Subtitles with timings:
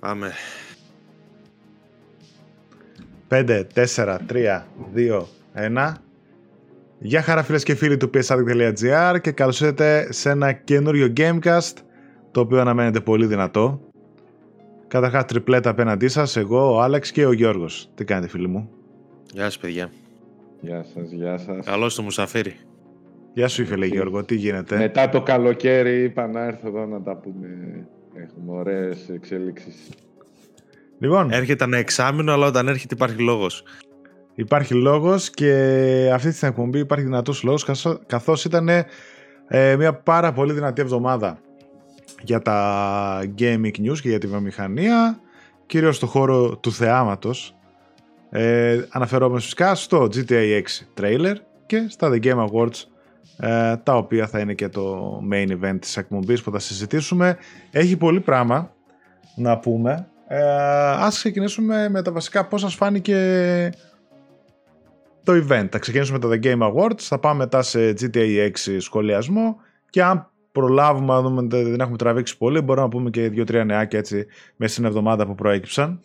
[0.00, 0.32] Πάμε.
[3.28, 5.92] 5, 4, 3, 2, 1.
[6.98, 11.72] Γεια χαρά φίλες και φίλοι του psaddict.gr και καλώς ήρθατε σε ένα καινούριο Gamecast
[12.30, 13.80] το οποίο αναμένεται πολύ δυνατό.
[14.88, 17.90] Καταρχάς τριπλέτα απέναντί σας, εγώ, ο Άλεξ και ο Γιώργος.
[17.94, 18.70] Τι κάνετε φίλοι μου;
[19.32, 19.90] Γεια σας παιδιά.
[20.60, 21.66] Γεια σας, γεια σας.
[21.66, 22.56] Καλώς το Μουσαφίρι.
[23.32, 27.16] Γεια σου φίλε Γιώργο, τι γίνεται; Μετά το καλοκαίρι είπα να έρθω εδώ να τα
[27.16, 27.48] πούμε.
[28.14, 29.74] Έχουμε ωραίες εξέλιξεις.
[30.98, 33.62] Λοιπόν, Έρχεται ένα εξάμεινο, αλλά όταν έρχεται υπάρχει λόγος.
[34.34, 35.52] Υπάρχει λόγος και
[36.14, 38.68] αυτή την εκπομπή υπάρχει δυνατός λόγος καθώς- καθώς ήταν
[39.48, 41.38] ε, μια πάρα πολύ δυνατή εβδομάδα
[42.22, 45.20] για τα gaming news και για τη βιομηχανία
[45.66, 47.54] κυρίως στο χώρο του θεάματος
[48.30, 51.34] ε, αναφερόμενος φυσικά στο GTA 6 trailer
[51.66, 52.89] και στα The Game Awards ε,
[53.82, 57.36] τα οποία θα είναι και το main event της εκπομπής που θα συζητήσουμε
[57.70, 58.74] έχει πολύ πράγμα
[59.36, 60.42] να πούμε ε,
[60.90, 63.70] ας ξεκινήσουμε με τα βασικά πώς σας φάνηκε
[65.24, 65.66] το event.
[65.70, 69.56] Θα ξεκινήσουμε με το The Game Awards, θα πάμε μετά σε GTA 6 σχολιασμό
[69.90, 73.64] και αν προλάβουμε να δούμε ότι δεν έχουμε τραβήξει πολύ, μπορούμε να πούμε και δύο-τρία
[73.64, 74.26] νεάκια έτσι
[74.56, 76.02] μέσα στην εβδομάδα που προέκυψαν.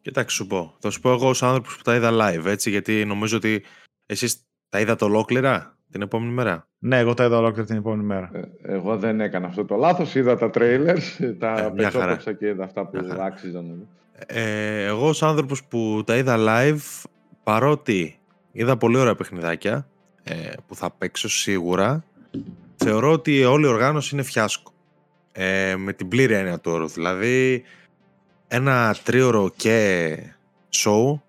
[0.00, 0.76] Κοιτάξτε σου πω.
[0.78, 3.64] Θα σου πω εγώ ως άνθρωπος που τα είδα live, έτσι, γιατί νομίζω ότι
[4.06, 8.30] εσείς τα είδατε ολόκληρα; Την επόμενη μέρα; Ναι, εγώ τα είδα ολόκληρα την επόμενη μέρα.
[8.32, 12.06] Ε, Εγώ δεν έκανα αυτό το λάθος, είδα τα trailers, τα Ε, μια χαρά.
[12.06, 13.24] πετσόκοψα και είδα αυτά που Μια χαρά.
[13.24, 13.64] άξιζαν.
[13.66, 13.86] να δω.
[14.26, 17.04] Ε, εγώ ως άνθρωπος που τα είδα live,
[17.42, 18.18] παρότι
[18.52, 19.88] είδα πολύ ωραία παιχνιδάκια
[20.22, 20.34] ε,
[20.66, 22.04] που θα παίξω σίγουρα,
[22.76, 24.72] θεωρώ ότι όλη η οργάνωση είναι φιάσκο.
[25.32, 26.86] Ε, με την πλήρη έννοια του όρου.
[26.88, 27.62] Δηλαδή,
[28.48, 30.16] ένα τρίωρο και
[30.74, 31.20] show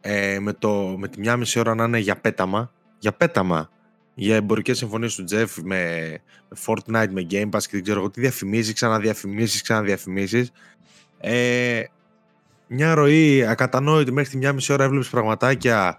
[0.00, 2.72] ε, με, το, με τη μια μισή ώρα να είναι για πέταμα.
[2.98, 3.70] Για πέταμα.
[4.18, 6.10] Για εμπορικές συμφωνίες του Jeff με,
[6.48, 10.48] με Fortnite, με Game Pass και δεν ξέρω εγώ τι διαφημίσει, ξαναδιαφημίσει, ξαναδιαφημίσει.
[11.20, 11.82] Ε,
[12.66, 15.98] μια ροή ακατανόητη μέχρι τη μια μισή ώρα έβλεπες πραγματάκια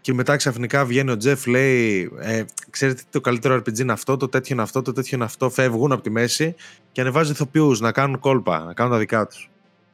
[0.00, 4.16] και μετά ξαφνικά βγαίνει ο Τζεφ λέει ε, ξέρετε τι το καλύτερο RPG είναι αυτό,
[4.16, 6.54] το τέτοιο είναι αυτό, το τέτοιο είναι αυτό φεύγουν από τη μέση
[6.92, 9.50] και ανεβάζει ηθοποιούς να κάνουν κόλπα, να κάνουν τα δικά τους.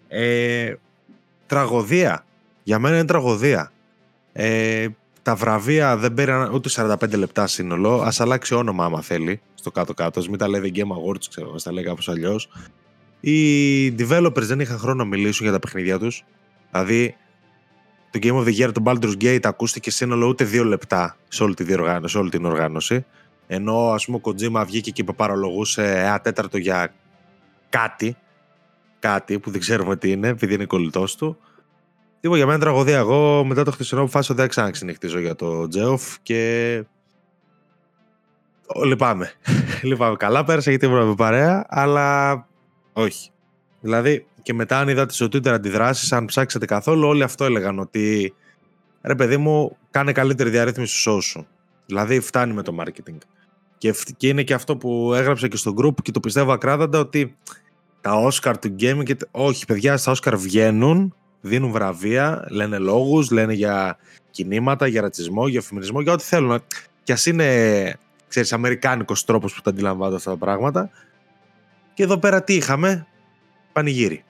[0.09, 0.75] Ε,
[1.47, 2.25] τραγωδία.
[2.63, 3.73] Για μένα είναι τραγωδία.
[4.33, 4.89] Ε,
[5.29, 10.21] τα βραβεία δεν πήραν ούτε 45 λεπτά σύνολο ας αλλάξει όνομα άμα θέλει στο κάτω-κάτω,
[10.21, 12.49] ας μην τα λέει The Game Awards ξέρω, ας τα λέει κάπως αλλιώς
[13.21, 16.25] οι developers δεν είχαν χρόνο να μιλήσουν για τα παιχνίδια τους.
[16.71, 17.17] Δηλαδή,
[18.11, 21.55] το Game of the Year, το Baldur's Gate, ακούστηκε σύνολο ούτε δύο λεπτά σε όλη,
[21.55, 23.05] τη διοργάνωση, σε όλη την οργάνωση.
[23.47, 26.95] Ενώ, ας πούμε, ο Kojima βγήκε και παρολογούσε ένα τέταρτο για
[27.69, 28.17] κάτι,
[28.99, 31.39] κάτι που δεν ξέρουμε τι είναι, επειδή είναι κολλητός του.
[32.21, 32.99] Τίποτα για μένα είναι τραγωδία.
[32.99, 36.85] Εγώ μετά το χτεσινό αποφάσισα ότι δεν ξαναξυνυχτίζω για το Geoff και
[38.67, 39.33] Ω, Λυπάμαι.
[39.83, 40.17] Λυπάμαι.
[40.17, 42.47] Καλά πέρασα γιατί ήμουν με παρέα, αλλά
[42.93, 43.31] όχι.
[43.81, 48.35] Δηλαδή, και μετά αν είδατε στο Twitter αντιδράσεις, αν ψάξετε καθόλου, όλοι αυτό έλεγαν ότι
[49.03, 51.47] ρε παιδί μου, κάνε καλύτερη διαρρύθμιση στο show σου.
[51.87, 53.17] Δηλαδή, φτάνει με το marketing.
[53.79, 56.99] Και, ευ- και είναι και αυτό που έγραψα και στο group και το πιστεύω ακράδαντα
[56.99, 57.37] ότι
[58.01, 59.15] τα Oscar του gaming, και...
[59.15, 63.99] τ- όχι παιδιά, στα Oscar βγαίνουν, δίνουν βραβεία, λένε λόγους, λένε για
[64.31, 66.63] κινήματα, για ρατσισμό, για φεμινισμό, για ό,τι θέλουν.
[67.03, 70.91] Και ας είναι, ξέρεις, αμερικάνικος τρόπος που τα αντιλαμβάνονται αυτά τα πράγματα.
[71.95, 73.07] Και εδώ πέρα τι είχαμε,
[73.73, 74.25] πανηγύρι.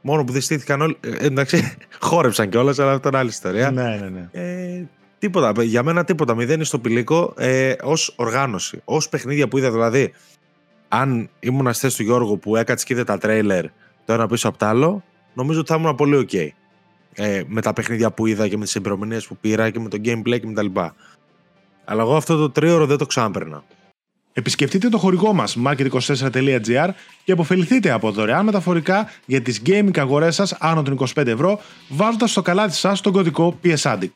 [0.00, 0.96] Μόνο που δυστήθηκαν όλοι.
[1.00, 3.70] Ε, εντάξει, χόρεψαν κιόλας, αλλά αυτό είναι άλλη ιστορία.
[3.70, 4.28] Ναι, ναι, ναι.
[4.32, 4.88] Ε,
[5.18, 5.62] τίποτα.
[5.62, 6.34] Για μένα τίποτα.
[6.34, 8.82] Μηδέν στο πηλίκο ε, ως οργάνωση.
[8.84, 10.12] Ω παιχνίδια που είδα δηλαδή.
[10.88, 13.64] Αν ήμουν στη θέση του Γιώργου που έκατσε και είδε τα τρέιλερ
[14.04, 15.04] το ένα πίσω από το άλλο,
[15.34, 16.48] νομίζω ότι θα ήμουν πολύ ok.
[17.14, 19.98] Ε, με τα παιχνίδια που είδα και με τις εμπειρομηνίες που πήρα και με το
[20.04, 20.94] gameplay και με τα λοιπά.
[21.84, 23.64] Αλλά εγώ αυτό το τρίωρο δεν το ξαναπέρνα.
[24.32, 26.88] Επισκεφτείτε το χορηγό μας market24.gr
[27.24, 32.30] και αποφεληθείτε από δωρεάν μεταφορικά για τις gaming αγορές σας άνω των 25 ευρώ βάζοντας
[32.30, 34.08] στο καλάθι σας τον κωδικό PSADDICT.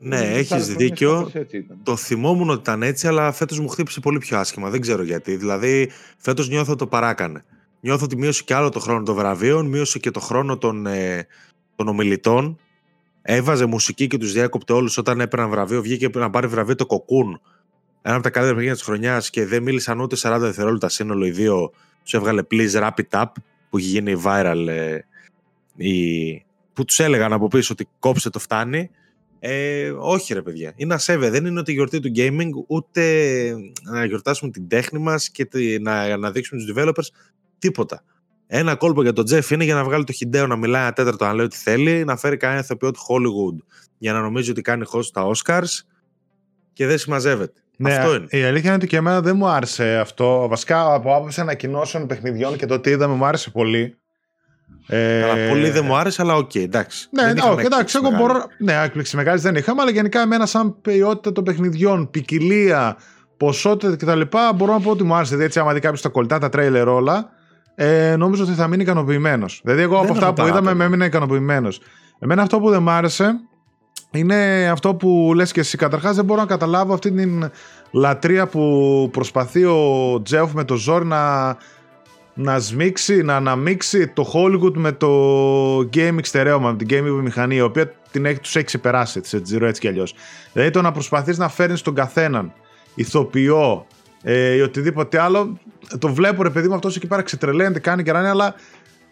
[0.00, 1.14] Ναι, Τις έχεις άλλες χρονιές δίκιο.
[1.14, 1.78] κάπως έτσι ήταν.
[1.82, 4.70] Το θυμόμουν ότι ήταν έτσι, αλλά φέτος μου χτύπησε πολύ πιο άσχημα.
[4.70, 5.36] Δεν ξέρω γιατί.
[5.36, 7.44] Δηλαδή, φέτος νιώθω ότι το παράκανε.
[7.80, 11.26] Νιώθω ότι μείωσε και άλλο το χρόνο των βραβείων, μείωσε και το χρόνο των, ε,
[11.76, 12.58] των ομιλητών.
[13.22, 15.82] Έβαζε μουσική και τους διέκοπτε όλους όταν έπαιρναν βραβείο.
[15.82, 17.40] Βγήκε να πάρει βραβείο το κοκκούν.
[18.02, 21.30] Ένα από τα καλύτερα παιχνίδια της χρονιάς και δεν μίλησαν ούτε 40 δευτερόλεπτα σύνολο οι
[21.30, 21.72] δύο.
[22.02, 23.24] Τους έβγαλε please wrap it up
[23.70, 24.64] που έχει γίνει viral.
[24.68, 24.98] Ε,
[25.76, 26.44] η...
[26.72, 28.90] που τους έλεγαν από πίσω ότι κόψε το φτάνει.
[29.40, 31.30] Ε, όχι ρε παιδιά, είναι ασέβεια.
[31.30, 35.78] Δεν είναι ότι η γιορτή του gaming, ούτε να γιορτάσουμε την τέχνη μας και τη-
[35.80, 37.08] να, να δείξουμε τους developers,
[37.58, 38.02] τίποτα.
[38.46, 41.24] Ένα κόλπο για τον Geoff είναι για να βγάλει το Χιντέο να μιλάει ένα τέταρτο,
[41.24, 43.64] να λέει ό,τι θέλει, να φέρει κανένα ηθοποιό του Hollywood
[43.98, 45.84] για να νομίζει ότι κάνει host στα Oscars
[46.72, 47.60] και δεν συμμαζεύεται.
[47.76, 48.26] Ναι, Αυτό είναι.
[48.30, 50.46] η αλήθεια είναι ότι και εμένα δεν μου άρεσε αυτό.
[50.48, 53.96] Βασικά από άποψη ανακοινώσεων παιχνιδιών και το τι είδαμε μου άρεσε πολύ.
[54.88, 57.08] Ε, Αλλά πολύ δεν μου άρεσε, αλλά οκ, εντάξει.
[57.10, 58.32] Ναι, Δεν ναι, είχαμε όχι, εντάξει, έκπληξη εγώ μεγάλη.
[58.32, 58.46] μπορώ.
[58.58, 62.96] Ναι, έκπληξη μεγάλη δεν είχαμε, αλλά γενικά εμένα, σαν ποιότητα των παιχνιδιών, ποικιλία,
[63.36, 64.20] ποσότητα κτλ.,
[64.56, 65.28] μπορώ να πω ότι μου άρεσε.
[65.28, 67.30] Δηλαδή, έτσι, άμα δει κάποιος τα κολλητά, τα τρέιλερ όλα,
[67.80, 69.60] ε, νομίζω ότι θα μείνει ικανοποιημένος.
[69.64, 70.78] Δηλαδή, εγώ Δεν από αυτά έχω που είδαμε, παράπονο.
[70.78, 71.80] με έμεινα ικανοποιημένος.
[72.18, 73.40] Εμένα αυτό που δεν μ' άρεσε
[74.10, 75.76] είναι αυτό που λες και εσύ.
[75.76, 77.50] Καταρχάς δεν μπορώ να καταλάβω αυτή την
[77.90, 81.56] λατρεία που προσπαθεί ο Τζέοφ με το ζόρι να,
[82.34, 85.08] να σμίξει, να αναμίξει το Hollywood με το
[85.78, 89.58] gaming στερέωμα, με την gaming βιομηχανία, η οποία την έχει, τους έχει ξεπεράσει έτσι, έτσι,
[89.62, 90.14] έτσι κι αλλιώς.
[90.52, 92.52] Δηλαδή το να προσπαθείς να φέρνεις τον καθέναν
[92.94, 93.86] ηθοποιό
[94.22, 95.58] ε, ή οτιδήποτε άλλο,
[95.98, 98.54] το βλέπω ρε παιδί μου αυτός εκεί πέρα ξετρελαίνεται, κάνει και ράνει, αλλά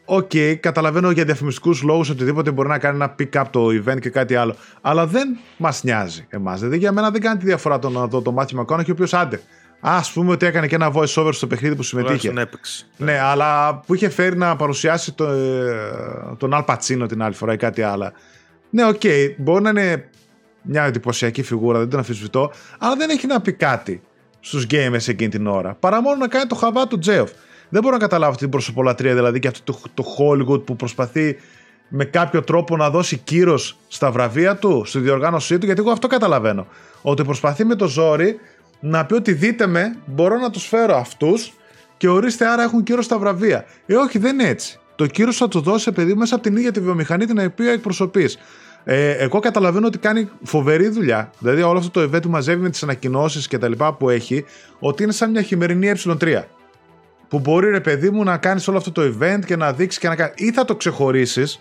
[0.08, 0.30] Οκ,
[0.60, 4.56] καταλαβαίνω για διαφημιστικούς λόγους οτιδήποτε μπορεί να κάνει ένα pick-up το event και κάτι άλλο.
[4.80, 6.58] Αλλά δεν μας νοιάζει εμάς.
[6.58, 9.14] Δηλαδή για μένα δεν κάνει τη διαφορά το να δω το Μάθιου Μακόναχη, ο οποίος
[9.14, 9.40] άντε.
[9.80, 12.28] Ας πούμε ότι έκανε και ένα voice over στο παιχνίδι που συμμετείχε.
[12.28, 12.86] Τουλάχιστον έπαιξε.
[12.96, 17.52] Ναι, αλλά που είχε φέρει να παρουσιάσει το, ε, τον Αλ Πατσίνο την άλλη φορά
[17.52, 18.12] ή κάτι άλλο.
[18.70, 19.00] Ναι, οκ,
[19.36, 20.08] μπορεί να είναι
[20.62, 24.02] μια εντυπωσιακή φιγούρα, δεν τον αμφισβητώ, αλλά δεν έχει να πει κάτι
[24.46, 25.76] στους gamers εκείνη την ώρα.
[25.80, 27.30] Παρά μόνο να κάνει το χαβά του Τζέοφ.
[27.68, 31.36] Δεν μπορώ να καταλάβω αυτή την προσωπολατρία, δηλαδή και αυτό το, το Hollywood που προσπαθεί
[31.88, 36.06] με κάποιο τρόπο να δώσει κύρος στα βραβεία του, στη διοργάνωσή του, γιατί εγώ αυτό
[36.06, 36.66] καταλαβαίνω.
[37.02, 38.40] Ότι προσπαθεί με το ζόρι
[38.80, 41.52] να πει ότι δείτε με, μπορώ να τους φέρω αυτούς
[41.96, 43.64] και ορίστε άρα έχουν κύρος στα βραβεία.
[43.86, 44.78] Ε, όχι, δεν είναι έτσι.
[44.96, 48.38] Το κύρος θα του δώσει παιδί μέσα από την ίδια τη βιομηχανία την οποία εκπροσωπείς.
[48.88, 51.30] Ε, εγώ καταλαβαίνω ότι κάνει φοβερή δουλειά.
[51.38, 54.44] Δηλαδή, όλο αυτό το event που μαζεύει με τις ανακοινώσεις και τα λοιπά που έχει,
[54.78, 56.42] ότι είναι σαν μια χειμερινή ε3.
[57.28, 60.08] Που μπορεί, ρε παιδί μου, να κάνεις όλο αυτό το event και να δείξεις και
[60.08, 60.32] να κάνει.
[60.36, 61.60] ή θα το ξεχωρίσεις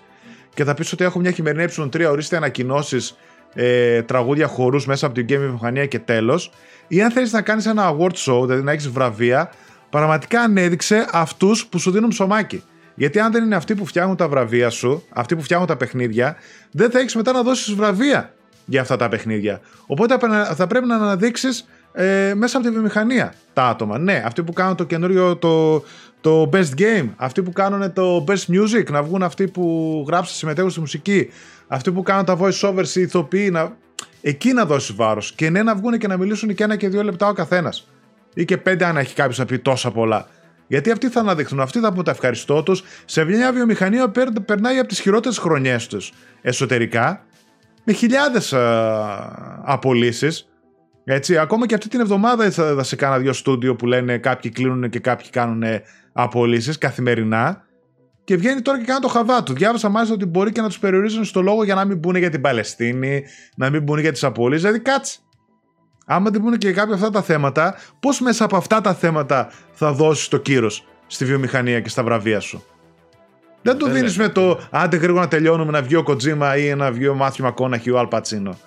[0.53, 3.17] και θα πεις ότι έχω μια χειμερινή ε3, ορίστε ανακοινώσεις,
[3.53, 6.51] ε, τραγούδια χορούς μέσα από την game μηχανία και τέλος.
[6.87, 9.51] Ή αν θέλεις να κάνεις ένα award show, δηλαδή να έχεις βραβεία,
[9.89, 12.63] πραγματικά ανέδειξε αυτούς που σου δίνουν ψωμάκι.
[12.95, 16.35] Γιατί αν δεν είναι αυτοί που φτιάχνουν τα βραβεία σου, αυτοί που φτιάχνουν τα παιχνίδια,
[16.71, 18.33] δεν θα έχεις μετά να δώσεις βραβεία
[18.65, 19.61] για αυτά τα παιχνίδια.
[19.85, 20.17] Οπότε
[20.55, 23.97] θα πρέπει να αναδείξεις ε, μέσα από τη βιομηχανία τα άτομα.
[23.97, 25.83] Ναι, αυτοί που κάνουν το καινούριο το,
[26.21, 30.69] το best game, αυτοί που κάνουν το best music, να βγουν αυτοί που γράψουν, συμμετέχουν
[30.69, 31.29] στη μουσική,
[31.67, 33.77] αυτοί που κάνουν τα voice overs, οι ηθοποιοί, να...
[34.21, 35.33] εκεί να δώσεις βάρος.
[35.33, 37.87] Και ναι, να βγουν και να μιλήσουν και ένα και δύο λεπτά ο καθένας.
[38.33, 40.27] Ή και πέντε, αν έχει κάποιος να πει τόσα πολλά.
[40.67, 44.77] Γιατί αυτοί θα αναδειχθούν, αυτοί θα πούν τα ευχαριστώ τους σε μια βιομηχανία που περνάει
[44.77, 47.25] από τις χειρότερες χρονιές τους εσωτερικά,
[47.83, 48.53] με χιλιάδες
[49.63, 50.49] απολύσεις.
[51.03, 54.51] Έτσι, ακόμα και αυτή την εβδομάδα θα, θα σε κάνα δύο στούντιο που λένε κάποιοι
[54.51, 55.63] κλείνουν και κάποιοι κάνουν
[56.13, 57.63] απολύσεις καθημερινά.
[58.23, 59.53] Και βγαίνει τώρα και κάνει το χαβά του.
[59.53, 62.29] Διάβασα μάλιστα ότι μπορεί και να τους περιορίζουν στο λόγο για να μην μπουν για
[62.29, 63.23] την Παλαιστίνη,
[63.55, 64.61] να μην μπουν για τις απολύσεις.
[64.61, 65.19] Δηλαδή, κάτσε.
[66.05, 69.91] Άμα δεν μπουν και κάποια αυτά τα θέματα, πώς μέσα από αυτά τα θέματα θα
[69.93, 72.63] δώσεις το κύρος στη βιομηχανία και στα βραβεία σου;
[73.61, 76.91] Δεν το δίνεις με το άντε γρήγορα να τελειώνουμε να βγει ο Κοτζίμα ή να
[76.91, 78.57] βγει ο Μάθιου Μακόναχη ή ο Αλπατσίνο.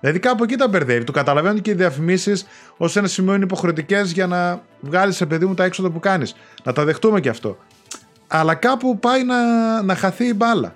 [0.00, 1.04] Δηλαδή κάπου εκεί τα μπερδεύει.
[1.04, 2.46] Το καταλαβαίνουν και οι διαφημίσεις
[2.76, 6.34] ως ένα σημείο είναι υποχρεωτικές για να βγάλεις σε παιδί μου τα έξοδα που κάνεις.
[6.64, 7.58] Να τα δεχτούμε και αυτό.
[8.26, 10.74] Αλλά κάπου πάει να, να χαθεί η μπάλα.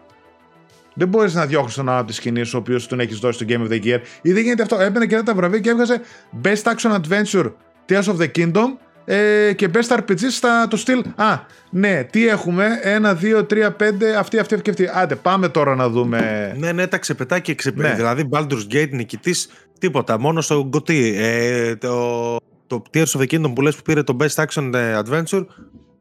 [0.95, 3.45] Δεν μπορείς να διώξεις τον άλλο από τη σκηνή σου, ο οποίος τον έχεις δώσει
[3.45, 3.99] το Game of the Year.
[4.23, 4.77] Ή δεν γίνεται αυτό.
[4.81, 6.01] Έμπαινε και τα βραβεία και έβγαζε
[6.45, 7.53] Best Action Adventure
[7.89, 8.67] Tears of the Kingdom
[9.05, 11.03] ε, και Best RPG στα το στυλ.
[11.17, 11.39] Α,
[11.71, 14.17] ναι, τι έχουμε; Ένα, δύο, τρία, πέντε.
[14.17, 14.89] Αυτή, αυτή, αυτή, αυτή.
[14.95, 16.53] Άντε, πάμε τώρα να δούμε.
[16.59, 17.89] Ναι, ναι, τα ξεπετά και ξεπετά.
[17.89, 17.95] Ναι.
[17.95, 20.19] Δηλαδή, Baldur's Gate νικητής, τίποτα.
[20.19, 21.15] Μόνο στο Γκοτί.
[21.19, 24.71] Ε, το, το Tears of the Kingdom που λες που πήρε το Best Action
[25.05, 25.45] Adventure,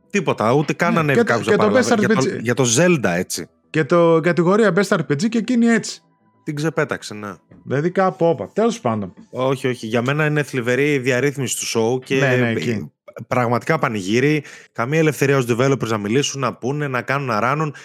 [0.09, 0.53] τίποτα.
[0.53, 1.85] Ούτε καν Ναι, ανέβη και το- κάποιος και να το πάρει.
[1.89, 2.39] Best Για, το, RPG.
[2.41, 3.47] για το Zelda, έτσι.
[3.71, 6.01] Και το κατηγορία Best RPG και εκείνη έτσι.
[6.43, 7.33] Την ξεπέταξε, ναι.
[7.63, 8.49] Δηλαδή κάπου όπα.
[8.53, 9.13] Τέλος πάντων.
[9.31, 9.87] Όχι, όχι.
[9.87, 12.91] Για μένα είναι θλιβερή η διαρρύθμιση του show και Ναι, ναι, εκεί.
[13.27, 14.43] πραγματικά πανηγύρι.
[14.71, 17.75] Καμία ελευθερία ως developers να μιλήσουν, να πούνε, να κάνουν, να ράνουν.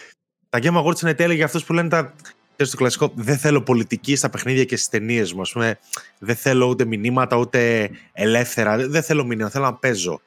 [0.49, 2.15] Τα Game Awards είναι τέλεια για αυτούς που λένε τα...
[2.53, 5.41] ξέρεις, το κλασικό, δεν θέλω πολιτική στα παιχνίδια και στις ταινίες μου.
[5.41, 5.79] Ας πούμε,
[6.19, 8.89] δεν θέλω ούτε μηνύματα, ούτε ελεύθερα.
[8.89, 10.21] Δεν θέλω μηνύματα, θέλω να παίζω.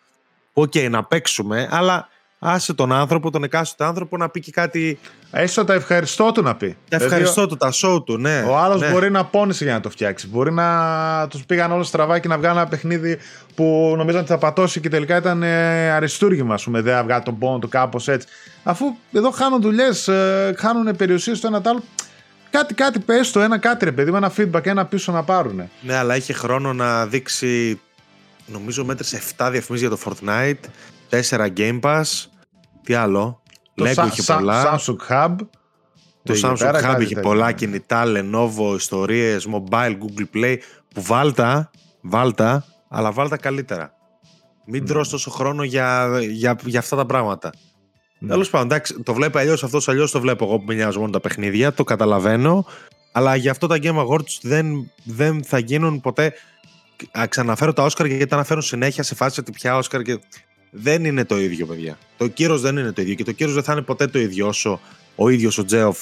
[0.53, 2.09] Οκ, να παίξουμε, αλλά
[2.39, 4.99] άσε τον άνθρωπο, τον εκάστοτε άνθρωπο να πει και κάτι.
[5.31, 6.77] Έστω τα ευχαριστώ του να πει.
[6.89, 8.43] Τα ευχαριστώ του, τα show του, ναι.
[8.47, 8.91] Ο άλλος ναι.
[8.91, 10.27] μπορεί να πόνεσε για να το φτιάξει.
[10.27, 13.17] Μπορεί να τους πήγαν όλο στραβά και να βγάλουν ένα παιχνίδι
[13.55, 16.53] που νομίζαν ότι θα πατώσει και τελικά ήταν ε, αριστούργημα.
[16.53, 18.27] Ας πούμε, δεν βγάλει τον πόνο του κάπως έτσι.
[18.63, 21.83] Αφού εδώ χάνουν δουλειές, ε, χάνουν περιουσίες το ένα το άλλο.
[22.49, 25.69] Κάτι, κάτι πες το ένα κάτι ρε παιδί μου ένα feedback, ένα πίσω να πάρουν.
[25.81, 27.79] Ναι, αλλά είχε χρόνο να δείξει.
[28.45, 30.69] Νομίζω μέτρησε 7 διαφημίσεις για το Fortnite,
[31.09, 32.03] 4 Game Pass.
[32.83, 33.41] Τι άλλο;
[33.75, 34.79] Το Lego Sa- είχε Sa- πολλά.
[34.79, 35.35] Samsung Hub.
[36.23, 37.29] Το εκεί Samsung πέρα Hub κάτι είχε τέτοιο.
[37.29, 40.57] πολλά κινητά, Lenovo, ιστορίες, mobile, Google Play.
[40.93, 43.93] Που βάλτα, βάλτα, αλλά βάλ τα καλύτερα.
[44.65, 47.51] Μην τρως τόσο χρόνο για, για, για αυτά τα πράγματα.
[48.19, 48.29] Ναι.
[48.29, 51.11] Τέλος πάντων, εντάξει, το βλέπει αλλιώς αυτός, αλλιώς το βλέπω εγώ που με νοιάζουν μόνο
[51.11, 52.65] τα παιχνίδια, το καταλαβαίνω.
[53.11, 56.33] Αλλά γι' αυτό τα Game Awards δεν, δεν θα γίνουν ποτέ.
[57.19, 60.19] Α, Ξαναφέρω τα Όσκαρ γιατί τα αναφέρουν συνέχεια σε φάση ότι πια Όσκαρ και.
[60.71, 61.97] Δεν είναι το ίδιο, παιδιά.
[62.17, 64.47] Το κύρος δεν είναι το ίδιο και το κύρος δεν θα είναι ποτέ το ίδιο
[64.47, 64.79] όσο
[65.15, 65.97] ο ίδιος ο Τζέοφ,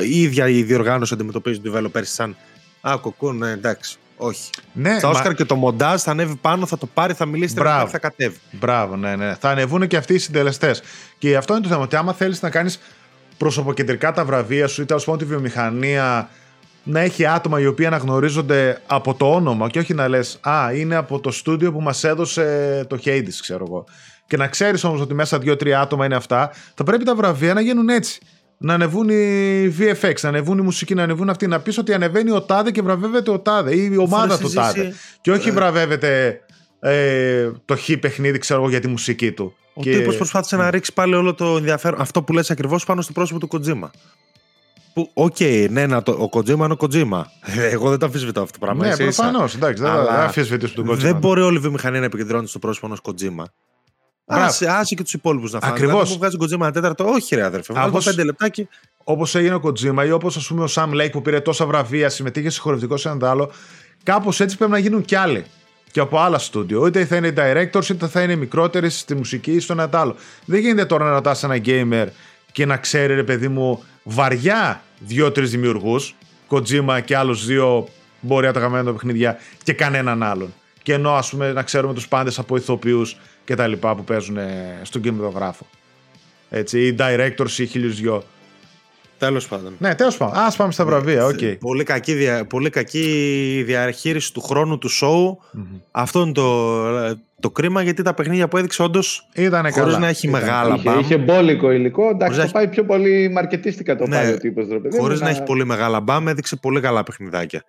[0.00, 2.36] η ίδια η διοργάνωση αντιμετωπίζει του developers σαν.
[2.80, 3.96] Α, κοκκούν, ναι, εντάξει.
[4.16, 4.50] Όχι.
[4.72, 7.54] Ναι, Στα μα- Όσκαρ και το μοντάζ θα ανέβει πάνω, θα το πάρει, θα μιλήσει,
[7.54, 7.78] θα, Μπράβο.
[7.78, 8.36] πάρει, θα κατέβει.
[8.50, 9.34] Μπράβο, ναι, ναι.
[9.40, 10.82] Θα ανεβούν και αυτοί οι συντελεστές.
[11.18, 11.82] Και αυτό είναι το θέμα.
[11.82, 12.80] Ότι άμα θέλεις να κάνεις
[13.36, 16.28] προσωποκεντρικά τα βραβεία σου ή τέλος πάντων τη βιομηχανία
[16.82, 20.96] να έχει άτομα οι οποίοι αναγνωρίζονται από το όνομα και όχι να λες Α, είναι
[20.96, 23.84] από το στούντιο που μας έδωσε το Hades, ξέρω εγώ.
[24.30, 27.60] Και να ξέρεις όμως ότι μέσα δύο-τρία άτομα είναι αυτά, θα πρέπει τα βραβεία να
[27.60, 28.20] γίνουν έτσι.
[28.58, 31.46] Να ανεβούν οι VFX, να ανεβούν οι μουσικοί, να ανεβούν αυτοί.
[31.46, 34.44] Να πεις ότι ανεβαίνει ο τάδε και βραβεύεται ο τάδε ή η ομάδα Φορές του
[34.46, 34.94] εσύ- τάδε.
[35.20, 35.52] Και όχι Ε.
[35.52, 36.40] βραβεύεται
[36.80, 39.54] ε, το χ παιχνίδι, ξέρω εγώ, για τη μουσική του.
[39.74, 42.00] Ο Και- τύπος προσπάθησε να ρίξει πάλι όλο το ενδιαφέρον.
[42.00, 43.90] Αυτό που λες ακριβώς πάνω στο πρόσωπο του Κοτζίμα.
[44.94, 45.36] Που, οκ,
[45.70, 47.26] ναι, να το, ο Κοτζίμα είναι ο Κοτζίμα.
[47.70, 48.86] Εγώ δεν το αμφισβητώ αυτό το πράγμα.
[48.86, 49.22] Ναι, ίσα ίσα.
[49.22, 49.54] προφανώς.
[49.54, 50.94] Εντάξει, δεν Αλλά θα αμφισβητήσω τον Kojima.
[50.96, 53.46] Δεν μπορεί όλη η βιομηχανία να επικεντρώνεται στο πρόσωπο ενός Κοτζίμα.
[54.30, 54.44] Μπράβο.
[54.46, 55.72] Άσε, άσε και τους υπόλοιπους να φάνε.
[55.72, 55.94] Ακριβώς.
[55.94, 57.04] Δηλαδή, μου βγάζει ο Κοτζίμα ένα τέταρτο.
[57.04, 57.72] Όχι, ρε αδερφέ.
[57.72, 58.68] Βγάλω Όπως- πέντε λεπτάκι.
[59.04, 62.08] Όπως έγινε ο Kojima ή όπως ας πούμε ο Sam Lake που πήρε τόσα βραβεία,
[62.08, 63.52] συμμετείχε σε χορευτικό σε ένα άλλο.
[64.02, 65.44] Κάπως έτσι πρέπει να γίνουν κι άλλοι.
[65.92, 66.86] Και από άλλα στούντιο.
[66.86, 70.16] Είτε θα είναι directors, είτε θα είναι μικρότεροι στη μουσική ή στο ένα τ' άλλο.
[70.44, 72.06] Δεν γίνεται τώρα να ρωτάς ένα gamer
[72.52, 76.14] και να ξέρει, ρε παιδί μου, βαριά δύο-τρεις δημιουργούς,
[76.48, 77.88] Kojima και άλλους δύο
[78.20, 80.54] μπορεί να τα αγαπημένα του παιχνίδια και κανέναν άλλον.
[80.82, 83.16] Και ενώ ας πούμε να ξέρουμε τους πάντες από ηθοποιούς
[83.50, 85.66] και τα λοιπά που παίζουν ε, στον κινηματογράφο.
[86.50, 88.24] Έτσι, ή directors ή χίλιους δυο.
[89.18, 89.74] Τέλος πάντων.
[89.78, 90.34] Ναι, τέλος πάντων.
[90.36, 91.38] Ας πάμε στα βραβεία, οκ.
[91.60, 95.36] Πολύ, κακή, δια- πολύ κακή διαχείριση του χρόνου του show.
[95.90, 96.84] Αυτό είναι το,
[97.40, 99.98] το κρίμα γιατί τα παιχνίδια που έδειξε όντως Ήτανε χωρίς καλά.
[99.98, 100.40] να έχει Ήταν.
[100.40, 100.98] μεγάλα Είχε, μπαμ.
[100.98, 102.08] είχε μπόλικο υλικό.
[102.08, 104.78] Εντάξει, Χωρίς να το έχει- πάει πιο πολύ μαρκετίστικα το Ναι, πάει ο τύπος, ρε
[104.78, 104.98] παιδί.
[104.98, 107.64] Χωρίς μου, να έχει πολύ μεγάλα μπαμ, έδειξε πολύ καλά παιχνιδάκια.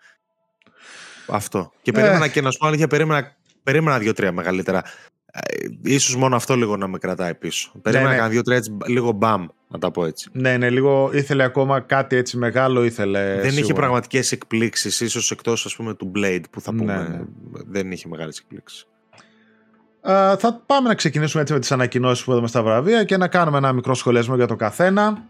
[1.28, 1.72] Αυτό.
[1.82, 2.28] Και περίμενα Ε.
[2.28, 4.84] και να σου πω αλήθεια, περίμενα, περίμενα δύο-τρία μεγαλύτερα.
[5.32, 7.72] Ε, ίσως μόνο αυτό λίγο να με κρατάει πίσω.
[7.82, 8.16] Περίμενα ναι.
[8.16, 10.30] να κάνω δύο-τρία έτσι, λίγο μπαμ, να τα πω έτσι.
[10.34, 13.36] Ναι, ναι, λίγο ήθελε ακόμα κάτι έτσι μεγάλο, ήθελε.
[13.36, 13.74] δεν είχε σίγουρα.
[13.76, 16.94] πραγματικές εκπλήξεις, ίσως εκτός ας πούμε του Blade που θα Ναι, πούμε.
[17.08, 17.22] ναι.
[17.70, 18.86] Δεν είχε μεγάλες εκπλήξεις.
[20.02, 23.28] Α, θα πάμε να ξεκινήσουμε έτσι με τις ανακοινώσεις που είδαμε στα βραβεία και να
[23.28, 25.24] κάνουμε ένα μικρό σχολιασμό για το καθένα.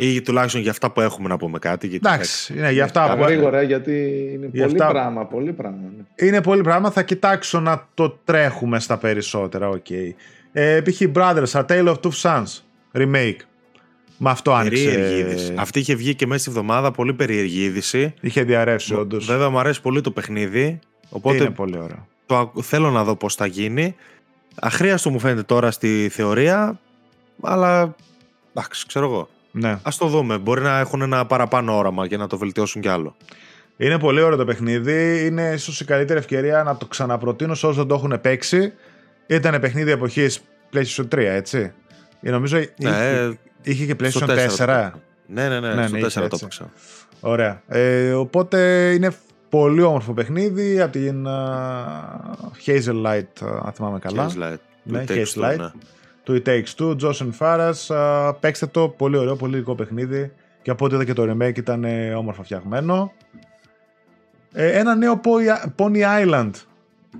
[0.00, 1.86] Ή τουλάχιστον για αυτά που έχουμε να πούμε κάτι.
[1.86, 3.22] Γιατί Εντάξει, είναι για αυτά Τα που.
[3.22, 3.92] γρήγορα, γιατί
[4.34, 5.78] είναι Για πολύ αυτά- πράγμα, πολύ πράγμα.
[5.96, 6.26] ναι.
[6.26, 6.90] Είναι πολύ πράγμα.
[6.90, 9.68] Θα κοιτάξω να το τρέχουμε στα περισσότερα.
[9.68, 9.86] Οκ.
[10.52, 11.00] Ε, π.χ.
[11.14, 12.44] Brothers, A Tale of Two Sons
[12.92, 13.36] Remake.
[14.18, 14.84] Με αυτό άνοιξε.
[14.84, 15.54] Περίεργη είδηση.
[15.58, 18.14] Αυτή είχε βγει και μέσα στη εβδομάδα, πολύ περίεργη είδηση.
[18.20, 19.26] Είχε διαρρεύσει όντως.
[19.26, 20.78] Βέβαια μου αρέσει πολύ το παιχνίδι.
[21.08, 22.06] Οπότε Είναι πολύ ωραίο.
[22.26, 23.94] το, ακ- θέλω να δω πώς θα γίνει.
[24.60, 26.78] Αχρίαστο μου φαίνεται τώρα στη θεωρία,
[27.42, 27.94] αλλά
[28.54, 29.28] εντάξει, ξέρω εγώ.
[29.50, 29.78] Ναι.
[29.82, 30.38] Ας το δούμε.
[30.38, 33.16] Μπορεί να έχουν ένα παραπάνω όραμα και να το βελτιώσουν κι άλλο.
[33.76, 35.26] Είναι πολύ ωραίο το παιχνίδι.
[35.26, 38.72] Είναι ίσως η καλύτερη ευκαιρία να το ξαναπροτείνω σε όσους δεν το έχουν παίξει.
[39.26, 40.40] Ήταν παιχνίδι εποχής
[40.72, 41.72] PlayStation 3, έτσι.
[42.22, 43.30] Ε, Νομίζω είχε, Ναι,
[43.62, 44.24] είχε και στο PlayStation 4.
[44.24, 45.00] 4 το έπαιξα.
[45.26, 46.38] Ναι, ναι, ναι, Ναι, στο ναι, 4 είχε το έτσι.
[46.40, 46.70] έπαιξα.
[47.20, 47.62] Ωραία.
[47.66, 49.14] Ε, οπότε είναι
[49.48, 54.28] πολύ όμορφο παιχνίδι από την uh, Hazel Light, uh, αν θυμάμαι καλά.
[54.28, 54.56] Haze Light.
[54.82, 55.70] Ναι, It Takes Haze Two, Light.
[56.32, 56.40] Ναι.
[56.40, 57.72] Του It Takes Two, Joseph Faras.
[57.88, 60.32] Uh, παίξτε το, πολύ ωραίο, πολύ υλικό παιχνίδι.
[60.62, 63.12] Και από ό,τι είδα και το remake ήταν ε, όμορφα φτιαγμένο.
[64.52, 66.50] Ε, ένα νέο Pony- Pony Island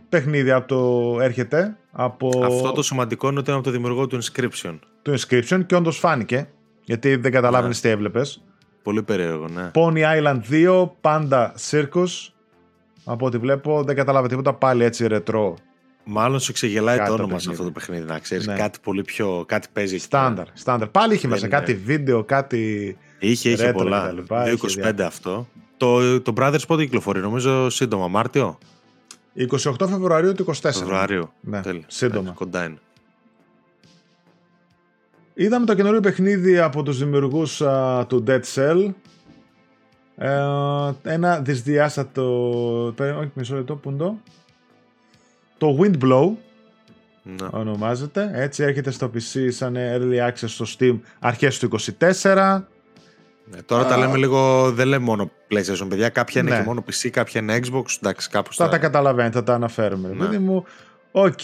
[0.09, 1.77] παιχνίδι από το έρχεται.
[1.93, 4.79] Από Αυτό το σημαντικό είναι ότι είναι από το δημιουργό του Inscription.
[5.03, 6.49] το Inscription και όντως φάνηκε.
[6.85, 7.83] Γιατί δεν καταλάβαινες Ναι.
[7.83, 8.43] τι έβλεπες.
[8.83, 9.71] Πολύ περίεργο, ναι.
[9.75, 12.29] Pony Island 2, Panda Circus.
[13.05, 14.53] Από ό,τι βλέπω δεν κατάλαβα τίποτα.
[14.55, 15.57] Πάλι έτσι ρετρό.
[16.11, 17.69] Μάλλον σου ξεγελάει Κάτι το το όνομα σε παιχνίδι.
[17.69, 18.47] αυτό το παιχνίδι, να ξέρεις.
[18.47, 18.55] Ναι.
[18.55, 19.45] Κάτι πολύ πιο.
[19.49, 19.95] Κάτι παίζει.
[19.95, 20.23] εκεί πέρα.
[20.23, 20.47] Στάνταρ.
[20.53, 20.89] Στάνταρ.
[20.89, 21.57] Πάλι είχε Δεν μέσα είναι.
[21.57, 22.97] κάτι βίντεο, κάτι.
[23.19, 24.01] Είχε, είχε Retro πολλά.
[24.01, 25.07] και τα λοιπά, είχε 2.25 διάφορα.
[25.07, 25.49] αυτό.
[25.77, 28.59] Το, το Brothers πότε κυκλοφορεί, νομίζω σύντομα, Μάρτιο;
[29.51, 30.53] 28 Φεβρουαρίου του 24.
[30.63, 31.33] Φεβρουάριο.
[31.41, 31.85] Ναι, Τέλεια.
[31.87, 32.29] σύντομα.
[32.31, 32.79] Ε, Κοντά είναι.
[35.35, 38.93] Είδαμε το καινούριο παιχνίδι από τους δημιουργούς α, του Dead Cell.
[40.17, 40.41] Ε,
[41.03, 42.93] ένα δυσδιάστατο...
[42.97, 44.15] περίμενε, Όχι, μισό λεπτό, πού είναι
[45.59, 45.67] το...
[45.67, 46.31] Το Windblow
[47.23, 47.49] Ναι.
[47.51, 48.31] ονομάζεται.
[48.35, 51.69] Έτσι έρχεται στο PC σαν early access στο Steam αρχές του
[52.01, 52.63] 24.
[53.51, 53.99] Ναι, τώρα τα Α.
[53.99, 56.09] λέμε λίγο, δεν λέμε μόνο PlayStation, παιδιά.
[56.09, 56.57] Κάποια είναι Ναι.
[56.59, 57.85] και μόνο PC, κάποια είναι Xbox.
[58.03, 58.71] Εντάξει, κάπως Θα τα...
[58.71, 60.09] τα καταλαβαίνετε, θα τα αναφέρουμε.
[60.09, 60.15] Ναι.
[60.25, 60.65] Παιδί μου,
[61.13, 61.39] οκ,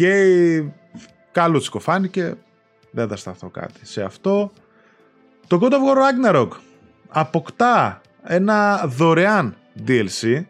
[1.32, 2.34] καλούτσικο φάνηκε.
[2.90, 4.52] Δεν θα σταθώ κάτι σε αυτό.
[5.46, 5.96] Το God of War
[6.32, 6.48] Ragnarok
[7.08, 9.54] αποκτά ένα δωρεάν
[9.86, 10.44] DLC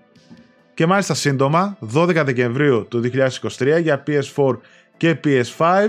[0.74, 3.02] και μάλιστα σύντομα, 12 Δεκεμβρίου του
[3.58, 4.56] 2023 για PS4
[4.96, 5.88] και PS5,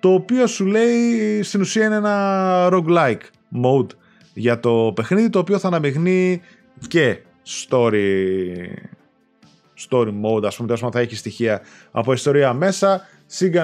[0.00, 3.20] το οποίο σου λέει στην ουσία είναι ένα roguelike
[3.64, 3.86] mode
[4.34, 6.40] για το παιχνίδι, το οποίο θα αναμειγνύει
[6.88, 8.02] και story,
[9.88, 13.06] story mode, ας πούμε, θα έχει στοιχεία από ιστορία μέσα,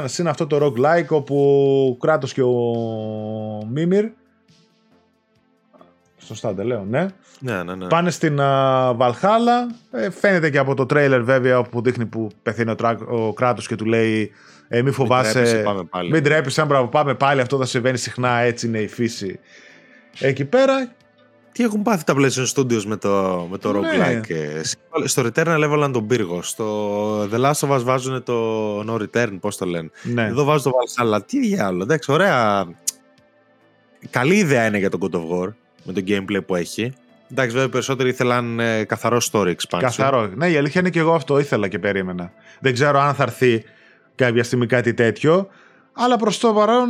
[0.04, 1.36] συν αυτό το roguelike όπου
[1.90, 2.56] ο Κράτος και ο
[3.70, 4.04] Μίμηρ
[6.26, 7.06] Σωστά δεν λέω, ναι.
[7.38, 7.86] Ναι, ναι, ναι.
[7.86, 8.36] Πάνε στην
[8.94, 9.74] Βαλχάλα.
[9.90, 13.66] Ε, φαίνεται και από το τρέιλερ βέβαια όπου δείχνει που πεθαίνει ο, τρά, ο κράτος
[13.66, 14.32] και του λέει
[14.68, 16.10] ε, μη φοβάσαι, μην τρέπεσαι, πάμε πάλι.
[16.10, 19.38] Μην τρέπεσαι, πάμε πάλι, αυτό θα συμβαίνει συχνά, έτσι είναι η φύση.
[20.18, 20.92] Εκεί πέρα
[21.52, 23.78] τι έχουν πάθει τα PlayStation Studios με το, με το ναι.
[23.80, 24.30] roguelike.
[24.30, 24.60] Ε,
[25.04, 26.42] στο Returnal έβαλαν τον πύργο.
[26.42, 29.90] Στο The Last of Us βάζουν το No Return, πώς το λένε.
[30.02, 30.26] Ναι.
[30.26, 31.18] Εδώ βάζουν το Valhalla.
[31.26, 31.82] Τι διάλογο.
[31.82, 32.66] Εντάξει, ωραία.
[34.10, 35.52] Καλή ιδέα είναι για τον God of War
[35.82, 36.92] με το gameplay που έχει.
[37.30, 39.80] Εντάξει, βέβαια περισσότεροι ήθελαν ε, καθαρό story expansion.
[39.80, 40.30] Καθαρό.
[40.34, 42.32] Ναι, η αλήθεια είναι και εγώ αυτό ήθελα και περίμενα.
[42.60, 43.64] Δεν ξέρω αν θα έρθει
[44.14, 45.48] κάποια στιγμή κάτι τέτοιο.
[45.92, 46.88] Αλλά προς το παρόν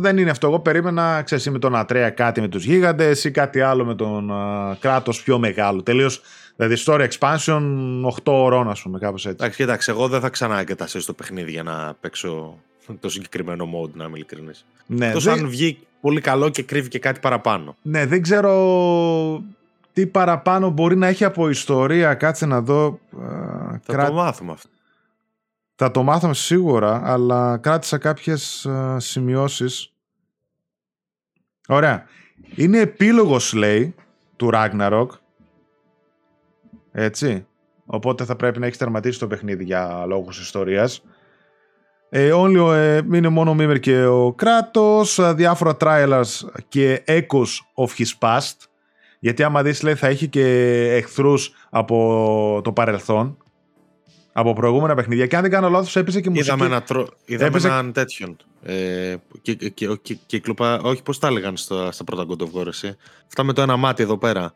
[0.00, 0.46] δεν είναι αυτό.
[0.46, 4.32] Εγώ περίμενα, ξέρεις, με τον Ατρέα κάτι με τους γίγαντες ή κάτι άλλο με τον
[4.80, 5.82] κράτος πιο μεγάλο.
[5.82, 6.20] Τελείως.
[6.56, 7.62] Δηλαδή, story expansion
[8.04, 9.36] 8 ώρων, ας πούμε, κάπως έτσι.
[9.40, 12.58] Εντάξει, κοιτάξτε, εγώ δεν θα ξανά εγκαταστήσω το παιχνίδι για να παίξω
[13.00, 14.64] το συγκεκριμένο mode, να είμαι ειλικρινής.
[14.86, 15.38] Ναι, Τόσο δεν...
[15.38, 17.76] αν βγει πολύ καλό και κρύβει και κάτι παραπάνω.
[17.82, 19.42] Ναι, δεν ξέρω
[19.92, 22.14] τι παραπάνω μπορεί να έχει από ιστορία.
[22.14, 22.98] Κάτσε να δω.
[23.82, 24.68] Θα το μάθουμε αυτό.
[25.74, 29.92] Θα το μάθαμε σίγουρα, αλλά κράτησα κάποιες uh, σημειώσεις.
[31.68, 32.04] Ωραία.
[32.54, 33.94] Είναι επίλογος, λέει,
[34.36, 35.06] του Ragnarok.
[36.92, 37.46] Έτσι.
[37.86, 41.02] Οπότε θα πρέπει να έχεις τερματίσει το παιχνίδι για λόγους ιστορίας.
[42.10, 47.84] Ε, όλοι, ε, είναι μόνο ο Μίμερ και ο Κράτος, ε, διάφορα trailers και echoes
[47.84, 48.56] of his past.
[49.20, 50.44] Γιατί άμα δεις, λέει, θα έχει και
[50.92, 53.36] εχθρούς από το παρελθόν
[54.32, 55.26] από προηγούμενα παιχνίδια.
[55.26, 56.48] Και αν δεν κάνω λάθος, έπαιζε και μουσική.
[56.48, 57.08] Είδαμε, ένα τρο...
[57.24, 57.68] Είδαμε έπαιζε...
[57.68, 58.36] έναν τέτοιον.
[58.62, 59.68] Ε, και, και,
[60.02, 60.42] και, και,
[60.82, 63.76] όχι, πώς τα έλεγαν στα, στα πρώτα God of War, εσύ; Αυτά με το ένα
[63.76, 64.54] μάτι εδώ πέρα.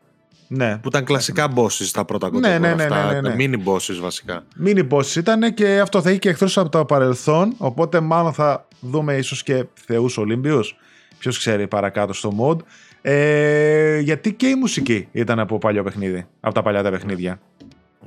[0.55, 0.77] Ναι.
[0.77, 2.59] Που ήταν κλασικά bosses στα πρώτα God of ναι, War.
[2.59, 3.35] Ναι, ναι, αυτά, ναι, ναι, ναι.
[3.39, 4.43] Mini bosses βασικά.
[4.65, 7.53] Mini bosses ήταν και αυτό θα έχει και εχθρούς από το παρελθόν.
[7.57, 10.75] Οπότε μάλλον θα δούμε ίσως και Θεούς Ολύμπιους.
[11.17, 12.57] Ποιος ξέρει παρακάτω στο mod.
[13.01, 16.27] Ε, γιατί και η μουσική ήταν από παλιό παιχνίδι.
[16.39, 17.39] Από τα παλιά τα παιχνίδια.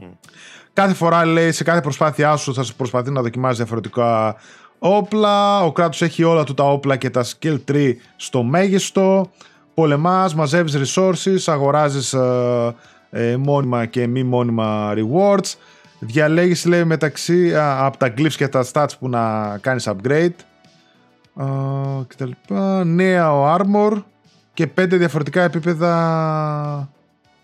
[0.00, 0.04] Mm.
[0.72, 4.36] Κάθε φορά λέει σε κάθε προσπάθειά σου θα προσπαθεί να δοκιμάζεις διαφορετικά
[4.78, 5.64] όπλα.
[5.64, 9.30] Ο κράτος έχει όλα του τα όπλα και τα skill tree στο μέγιστο.
[9.76, 12.74] Πολεμάς, μαζεύεις resources, αγοράζεις ε,
[13.10, 15.54] ε, μόνιμα και μη μόνιμα rewards.
[15.98, 20.34] Διαλέγεις λέει μεταξύ από τα glyphs και τα stats που να κάνεις upgrade.
[21.38, 24.02] Uh, νέα armor
[24.54, 26.88] και πέντε διαφορετικά επίπεδα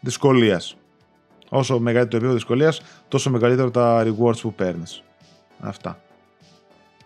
[0.01, 0.77] δυσκολίας.
[1.49, 5.03] Όσο μεγαλύτερο το επίπεδο δυσκολίας, τόσο μεγαλύτερο τα rewards που παίρνεις.
[5.61, 5.99] Αυτά.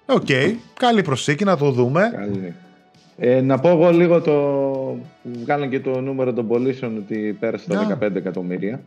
[0.06, 0.54] Οκ, okay.
[0.78, 2.10] καλή προσθήκη να το δούμε.
[2.12, 2.54] Καλή.
[3.18, 4.98] Ε, να πω εγώ λίγο το.
[5.22, 8.80] Βγάλαν και το νούμερο των πωλήσεων ότι πέρασε τα 15 εκατομμύρια.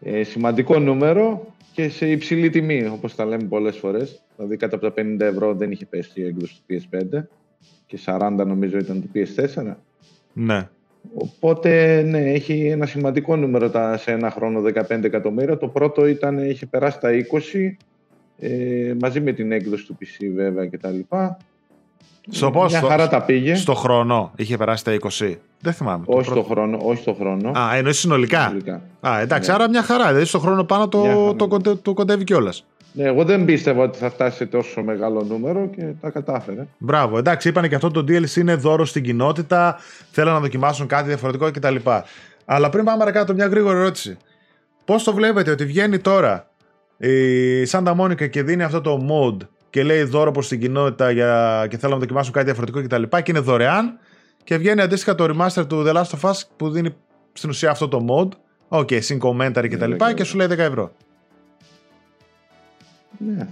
[0.00, 4.22] Ε, σημαντικό νούμερο και σε υψηλή τιμή, όπως τα λέμε πολλές φορές.
[4.36, 7.22] Δηλαδή, κάτω από τα 50 ευρώ δεν είχε πέσει η έκδοση του PS5
[7.86, 9.74] και 40 νομίζω ήταν του PS4.
[10.32, 10.68] Ναι.
[11.14, 15.56] Οπότε, ναι, έχει ένα σημαντικό νούμερο τα, σε ένα χρόνο 15 εκατομμύρια.
[15.56, 17.76] Το πρώτο ήταν, είχε περάσει τα 20,
[18.38, 20.98] ε, μαζί με την έκδοση του PC βέβαια κτλ.
[22.30, 23.54] Στο πώς, Μια χαρά τα πήγε.
[23.54, 25.34] Στο χρόνο είχε περάσει τα 20.
[25.60, 26.04] Δεν θυμάμαι.
[26.06, 27.50] Όχι, στο χρόνο, όχι στο χρόνο.
[27.58, 28.42] Α, εννοείς συνολικά.
[28.46, 28.80] συνολικά.
[29.00, 29.54] Α, εντάξει, ναι.
[29.54, 30.06] άρα μια χαρά.
[30.06, 32.64] Δηλαδή στο χρόνο πάνω το, το, το, το κοντεύει κιόλας.
[32.92, 36.66] Ναι, εγώ δεν πίστευα ότι θα φτάσει σε τόσο μεγάλο νούμερο και τα κατάφερε.
[36.78, 37.18] Μπράβο.
[37.18, 39.76] Εντάξει, είπανε και αυτό το DLC είναι δώρο στην κοινότητα.
[40.10, 41.76] Θέλουν να δοκιμάσουν κάτι διαφορετικό κτλ.
[42.44, 44.16] Αλλά πριν πάμε παρακάτω, μια γρήγορη ερώτηση.
[44.84, 46.46] Πώς το βλέπετε ότι βγαίνει τώρα
[46.96, 47.08] η
[47.70, 51.66] Santa Monica και δίνει αυτό το mode και λέει δώρο προς την κοινότητα για...
[51.70, 53.02] και θέλουν να δοκιμάσουν κάτι διαφορετικό κτλ.
[53.02, 53.98] Και, και είναι δωρεάν.
[54.44, 56.94] Και βγαίνει αντίστοιχα το remaster του The Last of Us που δίνει
[57.32, 58.38] στην ουσία αυτό το mode.
[58.68, 59.92] Οκ, okay, συν commentary κτλ.
[59.92, 60.92] Και, και σου λέει 10 ευρώ.
[63.18, 63.48] Ναι.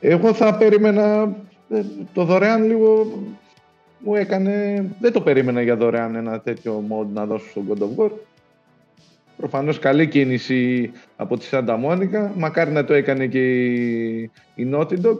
[0.00, 1.36] Εγώ θα περίμενα
[1.70, 3.06] ε, το δωρεάν λίγο
[3.98, 4.84] μου έκανε...
[5.00, 8.10] Δεν το περίμενα για δωρεάν ένα τέτοιο mod να δώσω στο God of War.
[9.36, 12.30] Προφανώς καλή κίνηση από τη Santa Monica.
[12.36, 13.72] Μακάρι να το έκανε και
[14.54, 15.18] η, Naughty Dog.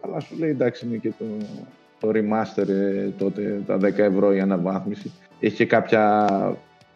[0.00, 1.24] Αλλά σου λέει εντάξει είναι και το,
[2.00, 5.12] το remaster ε, τότε τα 10 ευρώ η αναβάθμιση.
[5.40, 6.26] Έχει και κάποια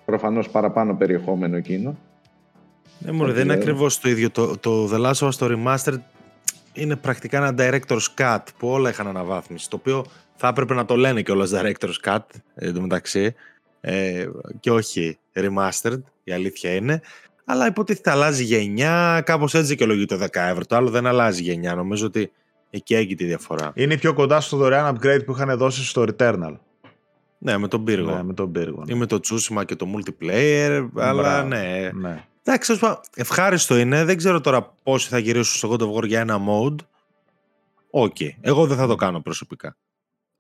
[0.05, 1.97] προφανώς παραπάνω περιεχόμενο εκείνο.
[2.99, 4.31] Ναι, μου δεν είναι ακριβώς το ίδιο.
[4.31, 6.01] Το, το The Last of Us το Remastered
[6.73, 9.71] είναι πρακτικά ένα director's cut που όλα είχαν αναβάθμιση.
[9.71, 10.05] Το οποίο
[10.35, 13.35] θα έπρεπε να το λένε κιόλας director's cut εν τω μεταξύ.
[13.81, 14.27] Ε,
[14.61, 17.01] και όχι remastered, η αλήθεια είναι.
[17.45, 20.65] Αλλά υποτίθεται αλλάζει γενιά, κάπως έτσι δικαιολογεί το 10 ευρώ.
[20.67, 21.75] Το άλλο δεν αλλάζει γενιά.
[21.75, 22.33] Νομίζω ότι
[22.71, 23.73] εκεί έγινε τη διαφορά.
[23.75, 26.57] Είναι πιο κοντά στο δωρεάν upgrade που είχαν δώσει στο Returnal.
[27.39, 28.15] Ναι, με τον πύργο.
[28.15, 28.85] Ναι, με τον πύργο.
[28.87, 30.89] Ή με το Tsushima και το multiplayer.
[30.97, 31.91] Αλλά ναι.
[31.95, 32.25] ναι.
[32.45, 34.05] Εντάξει, ας πούμε, ευχάριστο είναι.
[34.05, 36.77] Δεν ξέρω τώρα πόσοι θα γυρίσουν στο God of War για ένα mode.
[37.91, 38.17] Οκ.
[38.41, 39.77] Εγώ δεν θα το κάνω προσωπικά.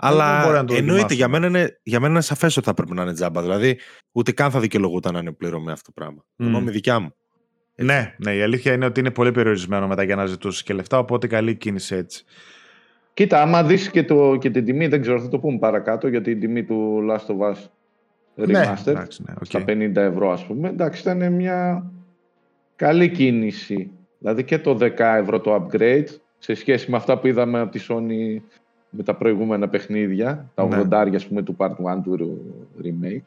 [0.06, 1.14] Αλλά μπορεί να το εννοείται δοκιμάσω.
[1.14, 3.42] για μένα, είναι, για μένα είναι σαφές ότι θα πρέπει να είναι τζάμπα.
[3.42, 3.78] Δηλαδή,
[4.12, 6.24] ούτε καν θα δικαιολογούταν να είναι πληρωμή αυτό το πράγμα.
[6.36, 6.46] Μμ.
[6.46, 7.14] Γνώμη δικιά μου.
[7.76, 10.98] Ναι, ναι, η αλήθεια είναι ότι είναι πολύ περιορισμένο μετά για να ζητήσει και λεφτά,
[10.98, 12.24] οπότε καλή κίνηση έτσι.
[13.14, 16.20] Κοίτα, άμα δεις και, το, και την τιμή, δεν ξέρω, θα το πούμε παρακάτω για
[16.20, 17.56] την τιμή του Last of Us
[18.36, 18.46] Remastered.
[18.46, 19.44] Ναι, εντάξει, ναι, οκ.
[19.44, 20.68] στα 50 ευρώ ας πούμε.
[20.68, 21.90] Εντάξει, ήταν μια
[22.76, 23.90] καλή κίνηση.
[24.18, 26.06] Δηλαδή και το 10 ευρώ το upgrade
[26.38, 28.40] σε σχέση με αυτά που είδαμε από τη Sony
[28.96, 30.82] με τα προηγούμενα παιχνίδια, τα Ναι.
[30.90, 32.40] 80 ας πούμε του Part 1 του
[32.82, 33.22] remake.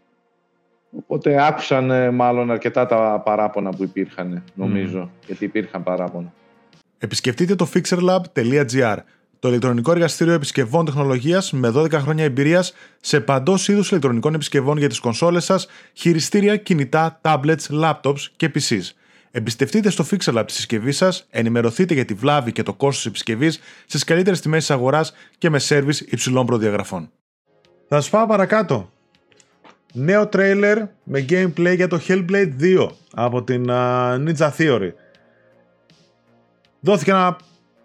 [0.91, 6.34] Οπότε άκουσαν ε, μάλλον αρκετά τα παράπονα που υπήρχαν, νομίζω, γιατί υπήρχαν παράπονα.
[6.97, 8.97] Επισκεφτείτε το fixerlab.gr,
[9.39, 14.89] το ηλεκτρονικό εργαστήριο επισκευών τεχνολογίας με 12 χρόνια εμπειρίας σε παντός είδους ηλεκτρονικών επισκευών για
[14.89, 18.91] τις κονσόλες σας, χειριστήρια, κινητά, tablets, laptops και PCs.
[19.38, 23.52] Εμπιστευτείτε στο FixerLab της συσκευής σας, ενημερωθείτε για τη βλάβη και το κόστος της επισκευή
[23.86, 27.12] στις καλύτερες τιμές της αγοράς και με σερβις υψηλών προδιαγραφών.
[27.88, 28.91] Θα σας πάω παρακάτω.
[29.93, 34.91] Νέο τρέιλερ με gameplay για το Hellblade 2 από την α, Ninja Theory.
[36.80, 37.38] Δόθηκε ένα...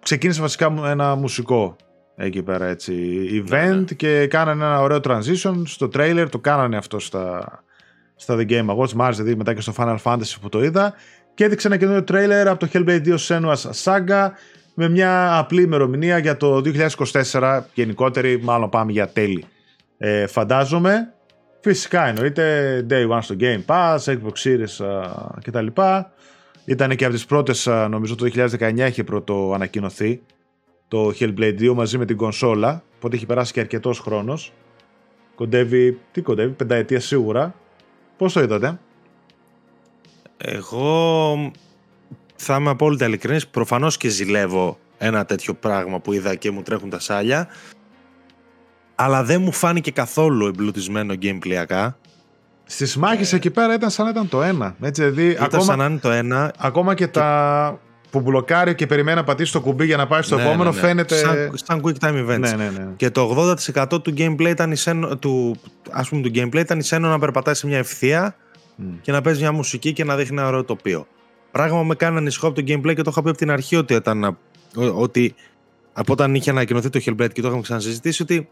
[0.03, 1.77] Ξεκίνησε βασικά ένα μουσικό
[2.17, 2.95] εκεί πέρα έτσι
[3.33, 3.83] event ναι.
[3.97, 7.63] και κάνανε ένα ωραίο transition στο trailer, το κάνανε αυτό στα,
[8.17, 10.95] στα The Game Awards, μ' άρεσε δηλαδή μετά και στο Final Fantasy που το είδα
[11.35, 14.29] και έδειξε ένα καινούριο trailer από το Hellblade 2 Senua's Saga
[14.75, 16.63] με μια απλή ημερομηνία για το
[17.31, 19.45] 2024 γενικότερη, μάλλον πάμε για τέλη.
[19.99, 21.15] Ε, φαντάζομαι,
[21.61, 25.01] φυσικά εννοείται Day One στο Game Pass, Xbox Series α,
[25.45, 25.67] κτλ.
[26.65, 30.23] Ήταν και από τις πρώτες, α, νομίζω το 2019 είχε πρώτο ανακοινωθεί
[30.89, 34.53] το Hellblade 2 μαζί με την κονσόλα, οπότε έχει περάσει και αρκετός χρόνος.
[35.35, 37.55] Κοντεύει, τι κοντεύει, πενταετία σίγουρα.
[38.17, 38.79] Πώς το είδατε;
[40.45, 41.53] Εγώ
[42.37, 43.49] θα είμαι απόλυτα ειλικρινής.
[43.49, 47.49] Προφανώς και ζηλεύω ένα τέτοιο πράγμα που είδα και μου τρέχουν τα σάλια.
[48.95, 51.95] Αλλά δεν μου φάνηκε καθόλου εμπλουτισμένο gameplayακά.
[52.65, 54.77] Στις μάχες εκεί πέρα ήταν σαν να ήταν το ένα.
[54.81, 56.53] Έτσι, δηλαδή, Ήταν ακόμα, σαν να είναι το ένα.
[56.59, 60.37] ακόμα και, τα που μπλοκάρει και περιμένει να πατήσει το κουμπί για να πάει στο
[60.37, 60.83] Ναι, επόμενο ναι, ναι.
[60.87, 61.17] φαίνεται...
[61.17, 62.39] Σαν, σαν quick time events.
[62.39, 62.87] Ναι, ναι, ναι.
[62.97, 65.57] Και το 80% του gameplay ήταν η σένο, του,
[65.91, 68.37] ας πούμε, του gameplay ήταν η σένο να περπατάει σε μια ευθεία
[68.83, 69.01] Μμ.
[69.01, 71.07] και να παίζει μια μουσική και να δείχνει ένα ωραίο τοπίο.
[71.51, 73.51] Πράγμα που με κάνει να ανησυχώ από το gameplay και το είχα πει από την
[73.51, 74.37] αρχή ότι, ήταν, ο-
[74.95, 75.35] ότι
[75.93, 78.49] από όταν είχε ανακοινωθεί το Hellblade και το είχαμε ξανασυζητήσει ότι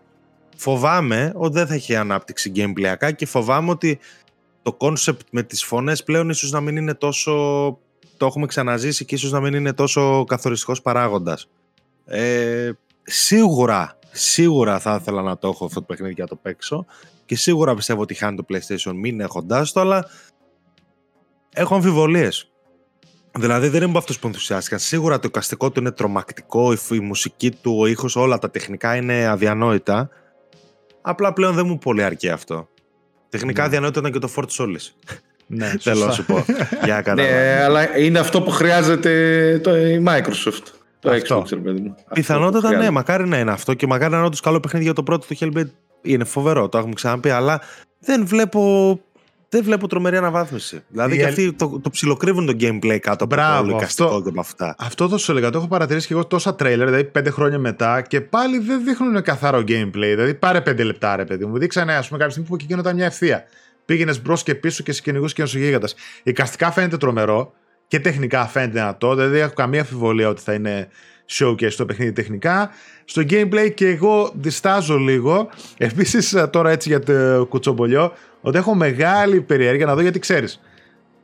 [0.56, 3.98] φοβάμαι ότι δεν θα έχει ανάπτυξη gameplayακά και φοβάμαι ότι
[4.62, 7.32] το concept με τις φωνές πλέον ίσως να μην είναι τόσο
[8.16, 11.48] το έχουμε ξαναζήσει και ίσως να μην είναι τόσο καθοριστικός παράγοντας.
[12.04, 12.70] Ε,
[13.02, 16.86] σίγουρα, σίγουρα θα ήθελα να το έχω αυτό το παιχνίδι και να το παίξω
[17.30, 20.06] και σίγουρα πιστεύω ότι χάνει το PlayStation μην έχοντάς το, αλλά
[21.52, 22.50] έχω αμφιβολίες.
[23.38, 24.78] Δηλαδή δεν είμαι από αυτούς που ενθουσιάστηκαν.
[24.78, 28.50] Σίγουρα το εικαστικό του είναι τρομακτικό, η, φ- η μουσική του, ο ήχος, όλα τα
[28.50, 30.08] τεχνικά είναι αδιανόητα.
[31.00, 32.68] Απλά πλέον δεν μου πολύ αρκεί αυτό.
[33.28, 33.66] Τεχνικά Ναι.
[33.66, 34.88] αδιανόητα ήταν και το Fort Solis.
[35.46, 36.12] ναι, Θέλω να σωστά.
[36.12, 36.44] σου πω.
[36.84, 37.32] Για να καταλάβεις.
[37.32, 40.62] Ναι, αλλά είναι αυτό που χρειάζεται το, η Microsoft.
[41.00, 41.40] Το Αυτό.
[41.42, 41.90] Xbox, ρε παιδί μου.
[41.90, 42.90] Αυτό που Πιθανότατα ναι, χρειάζεται.
[42.92, 45.36] μακάρι να είναι αυτό και μακάρι να είναι όντως καλό παιχνίδι για το πρώτο του
[45.40, 45.70] Hellblade.
[46.02, 47.60] Είναι φοβερό, το έχουμε ξαναπεί, αλλά
[47.98, 49.00] δεν βλέπω,
[49.48, 50.82] δεν βλέπω τρομερή αναβάθμιση.
[50.88, 53.76] Δηλαδή Η και αλ- αυτοί το, το ψιλοκρύβουν το gameplay κάτω από Μπράβο, το όλο
[53.76, 54.74] εικαστικό αυτό- και από αυτά.
[54.78, 55.50] Αυτό θα σου έλεγα.
[55.50, 59.22] Το έχω παρατηρήσει και εγώ τόσα τρέιλερ, δηλαδή πέντε χρόνια μετά και πάλι δεν δείχνουν
[59.22, 59.90] καθαρό gameplay.
[59.92, 61.58] Δηλαδή πάρε πέντε λεπτά, ρε παιδί μου.
[61.58, 63.44] Δείξανε, ας πούμε, κάποια στιγμή που και εκείνο ήταν μια ευθεία.
[63.84, 65.88] Πήγαινες μπρος και πίσω και σε κυνηγού και γίγαντα.
[66.22, 67.52] Οικαστικά φαίνεται τρομερό
[67.88, 69.14] και τεχνικά φαίνεται δυνατό.
[69.14, 70.88] Δηλαδή δεν έχω καμία αμφιβολία ότι θα είναι
[71.30, 72.70] showcase το παιχνίδι τεχνικά.
[73.04, 75.48] Στο gameplay και εγώ διστάζω λίγο.
[75.78, 80.60] Επίσης, τώρα έτσι για το κουτσομπολιό, ότι έχω μεγάλη περιέργεια να δω γιατί ξέρεις.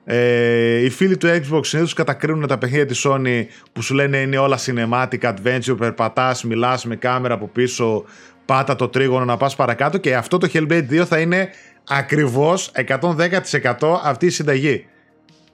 [0.09, 4.39] Ε, οι φίλοι του Xbox συνήθως κατακρίνουν τα παιχνίδια της Sony που σου λένε είναι
[4.39, 8.05] όλα cinematic adventure, περπατάς, μιλάς με κάμερα από πίσω,
[8.45, 11.49] πάτα το τρίγωνο να πας παρακάτω και αυτό το Hellblade 2 θα είναι
[11.89, 14.87] ακριβώς 110% αυτή η συνταγή.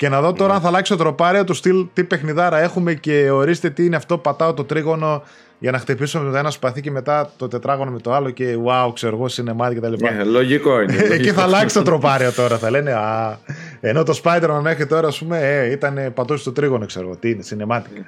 [0.02, 3.30] Και να δω τώρα αν θα αλλάξει το τροπάριο του στυλ τι παιχνιδάρα έχουμε και
[3.30, 4.18] ορίστε τι είναι αυτό.
[4.18, 5.22] Πατάω το τρίγωνο
[5.58, 8.56] για να χτυπήσω με το ένα σπαθί και μετά το τετράγωνο με το άλλο και
[8.66, 9.92] wow, ξέρω εγώ, cinematic κτλ.
[9.98, 10.94] Ναι, λογικό είναι.
[10.94, 11.34] Εκεί λογικό.
[11.34, 12.58] θα αλλάξει το τροπάριο τώρα.
[12.58, 13.38] Θα λένε Α,
[13.80, 17.16] ενώ το Spider-Man μέχρι τώρα, ας πούμε, ε, ήταν πατώσει το τρίγωνο, ξέρω εγώ.
[17.16, 18.04] Τι είναι, cinematic.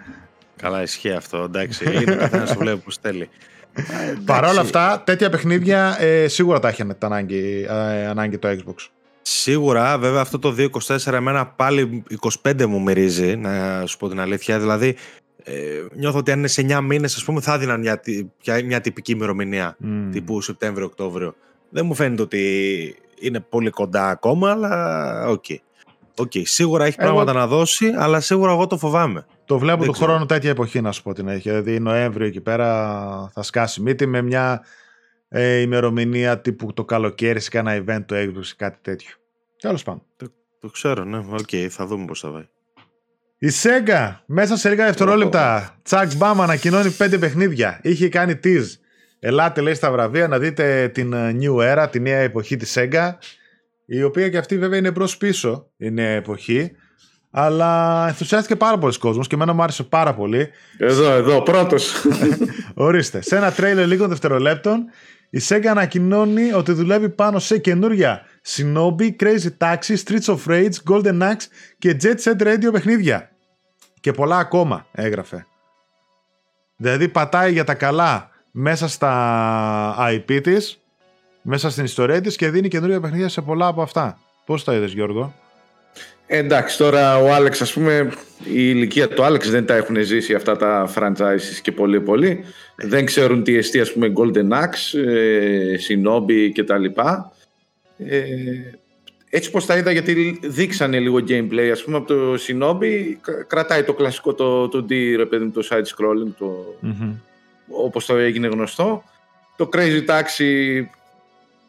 [0.56, 1.38] Καλά, ισχύει αυτό.
[1.38, 3.28] Εντάξει, είναι ο καθένας το βλέπει που στέλνει.
[4.24, 8.88] Παρ' όλα αυτά, τέτοια παιχνίδια ε, σίγουρα τα έχει ανάγκη, ε, ανάγκη το Xbox.
[9.26, 12.02] Σίγουρα, βέβαια αυτό το 2-24 εμένα πάλι
[12.42, 14.58] 25 μου μυρίζει, να σου πω την αλήθεια.
[14.58, 14.96] Δηλαδή,
[15.44, 15.52] ε,
[15.94, 18.00] νιώθω ότι αν είναι σε 9 μήνες, ας πούμε, θα έδιναν μια,
[18.64, 20.10] μια τυπική ημερομηνία, Μμμ.
[20.10, 21.34] τύπου Σεπτέμβριο-Οκτώβριο.
[21.70, 25.44] Δεν μου φαίνεται ότι είναι πολύ κοντά ακόμα, αλλά οκ.
[26.16, 29.26] Οκ, Σίγουρα έχει Εγώ- πράγματα να δώσει, αλλά σίγουρα εγώ το φοβάμαι.
[29.44, 30.10] Το βλέπω Δεν του ξέρω.
[30.10, 31.48] χρόνου τέτοια εποχή, να σου πω την έχει.
[31.50, 32.66] Δηλαδή, Νοέμβριο εκεί πέρα
[33.34, 34.62] θα σκάσει μύτη με μια
[35.36, 39.14] ε, ημερομηνία τύπου το καλοκαίρι σε κάνα event του Xbox ή κάτι τέτοιο.
[39.60, 40.02] Τέλος πάντων.
[40.60, 41.18] Το ξέρω, ναι.
[41.18, 42.48] Οκ, θα δούμε πώς θα πάει.
[43.38, 45.76] Η Sega μέσα σε λίγα δευτερόλεπτα.
[45.82, 47.80] τσακ μπαμ ανακοινώνει πέντε παιχνίδια.
[47.82, 48.66] Είχε κάνει tease.
[49.18, 53.12] Ελάτε, λέει στα βραβεία, να δείτε την ε, New Era, τη νέα εποχή της Sega.
[53.86, 56.72] Η οποία και αυτή βέβαια είναι μπρος πίσω η νέα εποχή.
[57.30, 60.48] Αλλά ενθουσιάστηκε πάρα πολλοί κόσμος και εμένα μου άρεσε πάρα πολύ.
[60.78, 61.94] Εδώ, εδώ, πρώτος.
[62.74, 64.84] Ορίστε, σε ένα τρέιλερ λίγων δευτερολέπτων,
[65.34, 71.22] η Sega ανακοινώνει ότι δουλεύει πάνω σε καινούρια Shinobi, Crazy Taxi, Streets of Rage, Golden
[71.22, 71.46] Axe
[71.78, 73.30] και Jet Set Radio παιχνίδια.
[74.00, 75.46] Και πολλά ακόμα έγραφε.
[76.76, 80.80] Δηλαδή πατάει για τα καλά μέσα στα IP της,
[81.42, 84.18] μέσα στην ιστορία της και δίνει καινούργια παιχνίδια σε πολλά από αυτά.
[84.44, 85.34] Πώς τα είδες Γιώργο;
[86.26, 88.12] Εντάξει, τώρα ο Άλεξ, ας πούμε,
[88.44, 92.44] η ηλικία του Άλεξ δεν τα έχουν ζήσει αυτά τα franchises και πολύ πολύ.
[92.76, 97.32] Δεν ξέρουν τι εστί, ας πούμε, Golden Axe, ε, Shinobi και τα λοιπά.
[97.98, 98.22] Ε,
[99.30, 103.82] έτσι πως τα είδα, γιατί δείξανε λίγο gameplay, ας πούμε, από το Shinobi, κα- κρατάει
[103.82, 106.74] το κλασικό το, το D, ρε παιδί μου, το side-scrolling, το,
[107.68, 109.02] όπως το έγινε γνωστό.
[109.56, 110.82] Το Crazy Taxi,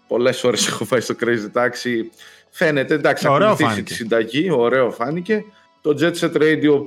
[0.08, 2.02] πολλές ώρες έχω πάει στο Crazy Taxi,
[2.50, 3.90] φαίνεται, εντάξει, Ωραίο ακολουθήσει φάνηκε.
[3.90, 5.44] τη συνταγή, ωραίο φάνηκε.
[5.82, 6.82] Το Jet Set Radio,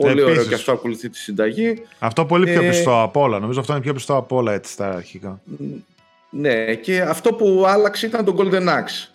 [0.00, 0.48] πολύ ωραίο Επίσης.
[0.48, 1.82] και αυτό ακολουθεί τη συνταγή.
[1.98, 3.38] Αυτό πολύ πιο Ε, πιστό από όλα.
[3.38, 5.40] Νομίζω αυτό είναι πιο πιστό από όλα έτσι στα αρχικά.
[6.30, 9.08] Ναι, και αυτό που άλλαξε ήταν το Golden Axe.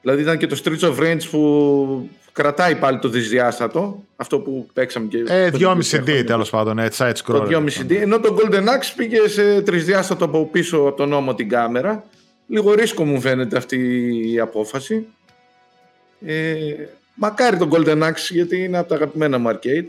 [0.00, 5.06] Δηλαδή ήταν και το Streets of Rage που κρατάει πάλι το δυσδιάστατο, αυτό που παίξαμε
[5.06, 5.24] και...
[5.26, 6.24] Ε, το 2,5D χρόνια.
[6.24, 7.48] τέλος πάντων, έτσι, side scroll.
[7.50, 11.48] Το 2,5D, ενώ το Golden Axe πήγε σε τρισδιάστατο από πίσω από τον νόμο την
[11.48, 12.04] κάμερα.
[12.46, 13.78] Λίγο ρίσκο μου φαίνεται αυτή
[14.32, 15.06] η απόφαση.
[16.26, 16.74] Ε,
[17.14, 19.86] μακάρι το Golden Axe γιατί είναι από τα αγαπημένα μου arcade.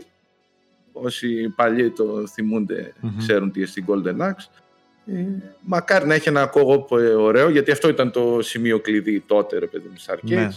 [1.02, 3.16] Όσοι παλιοί το θυμούνται Μμμ.
[3.18, 4.46] ξέρουν τι είναι στην Golden Axe.
[5.06, 5.24] Ε,
[5.60, 9.66] μακάρι να έχει ένα co-op ε, ωραίο γιατί αυτό ήταν το σημείο κλειδί τότε ρε
[9.66, 10.28] παιδί μου στις arcades.
[10.36, 10.48] Ναι.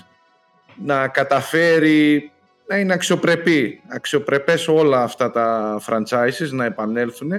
[0.86, 2.32] Να καταφέρει
[2.68, 3.82] να είναι αξιοπρεπή.
[3.88, 7.32] Αξιοπρεπές όλα αυτά τα franchises να επανέλθουν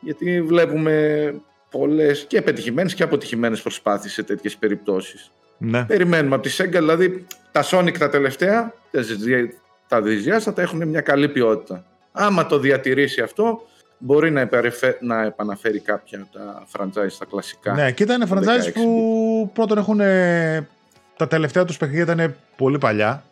[0.00, 1.34] γιατί βλέπουμε
[1.70, 5.30] πολλές και πετυχημένες και αποτυχημένες προσπάθειες σε τέτοιες περιπτώσεις.
[5.58, 5.84] Ναι.
[5.84, 9.52] Περιμένουμε από τη Sega, δηλαδή τα Sonic τα τελευταία, τα δυσδια-
[9.88, 11.84] τα δυσδιάστατα έχουν μια καλή ποιότητα.
[12.12, 13.66] Άμα το διατηρήσει αυτό,
[13.98, 17.72] μπορεί να, επερεφε- να επαναφέρει κάποια από τα franchise τα κλασικά.
[17.74, 20.00] Ναι, και ήταν Το franchise 16 που πρώτον έχουν.
[20.00, 20.68] ε,
[21.16, 23.22] τα τελευταία τους παιχνίδια ήταν πολύ παλιά.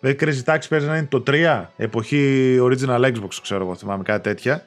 [0.00, 4.22] Δηλαδή Crazy Taxi παίζει να είναι το 3, εποχή original Xbox, ξέρω εγώ, θυμάμαι κάτι
[4.22, 4.64] τέτοια.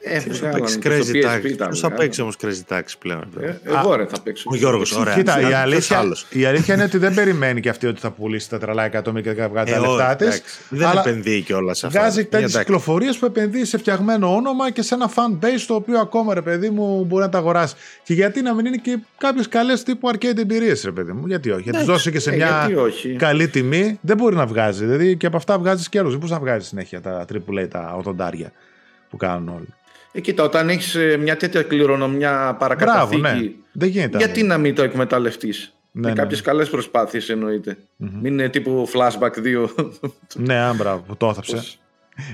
[0.00, 1.50] Ε, Ποιος θα βγάλανε παίξει και στο Crazy PSP Taxi.
[1.50, 1.96] ήταν Ποιος θα βγάλανε.
[1.96, 3.24] παίξει όμως Crazy Taxi πλέον.
[3.40, 4.48] Ε, Ε, εγώ ρε θα παίξω.
[4.52, 5.14] ο Γιώργος, ωραία.
[5.14, 8.10] Κοίτα, η Ποιος αλήθεια, άλλος; η αλήθεια είναι ότι δεν περιμένει και αυτή ότι θα
[8.10, 10.26] πουλήσει τα τρελά εκατομμύρια και θα βγάλει τα Ε, λεφτά όχι, της.
[10.26, 10.42] εντάξει.
[10.68, 12.00] Δεν αλλά επενδύει κιόλας σε αυτά.
[12.00, 12.58] Βγάζει Ε, τέτοιε εντάξει.
[12.58, 16.42] κυκλοφορίες που επενδύει σε φτιαγμένο όνομα και σε ένα fan base το οποίο ακόμα ρε
[16.42, 17.74] παιδί μου μπορεί να τα αγοράσει.
[18.02, 21.50] Και γιατί να μην είναι και κάποιες καλές τύπου arcade εμπειρίες, ρε παιδί μου; Γιατί
[21.50, 21.84] όχι; Γιατί Ναι.
[21.84, 24.84] δώσει και σε Ε, μια γιατί όχι; καλή τιμή δεν μπορεί να βγάζει.
[24.84, 26.10] Δηλαδή και από αυτά βγάζεις καιρούς.
[26.10, 28.52] Δεν μπορεί να βγάζει συνέχεια τα AAA, τα 80
[29.10, 29.66] που κάνουν όλοι;
[30.16, 33.50] Ε, κοίτα, όταν έχεις μια τέτοια κληρονομιά Μπράβο, παρακαταθήκη, ναι.
[33.72, 34.18] Δεν γίνεται.
[34.18, 36.44] γιατί να μην το εκμεταλλευτείς; Ναι, με ναι, κάποιες ναι.
[36.44, 37.76] καλές προσπάθειες εννοείται.
[37.96, 38.10] Μμμ.
[38.20, 39.68] Μην είναι τύπου flashback 2.
[40.34, 41.54] Ναι, αν μπράβο, που το έθαψε.
[41.56, 41.78] Πώς-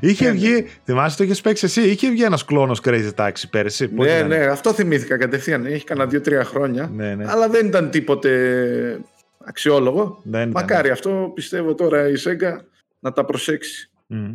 [0.01, 3.88] Είχε Ναι, βγει, θυμάσαι το είχες παίξει εσύ, είχε βγει ένας κλόνος Crazy Taxi πέρυσι.
[3.88, 5.66] πώς ναι, ήταν; ναι, αυτό θυμήθηκα κατευθείαν.
[5.66, 6.90] Έχει κανένα δύο-τρία χρόνια.
[6.95, 7.25] Ναι, ναι.
[7.29, 9.01] Αλλά δεν ήταν τίποτε
[9.45, 10.21] αξιόλογο.
[10.23, 10.51] Δεν ήταν.
[10.62, 12.57] Μακάρι αυτό πιστεύω τώρα η Sega
[12.99, 13.90] να τα προσέξει.
[14.07, 14.33] Μμμ.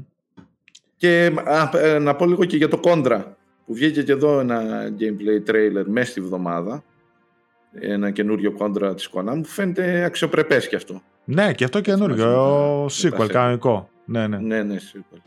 [0.97, 3.21] Και α, ε, να πω λίγο και για το Contra
[3.67, 4.62] που βγήκε και εδώ ένα
[4.99, 6.84] gameplay trailer μέσα στη βδομάδα.
[7.80, 11.01] Ένα καινούριο Contra της Konami που φαίνεται αξιοπρεπές και αυτό.
[11.23, 12.86] Ναι, και αυτό καινούργιο.
[12.89, 13.89] Συμμετέχει sequel με τα κανονικό.
[14.06, 14.38] Ναι, ναι.
[14.38, 15.21] Ναι, ναι, σίγουρα.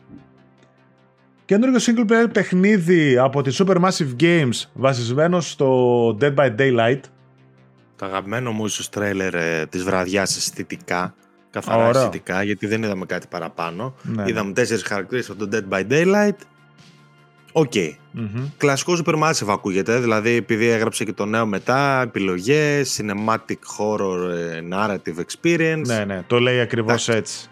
[1.44, 7.00] Καινούργιο single player παιχνίδι από τη Supermassive Games βασισμένο στο Dead by Daylight.
[7.96, 11.14] Το αγαπημένο μου ίσως τρέλερ ε, της βραδιάς αισθητικά.
[11.50, 12.00] Καθαρά Ωραίο.
[12.00, 13.94] αισθητικά, γιατί δεν είδαμε κάτι παραπάνω.
[14.02, 14.24] Ναι.
[14.26, 16.36] Είδαμε τέσσερις χαρακτήρες από το Dead by Daylight.
[17.52, 17.72] Οκ.
[18.10, 18.48] Μμμ.
[18.56, 25.16] Κλασικό Supermassive ακούγεται, δηλαδή επειδή έγραψε και το νέο μετά, επιλογές, cinematic horror ε, narrative
[25.24, 25.82] experience.
[25.86, 27.12] Ναι, ναι, το λέει ακριβώς Εντάξει.
[27.32, 27.48] έτσι.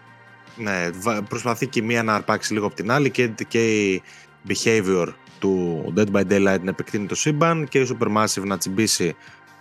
[0.55, 4.01] Ναι, βα- προσπαθεί και η μία να αρπάξει λίγο από την άλλη και, και η
[4.47, 5.07] Behaviour
[5.39, 9.15] του Dead by Daylight να επεκτείνει το σύμπαν και η Supermassive να τσιμπήσει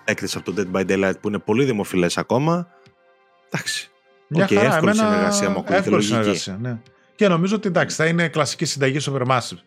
[0.04, 2.68] έκθεση από το Dead by Daylight που είναι πολύ δημοφιλές ακόμα
[3.50, 3.90] Εντάξει.
[4.28, 6.12] Μια Οκ, χαρά, εύκολη εμένα συνεργασία μου ακούγεται, εύκολη λογική.
[6.14, 6.78] συνεργασία, ναι.
[7.14, 9.58] Και νομίζω ότι εντάξει, θα είναι κλασική συνταγή Supermassive.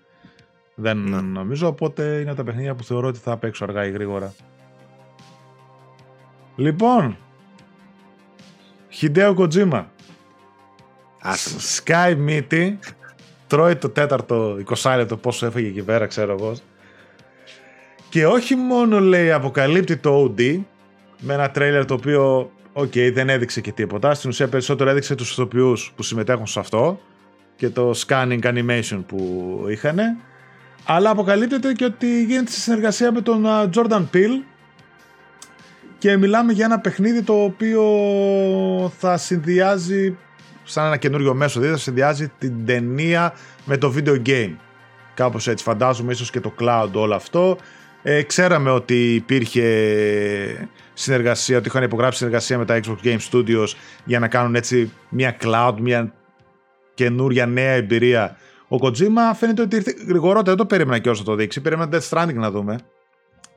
[0.82, 1.22] Δεν Ναι.
[1.22, 4.34] νομίζω, οπότε είναι τα παιχνίδια που θεωρώ ότι θα παίξω αργά ή γρήγορα.
[6.56, 7.18] Λοιπόν,
[9.02, 9.84] Hideo Kojima,
[11.22, 11.62] Άσε με.
[11.86, 12.74] σκάει μύτη,
[13.48, 16.54] τρώει το τέταρτο 20 λεπτό πόσο έφαγε εκεί πέρα, ξέρω εγώ.
[18.10, 20.60] Και όχι μόνο λέει αποκαλύπτει το OD
[21.20, 24.14] με ένα τρέιλερ το οποίο οκ, δεν έδειξε και τίποτα.
[24.14, 27.00] Στην ουσία περισσότερο έδειξε τους ηθοποιούς που συμμετέχουν σε αυτό
[27.56, 30.00] και το scanning animation που είχαν.
[30.86, 34.44] Αλλά αποκαλύπτεται και ότι γίνεται σε συνεργασία με τον α, Jordan Peele
[35.98, 37.84] και μιλάμε για ένα παιχνίδι το οποίο
[38.98, 40.18] θα συνδυάζει
[40.64, 43.34] σαν ένα καινούριο μέσο, δηλαδή θα συνδυάζει την ταινία
[43.66, 44.56] με το video game.
[45.14, 47.58] Κάπως έτσι φαντάζομαι ίσως και το cloud όλο αυτό.
[48.04, 53.68] Ε, ξέραμε ότι υπήρχε συνεργασία, ότι είχαν υπογράψει συνεργασία με τα Xbox Game Studios
[54.06, 56.14] για να κάνουν έτσι μια cloud, μια
[56.94, 58.38] καινούρια νέα εμπειρία.
[58.72, 61.62] Ο Kojima φαίνεται ότι ήρθε γρηγορότερα, δεν το περίμενα και όσο το δείξει.
[61.62, 62.76] Περίμενα Death Stranding να δούμε.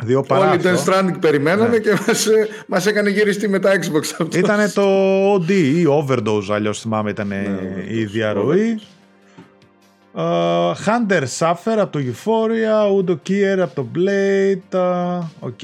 [0.03, 0.85] Δύο παρά Όλοι αυτό.
[0.85, 1.79] τον Stranding περιμένανε Ναι.
[1.79, 4.29] και μας, ε, μας έκανε γυριστεί με τα Xbox αυτός.
[4.35, 4.83] Ήταν το
[5.35, 7.37] OD ή Overdose, αλλιώς θυμάμαι ήταν Ναι,
[7.89, 8.81] η overdose, διαρροή.
[10.17, 14.79] Uh, Hunter Suffer από το Euphoria, Udo Kier από το Blade.
[14.79, 15.61] uh, Οκ.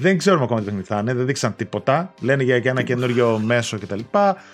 [0.00, 2.12] Δεν ξέρουμε ακόμα τι παιχνίδι θα είναι, δεν δείξαν τίποτα.
[2.20, 3.98] Λένε για ένα καινούριο μέσο κτλ.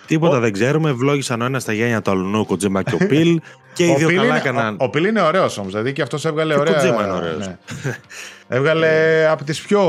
[0.07, 0.93] Τίποτα Ο- δεν ξέρουμε.
[0.93, 3.41] Βλόγησαν ο ένας στα γένια του αλλού, ο Kojima και ο Πιλ.
[3.77, 4.77] και οι Ο δύο Phil καλά είναι- έκαναν.
[4.81, 6.81] Ο, ο Phil είναι ωραίος όμως, δηλαδή και αυτός έβγαλε Και ο ωραία.
[6.81, 7.47] Kojima είναι ωραίος.
[7.47, 7.57] ναι.
[8.57, 8.89] έβγαλε
[9.31, 9.83] από τις πιο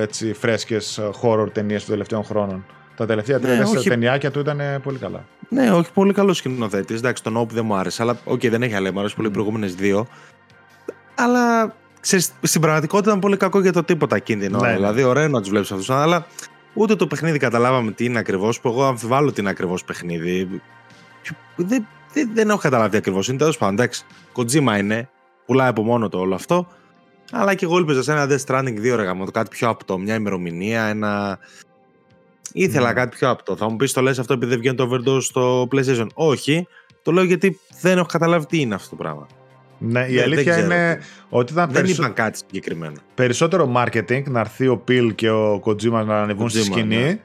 [0.00, 2.64] έτσι, φρέσκες horror ταινίες των τελευταίων χρόνων.
[2.96, 3.88] Τα τελευταία τρία Ναι, τέσσερα όχι.
[3.88, 5.24] ταινιάκια του ήταν πολύ καλά.
[5.48, 6.98] Ναι, όχι πολύ καλός σκηνοθέτης.
[6.98, 8.92] Εντάξει, το Nope δεν μου άρεσε, αλλά οκ, δεν έχει άλλη.
[8.92, 9.34] Μου αρέσει πολύ οι Mm.
[9.34, 10.06] προηγούμενες δύο.
[11.14, 14.66] Αλλά ξέρεις, στην πραγματικότητα ήταν πολύ κακό για το τίποτα εκείνη την ώρα.
[14.66, 14.78] Ναι, ναι.
[14.78, 16.26] Δηλαδή, ωραίο να τους βλέπεις αυτούς, αλλά
[16.74, 18.60] ούτε το παιχνίδι καταλάβαμε τι είναι ακριβώς.
[18.60, 20.62] Που εγώ αμφιβάλλω τι είναι ακριβώς παιχνίδι.
[21.56, 23.38] Δεν, δεν, δεν έχω καταλάβει τι ακριβώς είναι.
[23.38, 24.04] Τέλος πάντων, εντάξει,
[24.36, 25.08] Kojima είναι.
[25.46, 26.66] Πουλάει από μόνο το όλο αυτό.
[27.32, 30.14] Αλλά και εγώ ήλπιζα σε ένα Death Stranding 2 ρε γαμώτο, κάτι πιο απτό, μια
[30.14, 31.38] ημερομηνία, ένα.
[32.52, 32.92] Ήθελα Ναι.
[32.92, 33.56] κάτι πιο απτό.
[33.56, 36.66] Θα μου πεις το λες αυτό επειδή δεν βγαίνει το overdose στο PlayStation; Όχι.
[37.02, 39.26] Το λέω γιατί δεν έχω καταλάβει τι είναι αυτό το πράγμα.
[39.84, 41.06] Ναι, η Δεν- δεν αλήθεια ξέρω είναι τι.
[41.28, 42.94] ότι ήταν Δεν περισσο- είπαν κάτι συγκεκριμένο.
[43.14, 47.18] περισσότερο marketing να έρθει ο Πιλ και ο Kojima να ανεβούν στη Kojima, σκηνή ναι.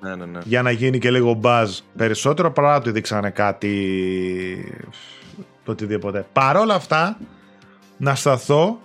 [0.00, 0.38] Ναι, ναι, ναι.
[0.44, 3.72] για να γίνει και λίγο buzz περισσότερο παρά ότι δείξανε κάτι
[5.64, 6.26] το οτιδήποτε.
[6.32, 7.18] Παρ' όλα αυτά
[7.96, 8.80] να σταθώ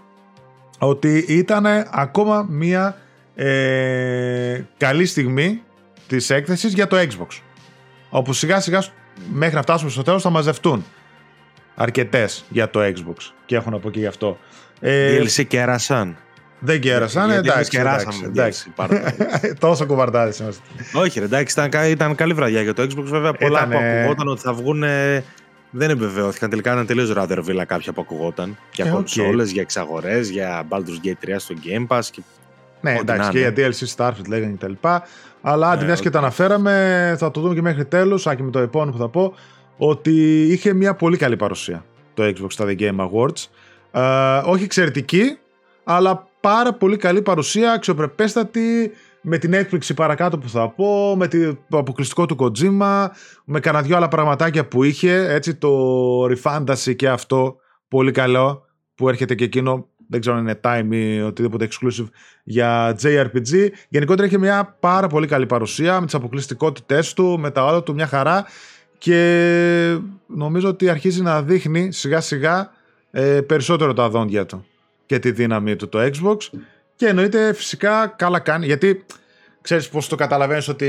[0.79, 2.97] ότι ήταν ακόμα μία
[3.35, 5.61] ε, καλή στιγμή
[6.07, 7.39] της έκθεσης για το Xbox
[8.09, 8.83] όπου σιγά σιγά
[9.33, 10.85] μέχρι να φτάσουμε στο τέλος θα μαζευτούν
[11.81, 13.15] αρκετές για το Xbox
[13.45, 14.37] και έχω να πω και γι' αυτό.
[14.79, 16.17] Ε, DLC κέρασαν.
[16.59, 18.65] δεν κέρασαν, Γιατί εντάξει, εμείς εντάξει, κεράσαμε εντάξει.
[18.69, 19.15] DLC, πάρτε.
[19.65, 20.61] Τόσο κουβαρντάδες είμαστε.
[20.93, 23.03] Όχι, ρε, εντάξει, ήταν, κα- ήταν καλή βραδιά για το Xbox.
[23.03, 24.83] Βέβαια, πολλά Ήτανε- που ακουγόταν ότι θα βγουν.
[25.71, 26.49] Δεν επιβεβαιώθηκαν.
[26.49, 28.57] Τελικά ήταν τελείως ράδερβίλα κάποια που ακουγόταν.
[28.73, 28.95] Για Ε, οκ.
[28.95, 32.03] κονσόλες, για εξαγορές, για Baldur's Gate 3 στο Game Pass.
[32.11, 32.21] Και...
[32.81, 33.53] Ναι, Ό,τι εντάξει, να και είναι.
[33.55, 34.71] για DLC Starfield λέγανε κτλ.
[35.41, 36.13] Αλλά αντί Ναι, μιας και οκ.
[36.13, 39.33] το αναφέραμε, θα το δούμε και μέχρι τελουάκι με το επόμενο που θα πω,
[39.81, 43.45] ότι είχε μια πολύ καλή παρουσία το Xbox στα The Game Awards.
[43.91, 45.37] Ε, όχι εξαιρετική,
[45.83, 51.27] αλλά πάρα πολύ καλή παρουσία, αξιοπρεπέστατη, με την έκπληξη παρακάτω που θα πω, με
[51.69, 53.07] το αποκλειστικό του Kojima,
[53.45, 55.69] με κανένα δυο άλλα πραγματάκια που είχε, έτσι το
[56.23, 57.55] Refantasy και αυτό,
[57.87, 58.65] πολύ καλό,
[58.95, 62.07] που έρχεται και εκείνο, δεν ξέρω αν είναι time ή οτιδήποτε exclusive
[62.43, 63.67] για JRPG.
[63.89, 67.93] Γενικότερα είχε μια πάρα πολύ καλή παρουσία με τις αποκλειστικότητές του, με τα όλα του
[67.93, 68.45] μια χαρά
[68.99, 72.71] και νομίζω ότι αρχίζει να δείχνει σιγά σιγά
[73.11, 74.65] ε, περισσότερο τα δόντια του
[75.05, 76.37] και τη δύναμη του το Xbox.
[76.95, 79.05] Και εννοείται φυσικά καλά κάνει γιατί
[79.61, 80.87] ξέρεις πως το καταλαβαίνεις ότι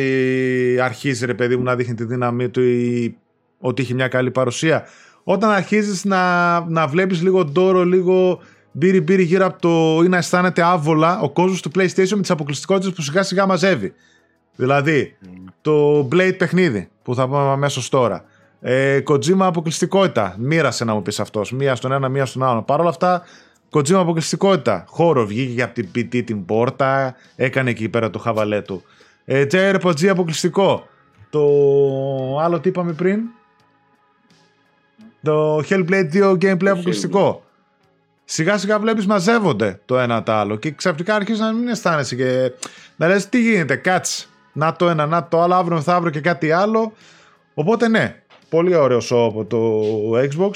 [0.82, 3.16] αρχίζει ρε παιδί μου να δείχνει τη δύναμη του ή
[3.58, 4.84] ότι έχει μια καλή παρουσία.
[5.24, 8.40] Όταν αρχίζεις να, να βλέπεις λίγο ντόρο, λίγο
[8.72, 12.30] μπύρι μπύρι γύρω από το ή να αισθάνεται άβολα ο κόσμος του PlayStation με τις
[12.30, 13.92] αποκλειστικότητες που σιγά σιγά μαζεύει
[14.60, 15.16] δηλαδή
[15.60, 18.24] το Blade παιχνίδι που θα πούμε αμέσως τώρα.
[18.60, 20.34] Ε, Kojima αποκλειστικότητα.
[20.38, 21.52] Μοίρασε να μου πεις αυτός.
[21.52, 22.62] Μία στον ένα, μία στον άλλο.
[22.62, 23.22] Παρ' όλα αυτά,
[23.70, 24.84] Kojima αποκλειστικότητα.
[24.88, 27.14] Χώρο βγήκε για από την PT την πόρτα.
[27.36, 28.82] Έκανε εκεί πέρα το χαβαλέ του.
[29.24, 30.88] Ε, JRPG αποκλειστικό.
[31.30, 31.40] Το
[32.40, 33.20] άλλο τι είπαμε πριν;
[35.22, 37.44] Το Hellblade 2 gameplay αποκλειστικό.
[38.24, 42.52] Σιγά σιγά βλέπεις μαζεύονται το ένα το άλλο και ξαφνικά αρχίζεις να μην αισθάνεσαι και
[42.96, 44.26] να λες τι γίνεται, κάτσε.
[44.52, 46.92] Να το ένα, να το άλλο, αύριο μεθαύριο και κάτι άλλο.
[47.54, 49.82] Οπότε ναι, πολύ ωραίο show από το
[50.18, 50.50] Xbox.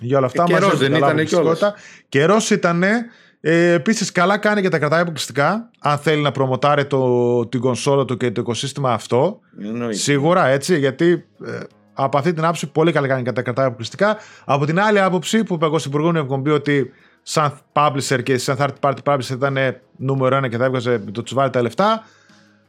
[0.00, 0.42] για όλα αυτά.
[0.42, 1.60] Ε, καιρός δεν ήταν κιόλας.
[2.08, 2.82] Καιρός ήταν.
[2.82, 5.70] Ε, Επίσης, καλά κάνει και τα κρατάει αποκλειστικά.
[5.78, 9.40] Αν θέλει να προμοτάρει το, την κονσόλα του και το οικοσύστημα αυτό.
[9.62, 9.94] Εννοείται.
[9.94, 11.58] Σίγουρα έτσι, γιατί ε,
[11.92, 14.16] από αυτή την άποψη πολύ καλά κάνει και τα κρατάει αποκλειστικά.
[14.44, 16.90] Από την άλλη άποψη που είπα εγώ στην προηγούμενη εκπομπή ότι
[17.22, 19.58] σαν publisher και σαν third party publisher ήταν
[19.96, 22.04] νούμερο ένα και θα έβγαζε το τσουβάλι τα λεφτά.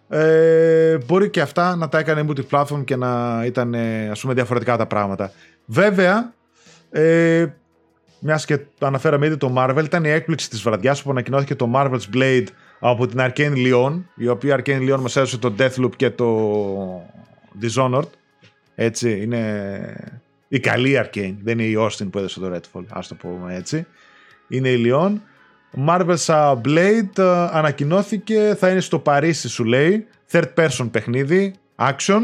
[0.09, 4.77] Ε, μπορεί και αυτά να τα έκανε multi-platform και να ήταν ε, ας πούμε διαφορετικά
[4.77, 5.31] τα πράγματα.
[5.65, 6.33] Βέβαια,
[6.91, 7.45] ε,
[8.19, 11.71] μιας και το αναφέραμε ήδη το Marvel, ήταν η έκπληξη της βραδιάς που ανακοινώθηκε το
[11.75, 12.45] Marvel's Blade
[12.79, 17.09] από την Arcane Leon, η οποία Arcane Leon μας έδωσε το Deathloop και το
[17.61, 18.09] Dishonored.
[18.75, 23.15] Έτσι, είναι η καλή Arcane, δεν είναι η Austin που έδωσε το Redfall, ας το
[23.15, 23.85] πούμε έτσι.
[24.47, 25.11] Είναι η Leon.
[25.87, 26.25] Marvel's
[26.65, 32.21] Blade ε, ανακοινώθηκε, θα είναι στο Παρίσι σου λέει, third person παιχνίδι, action.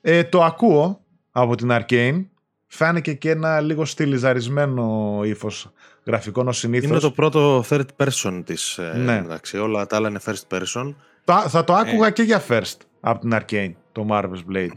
[0.00, 2.24] Ε, το ακούω από την Arcane,
[2.66, 5.72] φάνηκε και ένα λίγο στυλιζαρισμένο ύφος
[6.06, 6.90] γραφικών ω συνήθως.
[6.90, 8.80] Είναι το πρώτο third person της.
[8.96, 9.16] Ναι.
[9.16, 10.94] Εντάξει, όλα τα άλλα είναι first person.
[11.24, 14.72] Θα, θα το άκουγα και για first από την Arcane, το Marvel's Blade.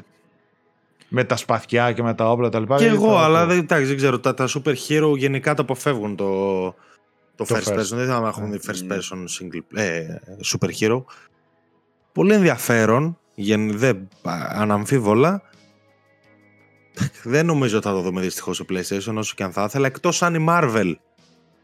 [1.09, 2.77] Με τα σπαθιά και με τα όπλα τα λοιπά.
[2.77, 4.19] Και γιατί εγώ, θα- αλλά δεν, εντάξει, δεν ξέρω.
[4.19, 6.25] Τα, τα super hero γενικά τα αποφεύγουν το,
[7.37, 7.77] το, Το first, first.
[7.79, 7.95] person.
[7.95, 8.95] Δεν θα έχουν δει first Mm.
[8.95, 10.05] person single, ε,
[10.53, 11.03] super hero.
[12.11, 13.17] Πολύ ενδιαφέρον.
[13.39, 15.41] γεν- Δεν, α, αναμφίβολα.
[17.23, 19.87] Δεν νομίζω ότι θα το δούμε δυστυχώς σε PlayStation όσο και αν θα ήθελα.
[19.87, 20.93] Εκτός αν η Marvel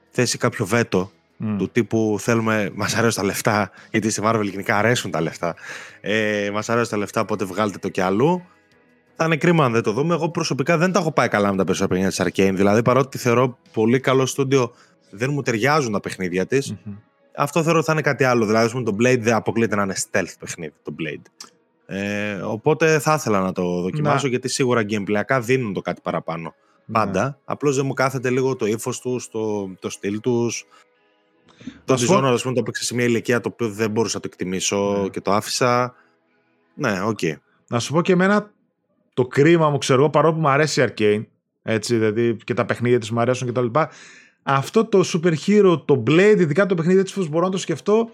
[0.10, 1.58] θέσει κάποιο βέτο Μμ.
[1.58, 5.56] του τύπου θέλουμε, μας αρέσουν τα λεφτά, γιατί στη Marvel γενικά αρέσουν τα λεφτά.
[6.02, 8.46] Ε, μας αρέσουν τα λεφτά, οπότε βγάλτε το κι αλλού.
[9.16, 10.14] Θα είναι κρίμα αν δεν το δούμε.
[10.14, 12.54] Εγώ προσωπικά δεν τα έχω πάει καλά με τα περισσότερα παιχνίδια της Arcane.
[12.56, 14.74] Δηλαδή, παρότι τη θεωρώ πολύ καλό στούντιο,
[15.16, 16.72] δεν μου ταιριάζουν τα παιχνίδια της.
[16.84, 16.94] Μμμ.
[17.36, 18.46] Αυτό θεωρώ ότι θα είναι κάτι άλλο.
[18.46, 20.74] Δηλαδή, ας πούμε, το Blade δεν αποκλείεται να είναι stealth παιχνίδι.
[20.84, 21.46] Το Blade.
[21.86, 24.30] Ε, οπότε θα ήθελα να το δοκιμάσω Να.
[24.30, 26.54] γιατί σίγουρα gameplayακά δίνουν το κάτι παραπάνω.
[26.92, 27.24] Πάντα.
[27.24, 27.36] Ναι.
[27.46, 30.66] Απλώς δεν μου κάθεται λίγο το ύφος τους, το, το στυλ τους.
[31.86, 33.92] Το Να σου πω- Dishonored, ας πούμε, το έπαιξε σε μια ηλικία το οποίο δεν
[33.92, 35.10] μπορούσα να το εκτιμήσω Ναι.
[35.10, 35.94] και το άφησα.
[36.76, 37.20] Ναι, οκ.
[37.68, 38.52] Να σου πω και εμένα
[39.14, 41.26] το κρίμα μου, ξέρω εγώ, παρόλο που μου αρέσει η Arkane,
[41.64, 43.90] έτσι, δηλαδή και τα παιχνίδια της μου αρέσουν και τα λοιπά,
[44.44, 48.10] αυτό το super hero, το Blade, ειδικά το παιχνίδι της, μπορώ να το σκεφτώ,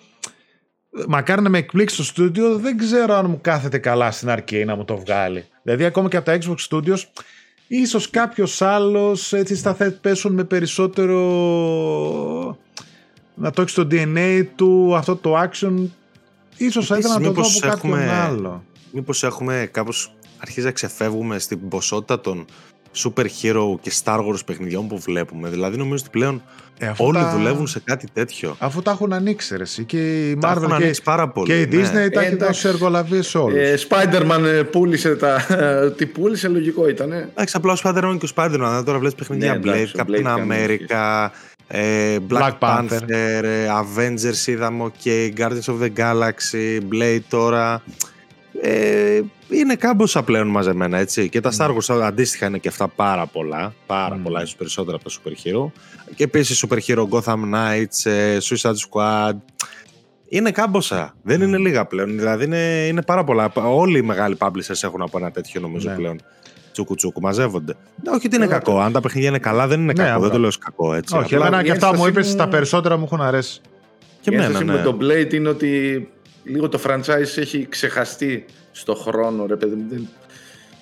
[1.08, 4.76] μακάρι να με εκπλήξει το στούντιο, δεν ξέρω αν μου κάθεται καλά στην Arkane να
[4.76, 5.46] μου το βγάλει.
[5.64, 7.00] Δηλαδή ακόμα και από τα Xbox Studios,
[7.68, 11.18] ίσως κάποιος άλλος έτσι στα third person με περισσότερο
[13.36, 15.74] να το έχει στο DNA του αυτό το action
[16.58, 18.64] ίσως θα ήθελα να το δω Επίσης, από μήπως κάποιον έχουμε- άλλο.
[18.92, 22.46] Μήπως έχουμε κάπως αρχίζει να ξεφεύγουμε στην ποσότητα των
[22.96, 25.50] super hero και Star Wars παιχνιδιών που βλέπουμε.
[25.50, 26.42] Δηλαδή νομίζω ότι πλέον
[26.82, 28.56] Ε, αφού όλοι τα- δουλεύουν σε κάτι τέτοιο.
[28.60, 29.84] Αφού τα έχουν ανοίξει ρε, εσύ.
[29.84, 31.48] και η Τα έχουν Marvel και, ανοίξει πάρα πολύ.
[31.48, 31.82] και η ναι.
[31.82, 32.38] Disney τα έχει εντάξει.
[32.46, 33.58] δώσει εργολαβίες σε όλους.
[33.58, 35.46] Ε, Spider-Man ε, πούλησε τα.
[35.98, 37.12] Τι πούλησε, λογικό ήταν.
[37.12, 38.82] Εντάξει, απλά ο Spider-Man και ο Spider-Man.
[38.86, 40.48] Τώρα βλέπεις παιχνίδια Ναι, εντάξει, Blade, ο Blade Captain κάνει
[40.90, 41.28] America,
[41.68, 42.90] ε, Black, Black Panther.
[42.90, 47.82] Panther, ε, Avengers είδαμε, ok, Guardians of the Galaxy, Blade τώρα.
[48.62, 51.30] Ε, είναι κάμποσα πλέον μαζεμένα, έτσι.
[51.30, 53.74] Και τα Star Wars αντίστοιχα είναι και αυτά πάρα πολλά.
[53.86, 54.24] Πάρα Mm.
[54.24, 55.72] πολλά, ίσως περισσότερα από τα Super Hero.
[56.16, 59.34] Και επίσης Super Hero Gotham Knights, ε, Suicide Squad.
[60.30, 61.16] Είναι κάμποσα.
[61.24, 62.18] Δεν είναι λίγα πλέον.
[62.18, 63.51] Δηλαδή είναι, είναι πάρα πολλά.
[63.53, 65.95] Όλοι οι μεγάλοι publishers έχουν από ένα τέτοιο νομίζω Ναι.
[65.95, 66.22] πλέον.
[66.72, 67.74] Τσούκου τσούκου, μαζεύονται.
[68.03, 68.80] Ναι, όχι ότι είναι Ε, κακό.
[68.80, 70.10] Αν τα παιχνίδια είναι καλά, δεν είναι Ναι, κακό.
[70.10, 70.22] απλά.
[70.22, 71.16] Δεν το λέω ως κακό έτσι.
[71.18, 73.62] Όχι, Απλά εμένα η και αυτά μου ένσταση είπες, μου- τα περισσότερα μου έχουν αρέσει.
[74.22, 74.74] και η εμένα, ένσταση ναι.
[74.74, 76.07] με το Blade είναι ότι
[76.50, 79.86] λίγο το franchise έχει ξεχαστεί στο χρόνο, ρε παιδί μου.
[79.89, 80.08] Δεν-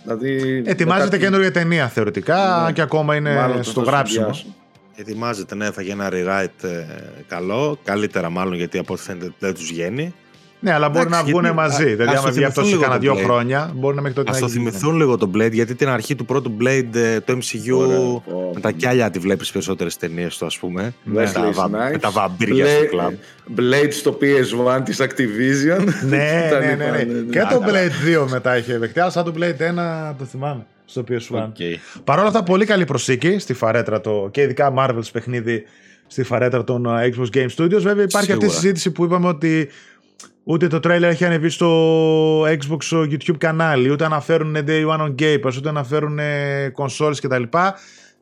[0.04, 2.72] Δηλαδή, Ετοιμάζεται μετά- καινούργια ταινία θεωρητικά Ναι.
[2.72, 4.24] και ακόμα είναι Μάλλον το στο θα γράψιμο.
[4.34, 4.56] συνδυάσουν.
[4.96, 6.86] Ετοιμάζεται, ναι, θα γίνει ένα rewrite ε,
[7.28, 7.80] καλό.
[7.84, 10.14] Καλύτερα μάλλον γιατί από ό,τι φαίνεται δεν τους βγαίνει.
[10.60, 11.84] Ναι, αλλά μπορεί Εντάξει, να βγουν γιατί- μαζί.
[11.84, 13.32] α- Δηλαδή, ας άμα το βγει αυτό σε θυμηθούν κανένα λίγο δύο το Blade.
[13.34, 14.70] χρόνια, μπορεί να μέχρι τότε Α να το έχει γίνει.
[14.70, 17.78] θυμηθούν λίγο το Blade γιατί την αρχή του πρώτου Blade, ε, το MCU.
[17.78, 18.24] Ωραίο.
[18.54, 20.94] Με τα κιάλια τη βλέπεις περισσότερες ταινίες του, ας πούμε.
[21.04, 21.92] Με Wesley τα, βα- Snipes.
[21.92, 23.14] με τα βαμπύρια στο Blade- κλαμπ.
[23.58, 25.84] Blade στο PS1 της Activision.
[26.08, 27.22] Ναι, Τα ναι, λοιπά, ναι, ναι.
[27.30, 29.62] Και το Blade 2 μετά είχε παιχτεί, αλλά σαν το Blade
[30.12, 31.36] 1 το θυμάμαι στο PS1.
[31.44, 31.56] Οκ.
[32.04, 35.64] Παρ' όλα αυτά, πολύ καλή προσήκη στη φαρέτρα το, και ειδικά Marvel's παιχνίδι
[36.08, 37.82] στη φαρέτρα των uh, Xbox Game Studios.
[37.82, 38.50] Βέβαια, υπάρχει αυτή η Σίγουρα.
[38.50, 39.70] συζήτηση που είπαμε ότι
[40.44, 45.16] ούτε το τρέιλερ έχει ανεβεί στο Xbox στο YouTube κανάλι, ούτε αναφέρουν Day One on
[45.20, 46.20] Game Pass, ούτε αναφέρουν
[46.72, 47.44] κονσόλες κτλ.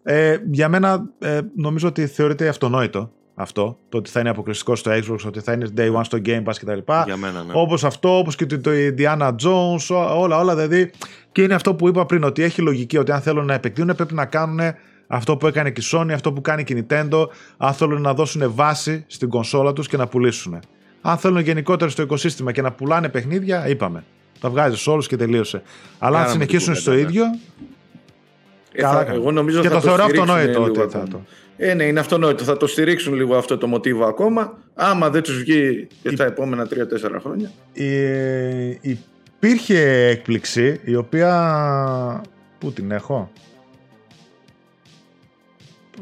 [0.04, 4.92] Ε, για μένα ε, νομίζω ότι θεωρείται αυτονόητο αυτό, το ότι θα είναι αποκλειστικό στο
[4.92, 6.78] Xbox, ότι θα είναι Day One στο Game Pass κτλ.
[7.06, 7.52] Για μένα, ναι.
[7.56, 10.92] Όπως αυτό, όπως και το, το Indiana Jones, ό- όλα, όλα δηλαδή.
[11.32, 14.14] Και είναι αυτό που είπα πριν, ότι έχει λογική ότι αν θέλουν να επεκτείνουν πρέπει
[14.14, 14.60] να κάνουν
[15.08, 17.26] αυτό που έκανε και η Sony, αυτό που κάνει και η Nintendo,
[17.58, 20.60] αν θέλουν να δώσουν βάση στην κονσόλα τους και να πουλήσουν.
[21.08, 24.04] Αν θέλουν γενικότερα στο οικοσύστημα και να πουλάνε παιχνίδια, είπαμε.
[24.40, 25.62] Τα βγάζει όλους και τελείωσε.
[26.00, 27.10] Αλλά αν Κάναμε την συνεχίσουν στο κουβέντα, ναι.
[27.10, 27.26] ίδιο,
[28.72, 31.08] Ε, θα, εγώ νομίζω και θα το θεωρώ στηρίξουν αυτονόητο λίγο ότι θα ακόμα.
[31.08, 31.22] το.
[31.58, 32.44] Ε, ναι, είναι αυτονόητο.
[32.44, 34.58] Θα το στηρίξουν λίγο αυτό το μοτίβο ακόμα.
[34.76, 37.52] Άμα δεν τους βγει για τα επόμενα 3-4 χρόνια.
[37.74, 42.22] Ε, υπήρχε έκπληξη η οποία.
[42.60, 43.32] Πού την έχω;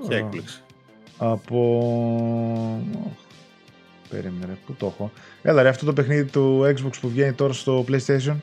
[0.07, 0.61] Ποια έκπληξη;
[1.17, 1.61] Από.
[4.13, 5.11] Περίμενε, ρε, πού το έχω.
[5.41, 8.35] Έλα ρε, αυτό το παιχνίδι του Xbox που βγαίνει τώρα στο PlayStation.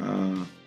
[0.00, 0.04] Α,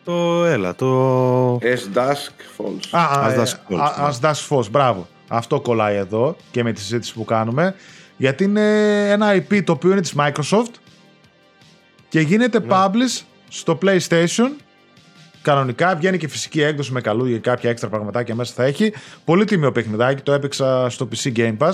[0.04, 1.58] Το έλα, το.
[1.58, 2.88] S Dusk Falls.
[2.92, 4.14] Α, α, As ε, Dusk Falls, α, ναι.
[4.22, 5.08] As Dusk Falls, μπράβο.
[5.28, 7.76] Αυτό κολλάει εδώ και με τη συζήτηση που κάνουμε.
[8.18, 8.62] Γιατί είναι
[9.12, 10.72] ένα IP το οποίο είναι της Microsoft
[12.10, 12.66] και γίνεται Ναι.
[12.70, 14.50] publish στο PlayStation.
[15.42, 18.94] Κανονικά βγαίνει και φυσική έκδοση με καλούδια και κάποια έξτρα πραγματάκια μέσα θα έχει.
[19.26, 21.74] Πολύ τιμίο παιχνιδάκι, το έπαιξα στο PC Game Pass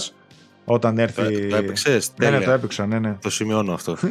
[0.71, 1.41] όταν έρθει...
[1.41, 2.47] Το, το έπαιξες, Ναι, ναι, τέλεια.
[2.47, 3.17] το έπαιξα, ναι, ναι.
[3.21, 3.97] Το σημειώνω αυτό.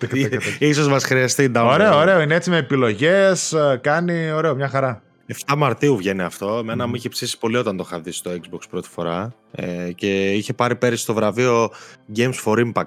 [0.58, 1.68] Ίσως μας χρειαστεί download.
[1.72, 5.02] Ωραίο, ωραίο, είναι έτσι με επιλογές, κάνει ωραίο, μια χαρά.
[5.46, 6.56] 7 Μαρτίου βγαίνει αυτό.
[6.58, 6.88] Εμένα Μμμ.
[6.90, 9.34] μου είχε ψήσει πολύ όταν το είχα δει στο Xbox πρώτη φορά.
[9.52, 11.70] Ε, και είχε πάρει πέρυσι το βραβείο
[12.16, 12.84] Games for Impact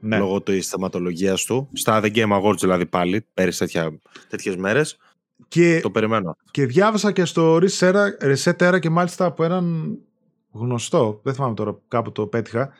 [0.00, 0.18] Ναι.
[0.18, 1.68] λόγω της θεματολογίας του.
[1.72, 4.96] Στα The Game Awards δηλαδή πάλι, πέρυσι τέτοια, τέτοιες μέρες.
[5.48, 6.36] Και Το περιμένω.
[6.50, 9.96] Και διάβασα και στο Reset Era- Reset Era και μάλιστα από έναν
[10.52, 12.72] γνωστό, δεν θυμάμαι τώρα κάπου το πέτυχα,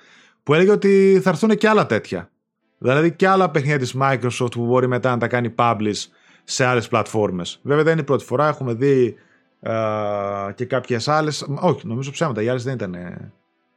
[0.42, 2.30] που έλεγε ότι θα έρθουν και άλλα τέτοια.
[2.78, 6.04] Δηλαδή και άλλα παιχνίδια της Microsoft που μπορεί μετά να τα κάνει publish
[6.44, 7.60] σε άλλες πλατφόρμες.
[7.62, 9.14] Βέβαια δεν είναι η πρώτη φορά, έχουμε δει
[9.60, 13.32] α, και κάποιες άλλες, μ, όχι νομίζω ψέματα, οι άλλες δεν ήταν ε,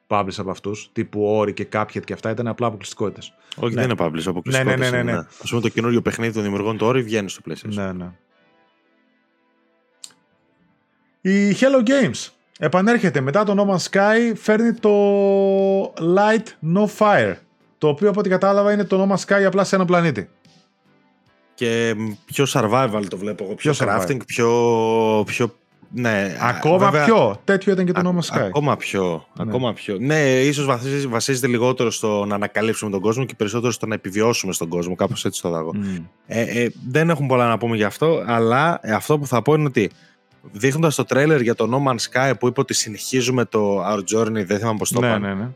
[0.08, 3.34] publish από αυτούς, τύπου Ori και Cuphead και αυτά ήταν απλά αποκλειστικότητες.
[3.56, 3.82] Όχι, Ναι.
[3.82, 4.70] δεν είναι publish, αποκλειστικό.
[4.70, 5.18] Ναι, ναι, ναι, ναι, ναι.
[5.18, 7.74] Α πούμε το καινούριο παιχνίδι των δημιουργών του Ori βγαίνει στο PlayStation.
[7.74, 8.12] Ναι, ναι.
[11.22, 12.28] Η Hello Games
[12.64, 14.91] επανέρχεται μετά το No Man's Sky, φέρνει το
[16.16, 17.34] Light No Fire,
[17.78, 20.30] το οποίο από ό,τι κατάλαβα είναι το No Man's Sky απλά σε ένα πλανήτη.
[21.53, 23.53] Και μ, πιο survival το βλέπω εγώ.
[23.55, 24.49] Πιο, Πιο crafting, πιο,
[25.26, 25.55] πιο.
[25.93, 27.41] Ναι, Ακόμα βέβαια, πιο.
[27.43, 28.41] Τέτοιο ήταν και το α- No Man's Sky.
[28.41, 29.26] Ακόμα πιο.
[29.34, 29.43] Ναι.
[29.49, 29.97] Ακόμα πιο.
[29.99, 34.53] Ναι, ίσως βασίζεται, βασίζεται λιγότερο στο να ανακαλύψουμε τον κόσμο και περισσότερο στο να επιβιώσουμε
[34.53, 34.95] στον κόσμο.
[34.95, 35.72] Κάπως έτσι το δάγω.
[35.76, 35.95] Μμ.
[36.28, 39.53] Ε, ε, δεν έχουν πολλά να πούμε γι' αυτό, αλλά ε, αυτό που θα πω
[39.53, 39.91] είναι ότι
[40.52, 44.46] δείχνοντας το τρέλερ για το No Man's Sky που είπε ότι συνεχίζουμε το Our Journey,
[44.46, 45.22] δεν θυμάμαι πώς το Ναι, είπαν.
[45.22, 45.48] ναι, ναι.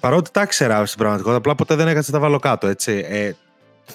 [0.00, 2.66] Παρότι τα ξέρα στην πραγματικότητα, απλά ποτέ δεν έκατσε να τα βάλω κάτω.
[2.66, 3.04] Έτσι.
[3.08, 3.32] Ε,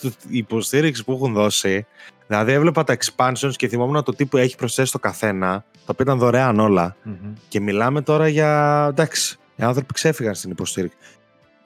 [0.01, 1.85] το- η υποστήριξη που έχουν δώσει,
[2.27, 6.05] δηλαδή έβλεπα τα expansions και θυμόμουν το τι που έχει προσθέσει το καθένα, τα οποία
[6.05, 6.95] ήταν δωρεάν όλα.
[7.03, 7.15] Μμμ.
[7.47, 8.85] Και μιλάμε τώρα για.
[8.89, 10.97] εντάξει, οι άνθρωποι ξέφυγαν στην υποστήριξη.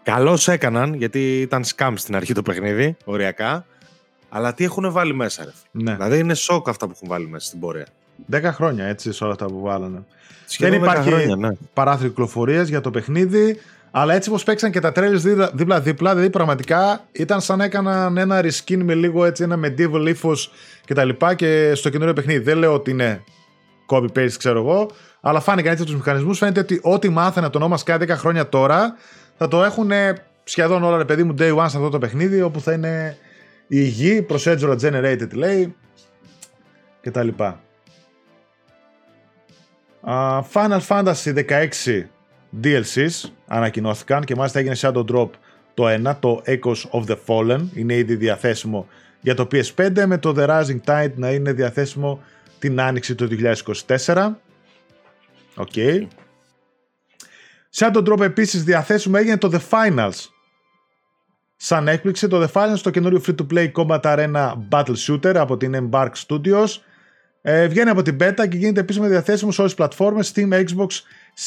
[0.03, 3.65] Καλώς έκαναν, γιατί ήταν scam στην αρχή το παιχνίδι, οριακά.
[4.29, 5.51] Αλλά τι έχουν βάλει μέσα, ρε.
[5.71, 5.93] Ναι.
[5.93, 7.87] Δηλαδή είναι σοκ αυτά που έχουν βάλει μέσα στην πορεία.
[8.31, 10.03] 10 χρόνια έτσι σε όλα αυτά που βάλανε.
[10.45, 11.49] Σχεδόν Δεν 10 υπάρχει- χρόνια, ναι.
[11.73, 13.59] παράθυρο κυκλοφορίας για το παιχνίδι.
[13.91, 18.41] Αλλά έτσι όπω παίξαν και τα trailers δίπλα-δίπλα, δηλαδή πραγματικά ήταν σαν να έκαναν ένα
[18.41, 20.51] reskin με λίγο έτσι ένα medieval ύφος
[20.85, 22.39] και τα λοιπά και στο καινούριο παιχνίδι.
[22.39, 23.23] Δεν λέω ότι είναι
[23.89, 24.89] copy-paste, ξέρω εγώ,
[25.21, 26.37] αλλά φάνηκαν έτσι τους μηχανισμούς.
[26.37, 28.95] Φαίνεται ότι ό,τι μάθανε από το No Man's Sky 10 χρόνια τώρα
[29.37, 29.91] θα το έχουν
[30.43, 33.17] σχεδόν όλα, ρε παιδί μου, day one σε αυτό το παιχνίδι, όπου θα είναι
[33.67, 35.75] η γη, procedural generated λέει
[37.01, 37.59] και τα λοιπά.
[40.09, 42.03] Α, Final Fantasy 16
[42.63, 45.29] DLCs ανακοινώθηκαν και μάλιστα έγινε Shadow Drop
[45.73, 48.87] το 1, το Echoes of the Fallen, είναι ήδη διαθέσιμο
[49.21, 52.21] για το PS5 με το The Rising Tide να είναι διαθέσιμο
[52.59, 53.27] την άνοιξη του
[54.05, 54.29] 2024.
[55.55, 55.71] Οκ.
[57.75, 60.25] Shadow Drop επίσης διαθέσιμο έγινε το The Finals.
[61.55, 66.11] Σαν έκπληξη το The Finals το καινούριο free-to-play Combat Arena Battle Shooter από την Embark
[66.27, 66.67] Studios
[67.41, 70.87] ε, βγαίνει από την beta και γίνεται επίσημα διαθέσιμο σε όλες τις πλατφόρμες Steam, Xbox,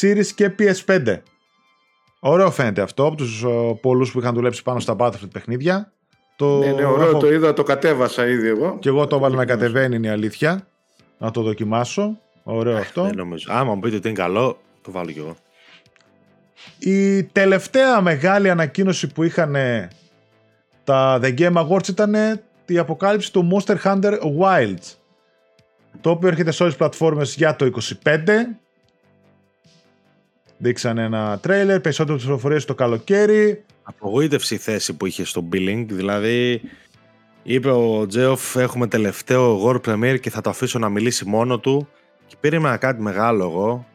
[0.01, 1.19] Series και PS5.
[2.21, 5.93] Ωραίο φαίνεται αυτό από τους ε, πολλούς που είχαν δουλέψει πάνω στα Battlefield παιχνίδια.
[6.37, 8.77] Το Ναι, ναι, ωραίο, έχω- το είδα, το κατέβασα ήδη εγώ.
[8.81, 10.67] Και εγώ το έβαλα να κατεβαίνει είναι η αλήθεια.
[11.19, 12.19] Να το δοκιμάσω.
[12.43, 13.03] Ωραίο αυτό.
[13.03, 13.53] Δεν νομίζω.
[13.53, 15.37] Άμα μου πείτε ότι είναι καλό, το βάλω κι εγώ.
[16.79, 19.57] Η τελευταία μεγάλη ανακοίνωση που είχαν
[20.85, 22.15] τα The Game Awards ήταν
[22.67, 24.95] η αποκάλυψη του Monster Hunter Wilds.
[26.01, 27.65] Το οποίο έρχεται σε όλες τις πλατφόρμες για το
[28.05, 28.57] 25.
[30.59, 33.65] Δείξανε ένα τρέιλερ, περισσότερες πληροφορίες το καλοκαίρι.
[33.83, 35.85] Απογοήτευση η θέση που είχε στο billing.
[35.89, 36.61] Δηλαδή,
[37.43, 41.89] είπε ο Τζέοφ: Έχουμε τελευταίο World Premiere και θα το αφήσω να μιλήσει μόνο του.
[42.27, 43.87] Και περίμενα κάτι μεγάλο εγώ.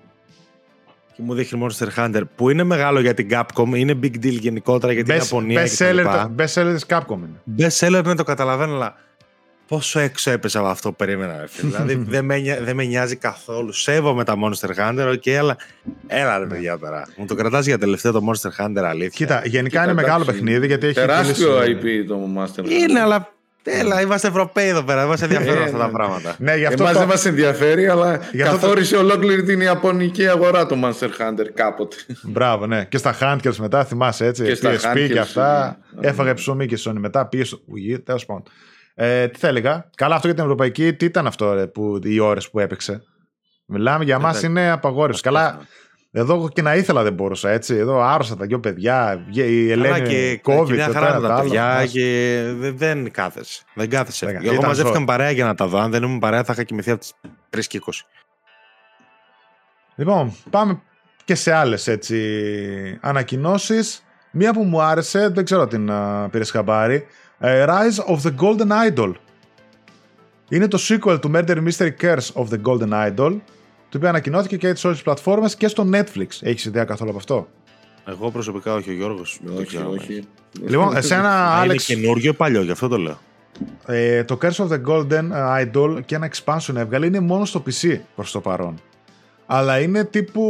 [1.16, 4.94] Και μου δείχνει Monster Hunter που είναι μεγάλο για την Capcom, είναι big deal γενικότερα
[4.94, 5.64] για την Best, Ιαπωνία.
[5.64, 6.34] best, και τα seller, λοιπά.
[6.38, 7.68] best seller της Capcom είναι.
[7.68, 8.96] Best seller ναι, το καταλαβαίνω, αλλά
[9.68, 11.38] πόσο έξω έπεσα από αυτό που περίμενα.
[11.40, 11.70] Ρε, φίλε.
[11.72, 13.72] δηλαδή δεν με, νοιά- δεν με νοιάζει καθόλου.
[13.72, 15.58] Σέβομαι τα Monster Hunter, οκ, αλλά
[16.08, 17.08] έλα ρε παιδιά τώρα.
[17.18, 19.10] Μου το κρατάς για τελευταίο το Monster Hunter, αλήθεια.
[19.26, 22.70] Κοίτα, γενικά Κοίτα, είναι μεγάλο εντάξει, παιχνίδι γιατί έχει Τεράστιο πουλήσει- IP το Master.
[22.70, 23.30] Είναι, αλλά
[23.68, 25.00] Έλα, είμαστε Ευρωπαίοι εδώ πέρα.
[25.00, 25.92] Δεν μας ενδιαφέρουν Ε, αυτά τα ναι.
[25.92, 26.36] πράγματα.
[26.40, 27.00] Ναι, γι' αυτό Εμάς το...
[27.00, 31.46] δεν μας ενδιαφέρει, αλλά Γι' αυτό το- καθόρισε ολόκληρη την Ιαπωνική αγορά το Monster Hunter
[31.54, 31.96] κάποτε.
[32.24, 32.86] Μπράβο, ναι.
[32.86, 34.44] Και στα Hunters μετά, θυμάσαι έτσι.
[34.44, 35.78] Και στα πήγε σπίτι και Hunters, αυτά.
[36.00, 36.08] ναι.
[36.08, 37.26] Έφαγε ψωμί και Sony μετά.
[37.26, 38.44] Πήγε στο Wii, τέλος πάντων.
[38.96, 42.20] Ε, τι θα έλεγα; Καλά, αυτό για την Ευρωπαϊκή, τι ήταν αυτό ρε, που, οι
[42.20, 43.04] ώρες που έπαιξε;
[43.66, 44.46] Μιλάμε για μας Εντάξει.
[44.46, 45.22] είναι απαγόρευση.
[45.22, 45.60] Καλά,
[46.12, 47.76] εδώ και να ήθελα δεν μπορούσα έτσι.
[47.76, 49.24] Εδώ άρρωσα τα δυο παιδιά.
[49.28, 50.66] βγε- Η Καλά Ελένη και, COVID.
[50.66, 51.42] και μια το χαρά ένα, με το τα άλλο.
[51.44, 53.64] παιδιά Μας- και δεν, δεν κάθεσαι.
[53.74, 54.26] Δεν κάθεσαι.
[54.30, 55.00] Ήταν Εγώ μαζεύτηκα ζώο.
[55.00, 55.78] με παρέα για να τα δω.
[55.80, 57.14] Αν δεν ήμουν παρέα θα είχα κοιμηθεί από τις
[57.50, 58.06] 3 και 20.
[59.96, 60.82] Λοιπόν, πάμε
[61.26, 64.04] και σε άλλες έτσι ανακοινώσεις.
[64.32, 67.06] Μία που μου άρεσε, δεν ξέρω την uh, πήρες χαμπάρι.
[67.38, 69.12] Ε, Rise of the Golden Idol.
[70.50, 73.38] Είναι το sequel του Murder Mystery Curse of the Golden Idol,
[73.90, 76.28] το οποίο ανακοινώθηκε και σε όλες τις πλατφόρμες και στο Netflix.
[76.42, 77.48] Έχεις ιδέα καθόλου από αυτό;
[78.08, 79.40] Εγώ προσωπικά όχι, ο Γιώργος.
[79.44, 79.90] δεν όχι, ξέρω.
[79.90, 80.24] όχι.
[80.68, 83.18] Λοιπόν, εσένα, Α, Είναι Alex, καινούριο ή παλιό, γι' αυτό το λέω.
[83.86, 85.24] ε, το Curse of the Golden
[85.62, 88.76] Idol και ένα expansion έβγαλε είναι μόνο στο PC προς το παρόν.
[89.46, 90.44] Αλλά είναι τύπου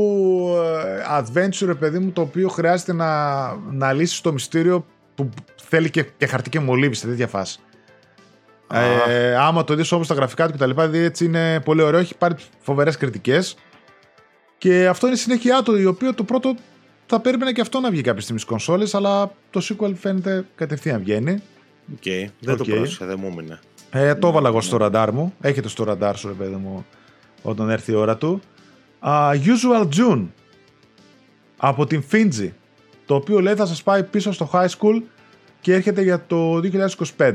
[0.85, 4.85] ε, adventure, ρε παιδί μου, το οποίο χρειάζεται να, να λύσεις το μυστήριο
[5.15, 7.59] που θέλει και, και χαρτί και μολύβι σε τέτοια φάση.
[8.67, 8.81] Α.
[9.09, 11.81] Ε, άμα το δεις όμως τα γραφικά του και τα λοιπά, δηλαδή έτσι είναι πολύ
[11.81, 13.55] ωραίο, έχει πάρει φοβερές κριτικές
[14.57, 16.55] και αυτό είναι η συνέχεια του, η οποία το πρώτο
[17.05, 20.99] θα περίμενε και αυτό να βγει κάποια στιγμή στις κονσόλες, αλλά το sequel φαίνεται κατευθείαν
[20.99, 21.41] βγαίνει.
[21.93, 22.03] Οκ,
[22.39, 22.57] δεν Οκ.
[22.57, 23.59] το πρόσεχα, δεν μου έμεινε.
[23.89, 25.33] Ε, το έβαλα εγώ στο ραντάρ μου.
[25.41, 26.85] Έχετε στο ραντάρ σου, ρε παιδί μου,
[27.41, 28.41] όταν έρθει η ώρα του.
[28.99, 30.25] Α, Usual June
[31.57, 32.49] από την Finji,
[33.05, 35.01] το οποίο λέει θα σας πάει πίσω στο high school
[35.61, 36.59] και έρχεται για το
[37.17, 37.33] 2025.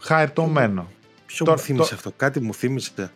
[0.00, 0.88] Χαριτωμένο.
[1.26, 3.12] Ποιο Τώρα- μου θύμισε το- αυτό, κάτι μου θύμισε.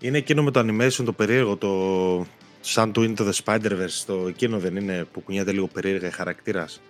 [0.00, 2.26] Είναι εκείνο με το animation το περίεργο, το
[2.60, 6.80] σαν το Into the Spider-Verse, το εκείνο δεν είναι που κουνιέται λίγο περίεργα η χαρακτήρας.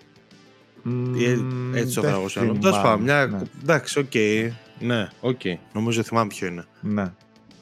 [1.15, 3.27] Ή ε- Μμμ, έτσι το δεν φέραγα εγώ θυμάμαι, Τέλο πάντων, μια.
[3.27, 4.13] ναι, Εντάξει, οκ.
[4.79, 5.41] Ναι, οκ.
[5.73, 6.65] Νομίζω θυμάμαι ποιο είναι.
[6.81, 7.13] ναι.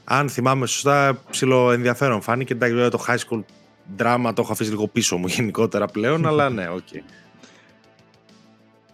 [0.05, 2.53] Αν θυμάμαι σωστά, ψιλοενδιαφέρον φάνηκε.
[2.53, 3.43] Εντάξει, βέβαια το high school
[3.99, 6.89] drama το έχω αφήσει λίγο πίσω μου γενικότερα πλέον, αλλά ναι, οκ.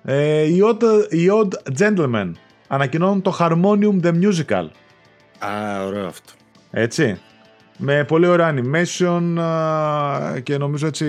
[0.04, 0.82] Ε, οι, Odd,
[1.12, 2.32] οι Odd Gentlemen
[2.68, 4.66] ανακοινώνουν το Harmonium The Musical.
[5.38, 6.32] Α, ωραίο αυτό.
[6.70, 7.20] Έτσι.
[7.76, 11.06] Με πολύ ωραίο animation α, και νομίζω έτσι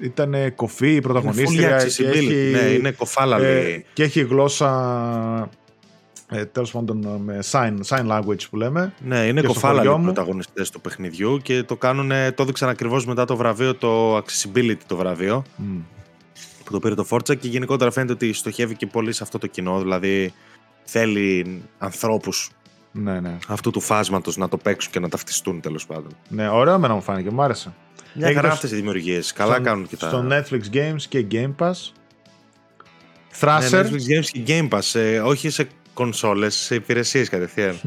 [0.00, 1.78] ήταν κωφή η Είναι πρωταγωνίστρια.
[1.78, 2.14] full και accessibility.
[2.14, 3.44] έχει, Ναι, είναι κωφάλαλη.
[3.44, 5.48] ε, και έχει γλώσσα
[6.30, 8.92] ε, τέλος πάντων με sign, sign language που λέμε.
[9.04, 10.04] Ναι, είναι και στο κοφάλαλοι χωριό οι μου.
[10.04, 14.96] πρωταγωνιστές του παιχνιδιού και το κάνουν, το έδειξαν ακριβώς μετά το βραβείο, το accessibility το
[14.96, 15.78] βραβείο, Μμ.
[16.64, 19.46] που το πήρε το Forza και γενικότερα φαίνεται ότι στοχεύει και πολύ σε αυτό το
[19.46, 20.32] κοινό, δηλαδή
[20.84, 22.50] θέλει ανθρώπους
[22.92, 23.38] Ναι, ναι.
[23.48, 26.16] αυτού του φάσματος να το παίξουν και να ταυτιστούν τέλος πάντων.
[26.28, 27.72] ναι, ωραίο εμένα μου φάνηκε, μου άρεσε.
[28.14, 30.08] Μια Έχει χαρά το- αυτές οι δημιουργίες, καλά Στο- κάνουν και τα...
[30.08, 31.72] Στο Netflix Games και Game Pass.
[33.40, 33.84] Ναι, Thrasher.
[33.84, 37.80] Netflix Games και Game Pass, ε, όχι σε κονσόλες, σε υπηρεσίες κατευθείαν.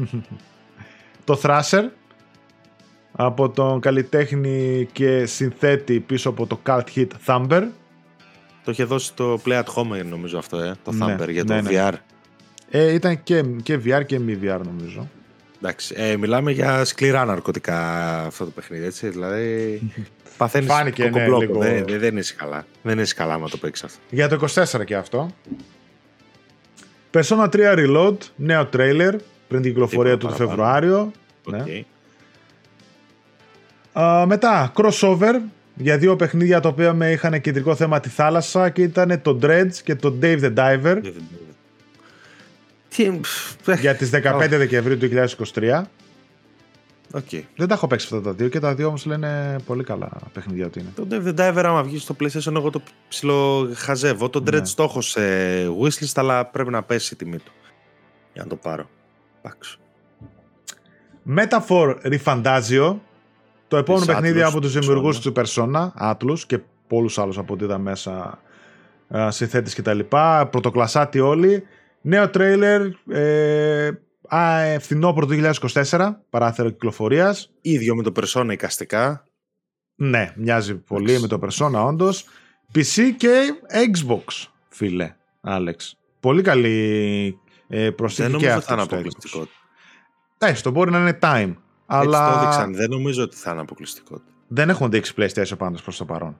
[1.24, 1.82] το Thrasher
[3.12, 7.62] από τον καλλιτέχνη και συνθέτη πίσω από το Cult Hit Thumber.
[8.64, 11.54] το είχε δώσει το Play at Home νομίζω αυτό, ε, το Ναι, Thumper για το
[11.54, 11.70] ναι, ναι.
[11.88, 11.92] VR.
[12.70, 15.08] Ε, ήταν και, και VR και μη VR νομίζω.
[15.56, 17.78] Εντάξει, ε, μιλάμε για σκληρά ναρκωτικά
[18.20, 19.80] αυτό το παιχνίδι, έτσι, δηλαδή
[20.36, 21.58] παθαίνεις Φάνηκε, ναι, κοκομπλόκο, λίγο.
[21.58, 22.66] δεν, δεν, δεν είσαι καλά.
[22.82, 23.98] Δεν είσαι καλά άμα το παίξεις αυτό.
[24.10, 25.30] Για το 24 και αυτό.
[27.14, 29.14] Persona 3 Reload, νέο τρέιλερ
[29.48, 30.82] πριν την κυκλοφορία του Τίποτα το παραπάνω.
[30.84, 31.12] Φεβρουάριο.
[31.44, 31.54] Οκ.
[31.54, 31.84] Ναι.
[34.04, 35.34] Α, μετά, crossover
[35.74, 39.74] για δύο παιχνίδια τα οποία με είχαν κεντρικό θέμα τη θάλασσα και ήταν το Dredge
[39.84, 41.00] και το Dave the Diver
[42.88, 44.48] Τι, πφ, για τις 15 Όχι.
[44.48, 45.08] Δεκεμβρίου του
[45.54, 45.82] 2023.
[47.14, 47.28] Οκ.
[47.56, 50.66] Δεν τα έχω παίξει αυτά τα δύο και τα δύο όμως λένε πολύ καλά παιχνίδια
[50.66, 50.88] ότι είναι.
[50.94, 54.28] Το Dave the Diver άμα βγεις στο PlayStation εγώ το ψιλο χαζεύω.
[54.28, 54.58] Το Ναι.
[54.58, 55.20] Dredge το έχω σε
[55.82, 57.52] wishlist αλλά πρέπει να πέσει η τιμή του.
[58.32, 58.88] Για να το πάρω.
[59.42, 59.78] Εντάξει.
[61.36, 62.96] Metaphor Refundazio,
[63.68, 64.80] το επόμενο Της παιχνίδι Atlus, από τους Persona.
[64.80, 68.38] δημιουργούς του Persona, Atlus και πολλούς άλλους από ό,τι είδα μέσα
[69.16, 71.62] α, συνθέτες και τα λοιπά, πρωτοκλασάτι όλοι.
[72.00, 73.90] Νέο τρέιλερ, ε,
[74.28, 77.50] α, ε, φθινόπωρο του 2024, παράθυρο κυκλοφορίας.
[77.60, 79.24] Ίδιο με το Persona εικαστικά.
[79.94, 81.20] Ναι, μοιάζει πολύ Εντάξει.
[81.22, 82.24] με το Persona όντως.
[82.74, 83.40] PC και
[83.96, 85.96] Xbox, φίλε, Άλεξ.
[86.20, 88.98] Πολύ καλή ε, προσθήκη Δεν και νομίζω ότι αυτή θα είναι στο Xbox.
[89.00, 89.48] αποκλειστικό.
[90.38, 91.48] Εντάξει, το μπορεί να είναι time.
[91.48, 91.56] Έτσι
[91.86, 92.74] Αλλά το έδειξαν.
[92.74, 94.20] Δεν νομίζω ότι θα είναι αποκλειστικό.
[94.48, 96.38] δεν έχουν δείξει PlayStation πάντως προς το παρόν.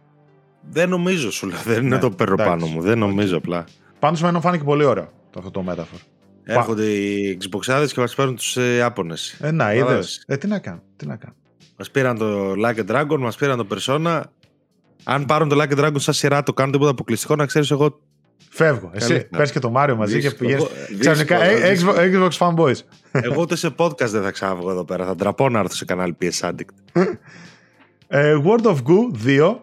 [0.71, 1.59] Δεν νομίζω σου λέω.
[1.65, 2.53] Δεν είναι Ναι, το παίρνω εντάξει.
[2.53, 2.81] πάνω μου.
[2.81, 3.65] Δεν νομίζω απλά.
[3.99, 5.99] Πάντως εμένα μου φάνηκε πολύ ωραίο το αυτό το Metaphor.
[6.45, 9.37] Έρχονται οι Xboxάδες και μας παίρνουν τους ε, Άπωνες.
[9.41, 9.95] Ε, να, Κατάλαβες.
[9.95, 10.23] είδες.
[10.27, 11.35] Ε, τι να κάνω, τι να κάνω.
[11.77, 14.21] Μας πήραν το Like a Dragon, μας πήραν το Persona.
[15.05, 18.01] Αν πάρουν το Like a Dragon σαν σειρά, το κάνουν τίποτα αποκλειστικό, να ξέρεις εγώ
[18.51, 18.91] Φεύγω.
[18.95, 19.37] Εσύ Καλύτερα.
[19.43, 20.49] πες και το Μάριο μαζί και Δύσκολο.
[20.51, 20.69] πηγαίνεις.
[20.89, 21.97] Δύσκολο, Ξαφνικά, ε, δύσκολο.
[21.99, 22.79] Xbox, Xbox fanboys.
[23.11, 25.05] Εγώ ούτε σε podcast δεν θα ξάβγω εδώ πέρα.
[25.05, 27.03] Θα ντραπώ να έρθω σε κανάλι PS Addict.
[28.09, 29.57] Ε, World of Goo 2,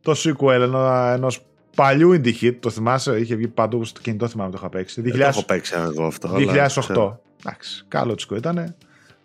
[0.00, 1.46] το sequel ενό ενός
[1.76, 5.00] παλιού indie hit, το θυμάσαι, είχε βγει παντού στο κινητό, θυμάμαι το είχα παίξει.
[5.00, 6.28] Δεν το έχω παίξει εγώ αυτό.
[6.28, 6.78] αλλά 2008.
[6.78, 7.20] ξέρω.
[7.44, 8.74] Εντάξει, καλό τσικο ήταν.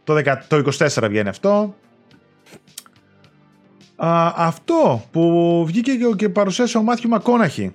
[0.03, 1.75] Το, 10 το 24 βγαίνει αυτό.
[3.95, 7.73] Α, αυτό που βγήκε και, και παρουσίασε ο Μάθιου Μακόναχη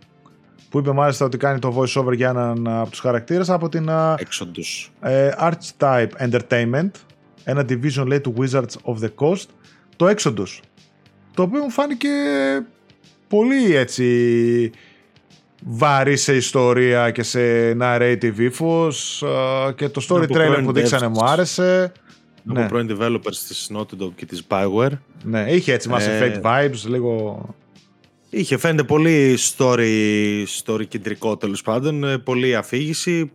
[0.71, 3.91] που είπε μάλιστα ότι κάνει το voice over για έναν από τους χαρακτήρες από την
[3.91, 4.89] α, Exodus.
[5.01, 6.91] ε, Archetype Entertainment
[7.45, 9.47] ένα division λέει του Wizards of the Coast
[9.97, 10.61] το Exodus
[11.35, 12.09] το οποίο μου φάνηκε
[13.31, 14.71] πολύ έτσι
[15.65, 17.41] βαρύ σε ιστορία και σε
[17.81, 21.11] narrative ύφος α, και το story Από trailer πρώην που δείξανε devs.
[21.11, 21.93] μου άρεσε
[22.49, 24.93] Από ναι, πρώην developers της Naughty Dog και της Bioware.
[25.23, 27.45] ναι, είχε έτσι Mass Ε, Effect vibes λίγο
[28.33, 32.05] Είχε φαίνεται πολύ story, story κεντρικό τέλος πάντων.
[32.05, 33.31] ε, Πολύ αφήγηση.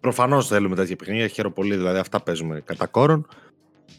[0.00, 1.26] Προφανώς θέλουμε τέτοια παιχνίδια.
[1.28, 3.26] Χαίρομαι πολύ, δηλαδή αυτά παίζουμε κατά κόρον.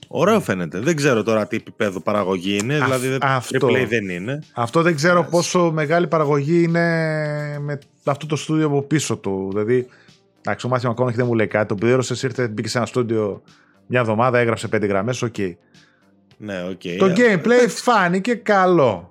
[0.08, 0.80] Ωραίο φαίνεται.
[0.80, 2.78] Δεν ξέρω τώρα τι επίπεδο παραγωγή είναι.
[2.78, 3.68] Αυ- δηλαδή αυτό.
[3.68, 4.40] AAA δεν είναι.
[4.54, 5.30] Αυτό δεν ξέρω Yes.
[5.30, 6.80] πόσο μεγάλη παραγωγή είναι
[7.60, 9.48] με αυτό το στούντιο από πίσω του.
[9.52, 9.88] Δηλαδή,
[10.42, 11.68] εντάξει, ο Μάθιο Μακόναχη δεν μου λέει κάτι.
[11.68, 13.42] Το πλήρωσες, ήρθε, μπήκε σε ένα στούντιο
[13.86, 15.22] μια εβδομάδα, έγραψε πέντε γραμμές.
[15.22, 15.36] Οκ.
[16.38, 16.82] Ναι, οκ.
[16.98, 19.10] Το Ε, gameplay φάνηκε καλό.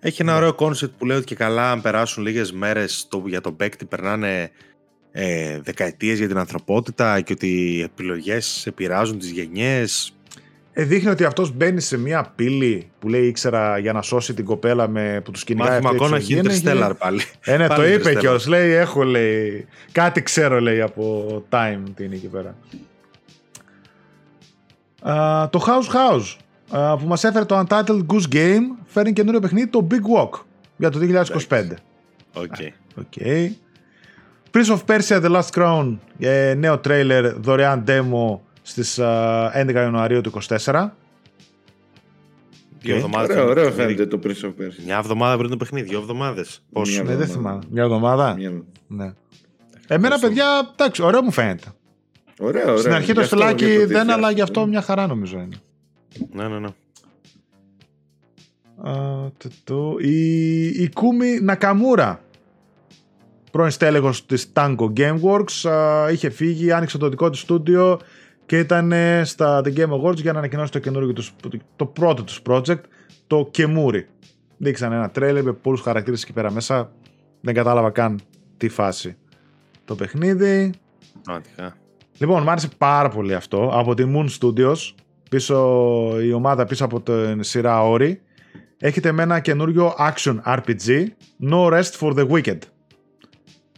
[0.00, 3.40] Έχει ένα ωραίο concept που λέει ότι και καλά αν περάσουν λίγες μέρες το, για
[3.40, 4.50] τον παίκτη περνάνε
[5.12, 10.14] ε, δεκαετίες για την ανθρωπότητα και ότι οι επιλογές επηρεάζουν τις γενιές.
[10.72, 14.44] Ε, δείχνει ότι αυτός μπαίνει σε μια πύλη που λέει ήξερα για να σώσει την
[14.44, 15.80] κοπέλα με, που τους κυνηγάει.
[15.80, 16.80] Μάθημα αυτή η ακόμα έχει εξωγήινη.
[16.84, 17.22] Interstellar πάλι.
[17.40, 18.18] Ε, ναι, το Πάλι είπε Interstellar.
[18.18, 18.46] κιόλας.
[18.46, 19.66] Λέει, έχω, λέει.
[19.92, 22.56] Κάτι ξέρω, λέει, από time τι είναι εκεί πέρα.
[25.12, 26.36] Α, το House House
[26.78, 30.40] α, που μας έφερε το Untitled Goose Game φέρνει καινούριο παιχνίδι το Big Walk
[30.76, 30.98] για το
[31.48, 31.64] 2025.
[32.32, 32.54] Οκ.
[32.94, 33.12] Οκ.
[34.52, 40.20] Prince of Persia The Last Crown ε, νέο τρέιλερ δωρεάν demo στις α, 11 Ιανουαρίου
[40.20, 40.88] του 24.
[42.80, 43.00] Δύο Οκ.
[43.02, 43.94] εβδομάδες Ωραίο, πριν το ωραίο παιχνίδι.
[43.94, 44.84] φαίνεται το Prince of Persia.
[44.84, 46.62] Μια εβδομάδα πριν το παιχνίδι, δύο εβδομάδες.
[46.72, 46.92] Πόσο.
[46.92, 47.48] Μια Ναι, δεν εβδομάδα.
[47.50, 47.64] θυμάμαι.
[47.70, 48.34] Μια εβδομάδα.
[48.36, 49.12] Μια- Ναι.
[49.88, 50.26] Εμένα, Πόσο.
[50.26, 51.66] παιδιά, εντάξει, ωραίο μου φαίνεται.
[52.40, 52.76] Ωραίο, ωραίο.
[52.76, 54.34] Στην αρχή Γι' το αυτό στυλάκι για το δεν, αλλά 2000.
[54.34, 55.56] γι' αυτό μια χαρά νομίζω είναι.
[56.32, 56.68] Ναι, ναι, ναι.
[58.90, 58.92] Α,
[59.38, 62.21] το, το, η, η Ικούμι Νακαμούρα,
[63.52, 67.98] πρώην στέλεχος της Tango Gameworks, α, είχε φύγει, άνοιξε το δικό της στούντιο
[68.46, 71.32] και ήταν ε, στα The Game Awards για να ανακοινώσει το καινούργιο τους,
[71.76, 72.80] το πρώτο τους project,
[73.26, 74.02] το Kemuri.
[74.56, 76.92] Δείξαν ένα τρέλερ με πολλούς χαρακτήρες εκεί πέρα μέσα.
[77.40, 78.20] Δεν κατάλαβα καν
[78.56, 79.16] τι φάση
[79.84, 80.72] το παιχνίδι.
[81.22, 81.76] Πραγματικά.
[82.18, 83.70] Λοιπόν, μου άρεσε πάρα πολύ αυτό.
[83.72, 84.76] Από τη Moon Studios,
[85.30, 85.56] πίσω,
[86.22, 88.16] η ομάδα πίσω από την σειρά Ori,
[88.78, 91.06] έχετε με ένα καινούριο action RPG,
[91.50, 92.58] No Rest for the Wicked.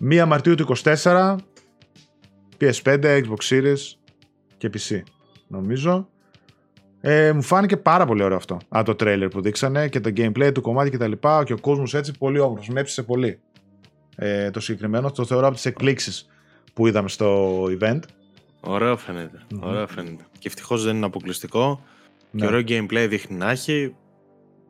[0.01, 1.37] 1 Μαρτίου του 24,
[2.61, 3.77] PS5, Xbox Series
[4.57, 5.01] και PC,
[5.47, 6.09] νομίζω.
[7.01, 10.51] Ε, μου φάνηκε πάρα πολύ ωραίο αυτό, από το trailer που δείξανε και το gameplay
[10.55, 13.41] του κομμάτι και τα λοιπά και ο κόσμος έτσι πολύ όμορφος, με έψησε πολύ.
[14.17, 16.29] Ε, το συγκεκριμένο, το θεωρώ από τις εκπλήξεις
[16.75, 18.01] που είδαμε στο event.
[18.61, 19.43] Ωραίο φαίνεται.
[19.51, 19.63] Μμμ.
[19.63, 20.25] Ωραίο φαίνεται.
[20.39, 21.83] Και ευτυχώς δεν είναι αποκλειστικό.
[22.31, 22.41] Ναι.
[22.41, 23.95] Και ωραίο gameplay δείχνει να έχει.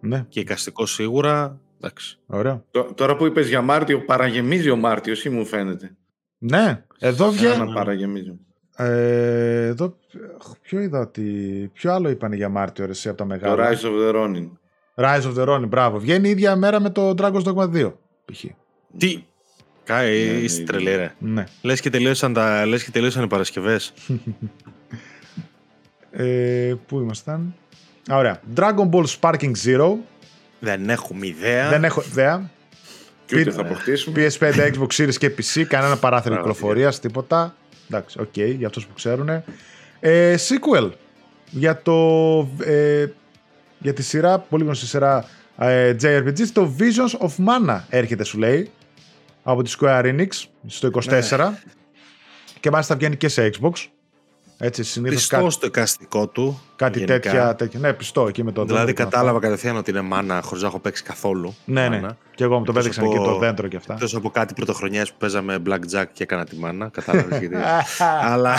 [0.01, 1.61] Ναι, Και εικαστικό σίγουρα.
[1.85, 2.19] Εντάξει.
[2.27, 2.65] ωραίο.
[2.71, 5.97] Τω- Τώρα που είπες για Μάρτιο, παραγεμίζει ο Μάρτιος ή μου φαίνεται;
[6.39, 7.69] Ναι, εδώ Για βγαίνει.
[7.69, 8.39] να παραγεμίζει.
[8.77, 9.97] Ε, εδώ,
[10.63, 11.23] ποιο είδα ότι.
[11.73, 14.49] Ποιο άλλο είπαν για Μάρτιο, ρε, εσύ από τα Το μεγάλα; Rise of the Ronin.
[14.95, 15.99] Rise of the Ronin, μπράβο.
[15.99, 17.93] Βγαίνει η ίδια μέρα με το Dragon's Dogma 2.
[18.25, 18.45] Π.χ.
[18.99, 19.25] Τι;
[19.85, 20.67] Κάει, Ναι, ναι, είσαι ναι.
[20.67, 21.13] τρελή, ρε.
[21.19, 21.45] Ναι.
[21.63, 23.93] Λες και τελείωσαν, τα, λες και τελείωσαν οι Παρασκευές.
[26.17, 27.55] Ε, πού ήμασταν;
[28.13, 28.41] Α, ωραία.
[28.57, 29.95] Dragon Ball Sparking Zero.
[30.65, 31.69] Δεν έχουμε ιδέα.
[31.69, 32.51] Δεν έχω ιδέα.
[33.27, 34.29] Και ούτε Πείτε- θα αποκτήσουμε.
[34.39, 35.63] PS5, Xbox Series και PC.
[35.65, 37.55] Κανένα παράθυρο Μπράβο, κυκλοφορίας, τίποτα.
[37.91, 39.29] Εντάξει, οκ, για αυτούς που ξέρουν.
[40.01, 40.91] Ε, sequel
[41.51, 41.95] για το.
[42.65, 43.07] Ε,
[43.79, 45.25] για τη σειρά, πολύ γνωστή σειρά
[45.59, 48.71] ε, JRPG, το Visions of Mana έρχεται, σου λέει.
[49.43, 50.29] Από τη Square Enix
[50.67, 50.91] στο
[51.29, 51.51] 24.
[52.61, 53.73] Και μάλιστα βγαίνει και σε Xbox.
[54.59, 56.61] Έτσι, συνήθως Πιστό κάτι, στο εικαστικό του.
[56.77, 57.21] κάτι γενικά.
[57.21, 57.81] τέτοια, τέτοια.
[57.81, 60.69] Ναι, πιστό εκεί με το Δηλαδή δέντρο και κατάλαβα κατευθείαν ότι είναι μάνα χωρίς να
[60.69, 61.55] έχω παίξει καθόλου.
[61.65, 62.01] Ναι, ναι.
[62.01, 62.17] μάνα.
[62.35, 63.93] Και εγώ μου το Εκτός πέταξαν από- εκεί το δέντρο και αυτά.
[63.95, 66.89] Εκτός από κάτι πρωτοχρονιές που παίζαμε blackjack και έκανα τη μάνα.
[66.89, 67.57] Κατάλαβες γιατί.
[68.33, 68.57] Αλλά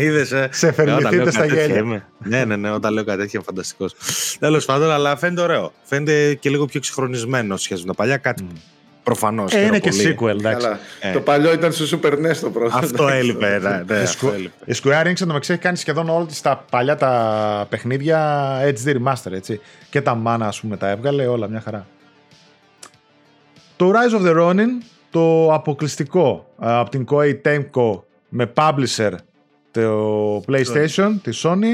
[0.00, 0.48] είδες, ε.
[0.52, 1.80] Σε Ε, όταν λέω φερμηθείτε στα κάτι τέτοια γέλια.
[1.82, 2.06] είμαι.
[2.18, 3.94] ναι, ναι, ναι, όταν λέω κάτι τέτοιο είμαι φανταστικός.
[4.38, 5.72] Τέλος πάντων, αλλά φαίνεται ωραίο.
[5.82, 8.16] Φαίνεται και λίγο πιο εξυγχρονισμένο σχέση με τα παλιά.
[8.16, 8.46] Κάτι
[9.10, 9.52] προφανώς.
[9.54, 10.62] Ε, είναι και sequel, εντάξει.
[10.64, 10.78] Καλά.
[11.00, 11.12] Ε.
[11.12, 12.76] Το παλιό ήταν στο Super NES το πρώτο.
[12.78, 13.18] Αυτό εντάξει.
[13.18, 13.58] έλειπε.
[13.62, 14.72] ναι, ναι, Η αυτό Squ- έλειπε.
[14.72, 19.32] Η Square Enix εντωμεταξύ έχει κάνει σχεδόν όλα τις τα παλιά τα παιχνίδια HD Remaster,
[19.32, 19.60] έτσι.
[19.90, 21.86] Και τα Mana, ας πούμε, τα έβγαλε, όλα μια χαρά.
[23.76, 29.12] Το Rise of the Ronin το αποκλειστικό ε, από την Koei Temco με publisher
[29.70, 31.64] το PlayStation, τη Sony.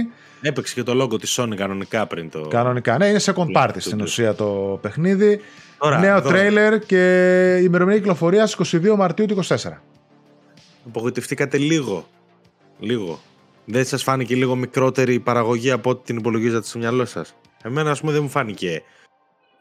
[0.40, 2.40] Έπαιξε και το logo της Sony κανονικά πριν το...
[2.48, 5.40] Κανονικά, ναι, είναι second party στην το- ουσία το παιχνίδι.
[5.84, 9.56] Τώρα, Νέο εδώ τρέιλερ και ημερομηνία κυκλοφορίας 22 Μαρτίου του 24.
[10.86, 12.06] Απογοητευτήκατε λίγο.
[12.78, 13.20] Λίγο.
[13.64, 17.90] Δεν σας φάνηκε λίγο μικρότερη η παραγωγή από ό,τι την υπολογίζατε στο μυαλό σας; Εμένα,
[17.90, 18.82] ας πούμε, δεν μου φάνηκε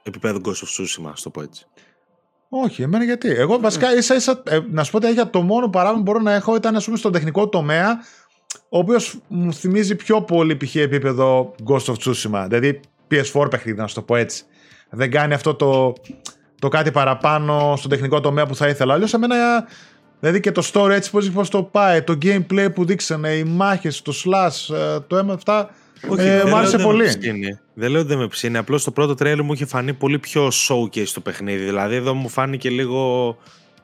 [0.03, 1.65] επίπεδο Ghost of Tsushima, ας το πω έτσι.
[2.49, 3.29] Όχι, εμένα γιατί.
[3.29, 6.23] Εγώ βασικά ίσα ίσα, ε, να σου πω ότι για το μόνο παράδειγμα που μπορώ
[6.23, 7.91] να έχω ήταν ας πούμε στον τεχνικό τομέα,
[8.69, 10.75] ο οποίος μου θυμίζει πιο πολύ π.χ.
[10.75, 12.45] επίπεδο Ghost of Tsushima.
[12.47, 12.79] Δηλαδή
[13.11, 14.45] PS4 παιχνίδι, να σου το πω έτσι.
[14.95, 15.93] Δεν κάνει αυτό το,
[16.59, 18.93] το κάτι παραπάνω στον τεχνικό τομέα που θα ήθελα.
[18.93, 19.35] Αλλιώς εμένα.
[20.19, 24.01] Δηλαδή και το story έτσι πώς, πώς το πάει, το gameplay που δείξανε, οι μάχες,
[24.01, 25.69] το slash, ε, το αίμα αυτά,
[26.01, 27.03] ε, δεν μου λέω άρεσε ότι δεν πολύ.
[27.03, 27.59] με ψήνει.
[27.73, 28.57] Δεν λέω ότι δεν με ψήνει.
[28.57, 31.63] Απλώς το πρώτο τρέλερ μου είχε φανεί πολύ πιο showcase το παιχνίδι.
[31.63, 33.37] Δηλαδή εδώ μου φάνηκε λίγο,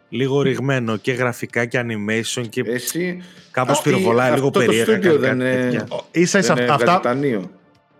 [0.09, 3.21] λίγο ρηγμένο και γραφικά και animation και Εσύ.
[3.51, 4.91] κάπως Όχι, πυροβολάει λίγο αυτό το περίεργα.
[4.93, 5.67] στούντιο κάτι δεν τέτοια.
[5.69, 7.49] είναι- ίσα ίσα δεν αυτά, έβγαζε αυτά τανείο.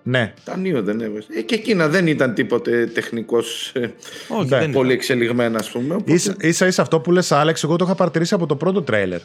[0.03, 1.27] Ναι, Τανείο δεν έβγαζε.
[1.37, 3.79] Ε, και εκείνα δεν ήταν τίποτε τεχνικός ε,
[4.27, 4.59] Όχι, Ναι.
[4.59, 5.93] δεν πολύ εξελιγμένα, ας πούμε.
[5.93, 8.81] οπότε- Ίσα, ίσα ίσα αυτό που λες Άλεξ, εγώ το είχα παρατηρήσει από το πρώτο
[8.81, 9.19] τρέιλερ.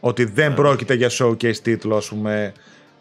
[0.00, 0.54] Ότι δεν Ναι.
[0.54, 2.52] πρόκειται για showcase τίτλο, ας πούμε.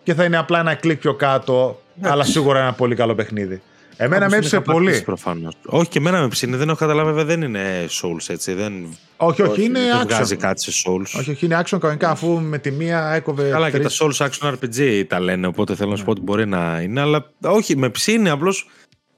[0.04, 3.62] Και θα είναι απλά ένα κλικ πιο κάτω, αλλά σίγουρα ένα πολύ καλό παιχνίδι.
[4.02, 5.02] Εμένα Όπως με την έψησε είχα πατήσει πολύ.
[5.04, 5.54] προφανώς.
[5.66, 6.56] Όχι, και εμένα με ψήνει.
[6.56, 8.54] Δεν έχω καταλάβει, βέβαια δεν είναι Souls έτσι.
[8.54, 8.74] Δεν,
[9.18, 10.42] Όχι, όχι, Όχι, είναι δεν βγάζει action.
[10.42, 11.20] κάτι σε Souls.
[11.20, 13.50] Όχι, όχι, είναι action κανονικά, αφού με τη μία έκοβε.
[13.50, 16.22] Καλά, και τα τρεις- Souls Action RPG τα λένε, οπότε θέλω να σου πω ότι
[16.22, 17.02] μπορεί να είναι.
[17.02, 18.70] Αλλά όχι, με ψήνει απλώς.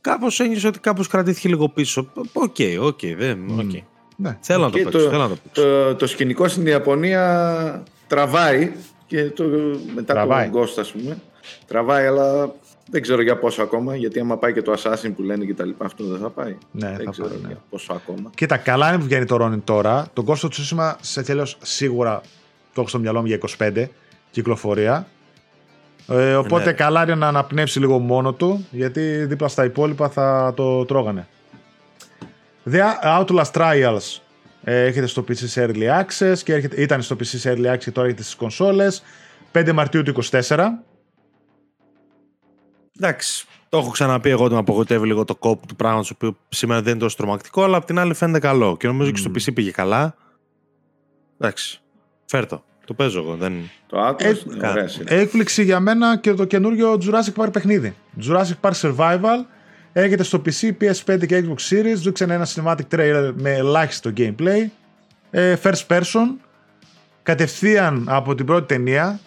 [0.01, 2.11] Κάπως ένιωσα ότι κάπως κρατήθηκε λίγο πίσω.
[2.34, 3.39] Οκ, οκ, δεν.
[3.59, 3.71] οκ.
[4.15, 4.38] Ναι.
[4.41, 4.99] Θέλω να το Και παίξω.
[5.09, 5.61] Θέλω να το παίξω.
[5.63, 8.71] το, το σκηνικό στην Ιαπωνία τραβάει
[9.07, 9.43] και το,
[9.95, 10.49] μετά Τραβάει.
[10.49, 11.17] το Ghost ας πούμε
[11.67, 12.51] τραβάει αλλά
[12.89, 15.65] δεν ξέρω για πόσο ακόμα γιατί άμα πάει και το Assassin που λένε και τα
[15.65, 17.47] λοιπά αυτό δεν θα πάει Ναι, δεν θα ξέρω πάει, ναι.
[17.47, 20.07] για πόσο ακόμα Κοίτα, καλά είναι που βγαίνει το Ronin τώρα.
[20.13, 22.21] Το Ghost of Tsushima σε τέλος σίγουρα
[22.73, 23.86] το έχω στο μυαλό μου για 25
[24.32, 25.07] κυκλοφορία.
[26.07, 26.71] Ε, οπότε Ναι.
[26.71, 31.27] καλά είναι να αναπνεύσει λίγο μόνο του, γιατί δίπλα στα υπόλοιπα θα το τρώγανε.
[32.71, 32.79] The
[33.19, 34.19] Outlast Trials
[34.63, 37.77] ε, έρχεται στο PC σε Early Access και έρχεται, ήταν στο PC σε Early Access
[37.77, 39.03] και τώρα έρχεται στις κονσόλες.
[39.53, 40.57] 5 Μαρτίου του 24.
[43.04, 43.45] Εντάξει.
[43.70, 46.82] Το έχω ξαναπεί εγώ ότι με απογοητεύει λίγο το κόπο του πράγματος, το οποίο σήμερα
[46.82, 48.78] δεν είναι τόσο τρομακτικό, αλλά απ' την άλλη φαίνεται καλό.
[48.78, 49.36] Και νομίζω και στο Μμμ.
[49.38, 50.16] PC πήγε καλά.
[51.39, 51.82] Εντάξει.
[52.26, 52.64] Φέρτο.
[52.86, 53.36] Το παίζω εγώ.
[53.36, 53.54] Δεν...
[53.88, 55.14] το Atlas Ε, είναι ωραία σειρά.
[55.14, 57.95] Έκπληξη για μένα και το καινούριο Jurassic Park παιχνίδι.
[58.24, 59.45] Jurassic Park Survival
[59.93, 61.95] έρχεται στο PC, PS5 και Xbox Series.
[61.95, 64.66] Δείξανε ένα cinematic trailer με ελάχιστο gameplay.
[65.32, 66.28] Ε, first person.
[67.24, 69.20] Κατευθείαν από την πρώτη ταινία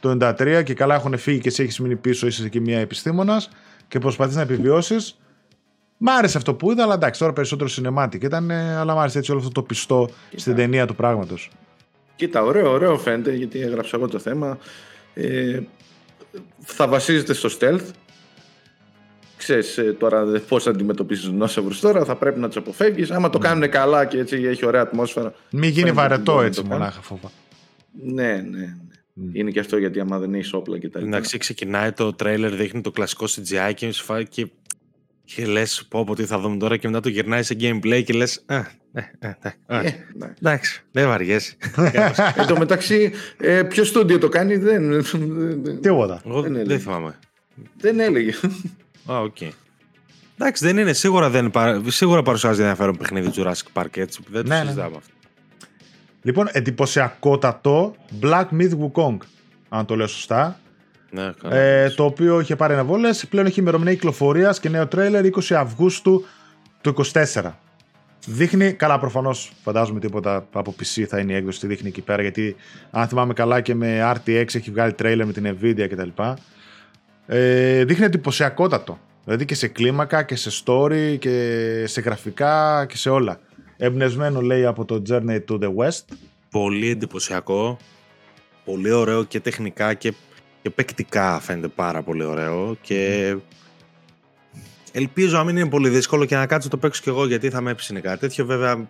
[0.00, 3.48] το 93 και καλά έχουν φύγει και εσύ έχεις μείνει πίσω, είσαι εκεί μια επιστήμονας
[3.88, 5.18] και προσπαθείς να επιβιώσεις.
[5.98, 9.18] Μ' άρεσε αυτό που είδα, αλλά εντάξει, τώρα περισσότερο cinematic ήταν, ε, αλλά μ' άρεσε
[9.18, 11.50] έτσι όλο αυτό το πιστό στην ταινία του πράγματος.
[12.16, 14.58] Κοίτα, ωραίο, ωραίο φαίνεται γιατί έγραψα εγώ το θέμα.
[15.14, 15.60] Ε,
[16.60, 17.80] θα βασίζεται στο stealth.
[19.36, 23.10] Ξέρεις ε, τώρα δε- πώς θα αντιμετωπίζεις νόσευρους τώρα, θα πρέπει να τους αποφεύγεις.
[23.10, 25.34] Άμα το κάνουν καλά και έτσι έχει ωραία ατμόσφαιρα.
[25.50, 26.80] Μην γίνει φαίνεται ότι βαρετό μπορεί να έτσι το κάνει.
[26.80, 27.30] μονάχα φόβα.
[28.02, 28.76] Ναι, ναι,
[29.18, 29.30] ναι.
[29.38, 31.10] Είναι και αυτό γιατί άμα δεν έχεις όπλα και τα λοιπά.
[31.16, 34.46] Εντάξει, ξεκινάει το τρέιλερ, δείχνει το κλασικό CGI και, σου φάει και,
[35.24, 38.12] και λες: Πω, πω, τι θα δούμε τώρα, και μετά το γυρνάει σε gameplay και
[38.12, 38.56] λες: Ε,
[38.92, 40.34] ε, ε, ε, ε, Ε, εντάξει.
[40.40, 41.56] Εντάξει, δεν βαριέσαι.
[42.36, 46.22] Εν τω μεταξύ, ε, ποιο στούντιο το κάνει δεν, δεν, Τίποτα.
[46.26, 46.78] Εγώ Δεν δεν, έλεγε.
[46.78, 47.18] θυμάμαι.
[47.78, 48.32] δεν έλεγε.
[49.06, 49.36] Α, οκ.
[50.38, 50.92] Εντάξει, δεν είναι.
[50.92, 54.20] Σίγουρα, δεν, παρα- σίγουρα παρουσιάζει ενδιαφέρον παιχνίδι Jurassic Park έτσι.
[54.30, 54.66] Δεν το Ναι, ναι, ναι.
[54.70, 55.12] συζητάμε αυτό.
[56.26, 59.16] Λοιπόν, εντυπωσιακότατο Black Myth Wukong,
[59.68, 60.60] αν το λέω σωστά.
[61.10, 61.56] Ναι, καλά.
[61.56, 63.26] Ε, το οποίο είχε πάρει αναβόλες.
[63.26, 66.24] Πλέον έχει ημερομηνία κυκλοφορίας και νέο τρέιλερ 20 Αυγούστου
[66.80, 67.52] του 24.
[68.26, 72.22] Δείχνει, καλά προφανώς φαντάζομαι τίποτα από PC θα είναι η έκδοση, τη δείχνει εκεί πέρα
[72.22, 72.56] γιατί
[72.90, 76.22] αν θυμάμαι καλά και με RTX έχει βγάλει τρέιλερ με την Nvidia κτλ.
[77.26, 78.98] Ε, δείχνει εντυπωσιακότατο.
[79.24, 83.40] Δηλαδή και σε κλίμακα και σε story και σε γραφικά και σε όλα.
[83.76, 86.04] Εμπνευσμένο λέει από το Journey to the West.
[86.50, 87.76] Πολύ εντυπωσιακό.
[88.64, 90.12] Πολύ ωραίο και τεχνικά και,
[90.62, 92.76] και παικτικά φαίνεται πάρα πολύ ωραίο.
[92.80, 93.36] Και
[94.92, 97.60] ελπίζω να μην είναι πολύ δύσκολο και να κάτσω το παίξω κι εγώ γιατί θα
[97.60, 98.44] με έψηνε κάτι τέτοιο.
[98.44, 98.88] Βέβαια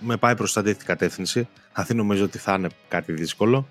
[0.00, 1.48] με πάει προς την αντίθετη κατεύθυνση.
[1.72, 3.68] Αν δεν νομίζω ότι θα είναι κάτι δύσκολο.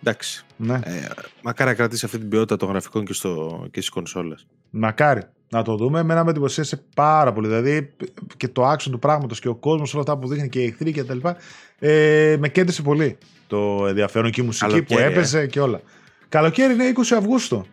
[0.00, 0.44] Εντάξει.
[0.56, 0.74] Ναι.
[0.74, 1.08] Ε,
[1.42, 4.46] μακάρι να κρατήσει αυτή την ποιότητα των γραφικών και, στο, και στις κονσόλες.
[4.70, 5.98] Μακάρι να το δούμε.
[6.00, 7.48] Εμένα με εντυπωσίασε πάρα πολύ.
[7.48, 7.94] Δηλαδή
[8.36, 10.92] και το action του πράγματος και ο κόσμος, όλα αυτά που δείχνει και οι εχθροί
[10.92, 11.36] και τα λοιπά.
[11.78, 15.80] Ε, με κέντρισε πολύ το ενδιαφέρον και η μουσική Καλοκαίρι, που έπαιζε και όλα.
[16.28, 17.66] Καλοκαίρι είναι 20 Αυγούστου.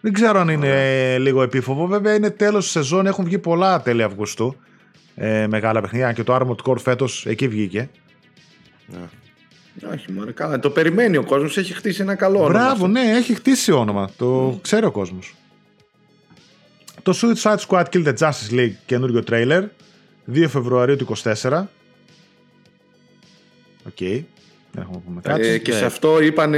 [0.00, 1.86] Δεν ξέρω αν είναι λίγο επίφοβο.
[1.86, 4.56] Βέβαια είναι τέλος της σεζόν, έχουν βγει πολλά τέλη Αυγούστου.
[5.14, 6.12] ε, μεγάλα παιχνίδια.
[6.12, 7.88] Και το Armored Core φέτος εκεί βγήκε.
[8.86, 8.98] Ναι.
[9.92, 10.58] Όχι, μωρέ, καλά.
[10.58, 12.50] Το περιμένει ο κόσμος, έχει χτίσει ένα καλό όνομα.
[12.52, 12.86] Μπράβο, αυτό.
[12.86, 14.10] ναι, έχει χτίσει όνομα.
[14.16, 15.34] Το ξέρει ο κόσμος.
[17.02, 19.64] Το Suicide Squad Kill the Justice League καινούριο τρέιλερ
[20.34, 21.22] 2 Φεβρουαρίου του 24.
[23.86, 23.98] Οκ.
[24.72, 25.46] Δεν έχουμε να πούμε κάτι.
[25.48, 25.78] Ε, και ναι.
[25.78, 26.54] σε αυτό είπαν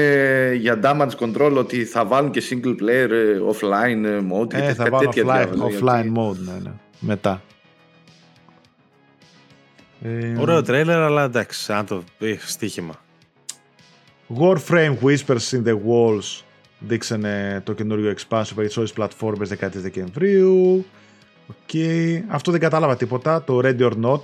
[0.57, 4.49] για damage control ότι θα βάλουν και single player ε, offline ε, mode.
[4.49, 6.71] και Ε, τέτοια- θα βάλω τέτοια offline, διάβαζα, offline γιατί- mode, ναι, ναι.
[7.01, 7.43] Μετά.
[10.03, 12.95] Ε, Ωραίο τρέιλερ, αλλά εντάξει, αν το πει στοίχημα.
[14.41, 16.41] Warframe Whispers in the Walls
[16.87, 20.85] δείξανε το καινούριο expansion για τις όλες τις πλατφόρμες 13 Δεκεμβρίου.
[21.47, 21.75] Οκ.
[22.29, 23.45] Αυτό δεν κατάλαβα τίποτα.
[23.45, 24.21] Το Ready or Not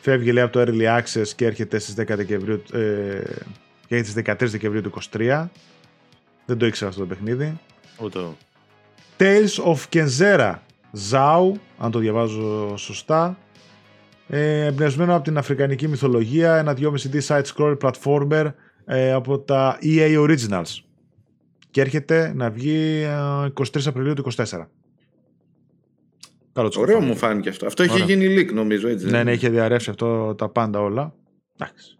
[0.00, 3.22] φεύγει λέει από το Early Access και έρχεται στις 10 Δεκεμβρίου, ε,
[3.86, 5.50] και έρχεται στις 13 Δεκεμβρίου του 23.
[6.46, 7.58] Δεν το ήξερα αυτό το παιχνίδι.
[7.98, 8.18] Ούτε.
[9.18, 10.54] Tales of Kenzera
[11.10, 13.38] Zao, αν το διαβάζω σωστά.
[14.28, 18.52] Ε, εμπνευσμένο από την αφρικανική μυθολογία, ένα 2,5D side-scroll platformer
[18.84, 20.78] ε, από τα EA Originals.
[21.74, 24.66] Και έρχεται να βγει ε, 23 Απριλίου του 24.
[26.52, 27.12] Καλό της Ωραίο κοφάνι.
[27.12, 27.66] μου φάνηκε αυτό.
[27.66, 28.06] Αυτό είχε Ωραίο.
[28.06, 29.04] γίνει leak νομίζω έτσι.
[29.04, 31.14] Ναι, δεν ναι, είναι; είχε διαρρεύσει αυτό τα πάντα όλα.
[31.56, 31.98] Εντάξει.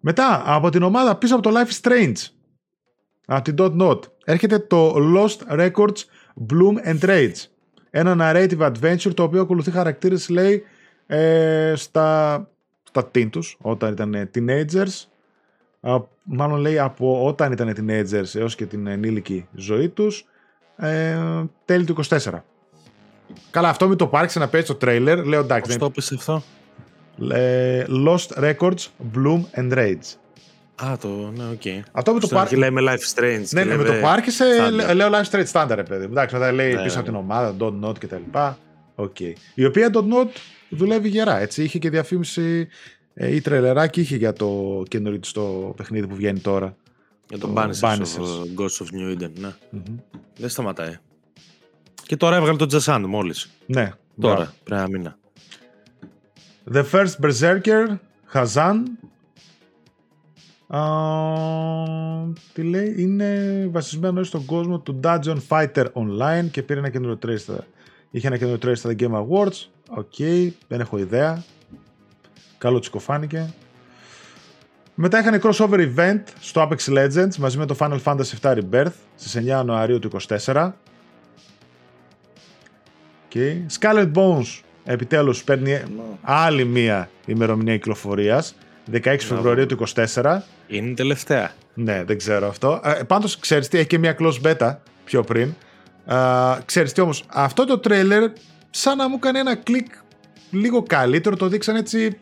[0.00, 2.30] Μετά, από την ομάδα πίσω από το Life is Strange,
[3.26, 6.04] από την Dot Not, έρχεται το Lost Records
[6.50, 7.46] Bloom and Rage.
[7.90, 10.62] Ένα narrative adventure το οποίο ακολουθεί χαρακτήρες, λέει,
[11.06, 12.36] ε, στα,
[12.82, 15.06] στα teen τους, όταν ήταν ε, teenagers.
[15.80, 20.24] Α, μάλλον λέει από όταν ήταν teenagers έως και την ενήλικη ζωή τους.
[20.76, 21.16] Ε,
[21.64, 22.18] τέλη του 24.
[23.50, 25.24] Καλά, αυτό με το πάρξε να παίζει το τρέιλερ.
[25.26, 26.42] Λέω εντάξει, Πώς δεν το πεις αυτό;
[27.36, 30.14] ε, Lost Records, Bloom and Rage.
[30.84, 31.84] Α, το, ναι, οκ.
[31.92, 32.74] Αυτό με το Στην αρχή πάρκι.
[32.74, 33.44] λέμε Life is Strange.
[33.50, 34.94] Ναι, και ναι, με το λέμε πάρκι σε standard.
[34.94, 36.04] λέω Life is Strange standard, ρε παιδί.
[36.06, 36.10] μου.
[36.12, 37.18] Εντάξει, μετά λέει Ναι, πίσω ναι, από την ναι.
[37.18, 38.38] ομάδα, Don't Nod κτλ.
[38.94, 39.20] Οκ.
[39.54, 40.28] Η οποία Don't Nod
[40.68, 41.62] δουλεύει γερά, έτσι.
[41.62, 42.68] Είχε και διαφήμιση
[43.20, 46.76] ε, ή τρελεράκι είχε για το καινούριο της το παιχνίδι που βγαίνει τώρα.
[47.28, 48.00] Για τον το Banishers Banishers.
[48.00, 49.52] of Ghosts of New Eden, ναι.
[49.70, 49.96] Μμμ.
[50.36, 50.96] Δεν σταματάει.
[52.06, 53.50] Και τώρα έβγαλε τον Jusant μόλις.
[53.66, 53.90] Ναι,
[54.20, 54.52] Τώρα, μπράβο.
[54.64, 55.18] πριν ένα μήνα.
[56.72, 57.96] The First Berserker,
[58.32, 58.76] Khazan.
[60.66, 60.82] Α,
[62.52, 67.38] τι λέει, είναι βασισμένο στον κόσμο του Dungeon Fighter Online και πήρε ένα καινούριο trailer
[67.38, 67.66] στα,
[68.10, 69.66] είχε ένα καινούριο trailer στα Game Awards.
[69.88, 70.14] Οκ,
[70.68, 71.44] δεν έχω ιδέα.
[72.58, 73.52] Καλούτσικο φάνηκε.
[74.94, 79.36] Μετά είχαν crossover event στο Apex Legends μαζί με το Final Fantasy VII Rebirth στις
[79.36, 80.72] 9 Ιανουαρίου του 24.
[83.34, 83.66] Okay.
[83.80, 85.82] Skull and Bones επιτέλους παίρνει
[86.22, 88.54] άλλη μία ημερομηνία κυκλοφορίας
[88.92, 91.50] 16 Φεβρουαρίου του 24 Είναι η τελευταία.
[91.74, 95.54] ναι δεν ξέρω αυτό ε, πάντως ξέρεις τι έχει και μία close beta πιο πριν
[96.06, 96.14] ε,
[96.64, 98.30] ξέρεις τι όμως αυτό το τρέιλερ
[98.70, 99.86] σαν να μου κάνει ένα κλικ
[100.50, 102.18] λίγο καλύτερο το δείξαν έτσι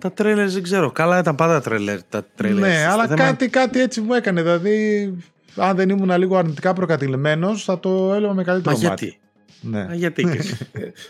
[0.00, 0.90] Τα τρέιλερ δεν ξέρω.
[0.90, 2.02] Καλά ήταν πάντα τρέιλερ.
[2.02, 2.60] Τα τρέιλερ.
[2.60, 5.14] ναι αλλά Δεν κάτι, κάτι έτσι μου έκανε δηλαδή
[5.56, 9.18] αν δεν ήμουν λίγο αρνητικά προκατηλημένος θα το έλεγα με Μα καλύτερο μάτι γιατί.
[9.60, 9.84] ναι.
[9.84, 10.22] Μα γιατί.
[10.30, 10.56] και εσύ.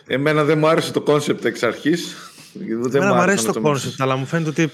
[0.07, 2.17] Εμένα δεν μου άρεσε το κόνσεπτ εξ αρχής.
[2.95, 4.71] Εμένα μου αρέσει το κόνσεπτ, αλλά μου φαίνεται ότι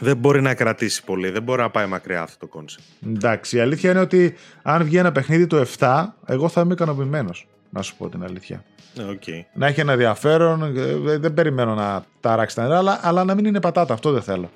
[0.00, 1.30] δεν μπορεί να κρατήσει πολύ.
[1.30, 2.84] Δεν μπορεί να πάει μακριά αυτό το κόνσεπτ.
[3.06, 7.48] Εντάξει, η αλήθεια είναι ότι αν βγει ένα παιχνίδι το 7, εγώ θα είμαι ικανοποιημένος.
[7.70, 8.64] Να σου πω την αλήθεια.
[8.94, 9.22] Ναι, οκ.
[9.52, 13.44] Να έχει ένα ενδιαφέρον, ε, δεν περιμένω να ταράξει τα νερά, αλλά, αλλά να μην
[13.44, 13.94] είναι πατάτα.
[13.94, 14.50] Αυτό δεν θέλω.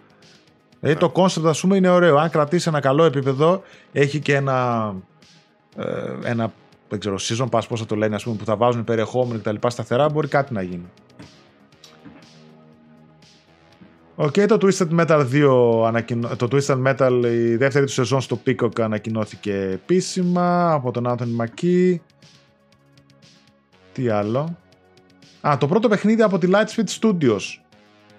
[0.80, 2.16] Δηλαδή το concept, ας πούμε, είναι ωραίο.
[2.16, 3.62] Αν κρατήσει ένα καλό επίπεδο,
[3.92, 4.94] έχει και ένα.
[5.76, 5.84] ε,
[6.24, 6.52] ένα
[6.88, 9.68] δεν ξέρω, season pass, πώς θα το λένε, ας πούμε, που θα βάζουν περιεχόμενο κτλ.
[9.68, 10.90] σταθερά, μπορεί κάτι να γίνει.
[14.16, 16.36] Οκ, το Twisted Metal 2, ανακοινω...
[16.36, 21.94] το Twisted Metal, η δεύτερη του σεζόν στο Peacock ανακοινώθηκε επίσημα από τον Anthony Mackie.
[23.94, 24.56] Τι άλλο;
[25.40, 27.40] Α, το πρώτο παιχνίδι από τη Lightspeed Studios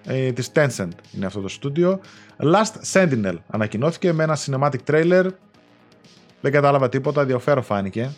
[0.06, 2.00] ε, της Tencent είναι αυτό το στούντιο.
[2.38, 5.26] Last Sentinel ανακοινώθηκε με ένα cinematic trailer.
[6.40, 8.10] Δεν κατάλαβα τίποτα, ενδιαφέρον φάνηκε.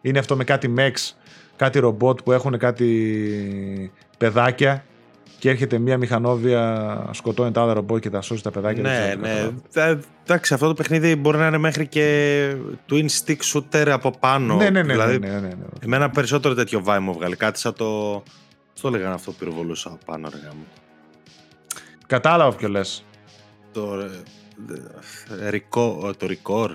[0.00, 1.14] Είναι αυτό με κάτι mechs,
[1.56, 4.84] κάτι ρομπότ που έχουν κάτι παιδάκια
[5.38, 8.82] και έρχεται μία μηχανόβια, σκοτώνει τα άλλα ρομπότ και τα σώζει τα παιδάκια.
[8.82, 9.28] δεν Ναι, ξέρω τι ναι.
[9.28, 9.54] κατάλαβα.
[9.72, 12.54] Τα- Εντάξει, αυτό το παιχνίδι μπορεί να είναι μέχρι και
[12.90, 14.56] twin stick shooter από πάνω.
[14.56, 15.54] Ναι, ναι, ναι, Δηλαδή, ναι, ναι, ναι, ναι.
[15.84, 17.36] Εμένα περισσότερο τέτοιο vibe μου βγάλει.
[17.36, 18.22] Κάτι σαν το.
[18.72, 20.62] Στο λέγανε αυτό που πυροβολούσα από πάνω, ρε γάμο.
[22.06, 23.04] Κατάλαβα ποιο λες.
[23.72, 23.94] Το.
[25.40, 26.72] ε, Ρικό, το record.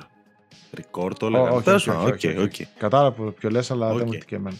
[0.77, 1.49] Record το Ω, λέγανε.
[1.49, 2.63] όχι, Τέλος όχι, πάντων, όχι, οκ, όχι.
[2.63, 2.67] οκ.
[2.77, 4.01] Κατάλαβα ποιο λες, αλλά δεν Οκ.
[4.05, 4.55] μου ήρθε και εμένα.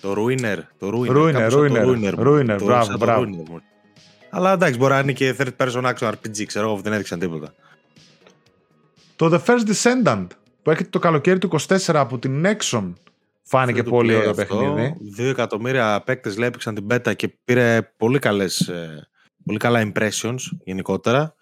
[0.00, 0.58] Το Ruiner.
[0.78, 1.16] Το Ruiner.
[1.16, 2.22] Ruiner, κάπως σαν το Ruiner, μου.
[2.26, 3.22] Ruiner, Το- μπράβο, σαν το μπράβο.
[3.22, 3.60] Ruiner μου.
[4.30, 7.54] Αλλά εντάξει, μπορεί να είναι και third person action RPG, ξέρω εγώ, δεν έδειξαν τίποτα.
[9.16, 10.26] Το The First Descendant
[10.62, 12.92] που έρχεται το καλοκαίρι του 24 από την Nexon
[13.42, 14.42] Φάνηκε Free to πολύ play ωραίο αυτό.
[14.56, 14.94] παιχνίδι.
[15.14, 19.08] Δύο εκατομμύρια παίκτες λέει έπαιξαν την beta και πήρε πολύ, καλές, ε,
[19.44, 21.34] πολύ καλά impressions γενικότερα.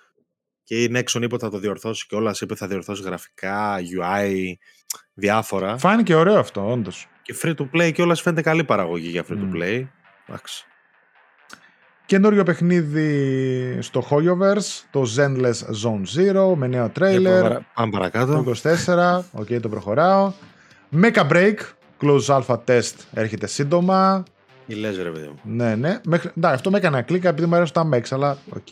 [0.63, 4.53] Και η Nexon είπε ότι θα το διορθώσει κιόλας είπε θα διορθώσει γραφικά, UI,
[5.15, 5.79] διάφορα.
[5.79, 7.07] Φάνηκε ωραίο αυτό, όντως.
[7.27, 9.51] Και free to play και όλα φαίνεται καλή παραγωγή για free Μμ.
[9.53, 9.87] to play.
[10.29, 10.65] Εντάξει.
[12.07, 17.43] Καινούριο παιχνίδι στο Hoyoverse, το Zenless Zone Zero με νέο Για τρέιλερ.
[17.43, 18.43] παρα- Πάμε παρακάτω.
[18.43, 20.33] Το 24, οκ, το προχωράω.
[21.03, 21.55] Mecha Break,
[22.03, 24.23] Close Alpha Test έρχεται σύντομα.
[24.67, 25.39] Τι λες ρε παιδί μου.
[25.43, 26.01] Ναι, ναι.
[26.07, 26.31] Μέχρι...
[26.35, 28.71] Ναι, αυτό με έκανε κλικ επειδή μου αρέσουν τα mechs, αλλά οκ.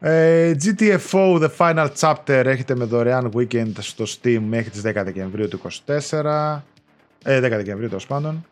[0.00, 5.48] Ε, GTFO The Final Chapter έρχεται με δωρεάν weekend στο Steam μέχρι τις 10 Δεκεμβρίου
[5.48, 6.62] του 24.
[7.24, 8.46] Ε, 10 Δεκεμβρίου τέλος πάντων.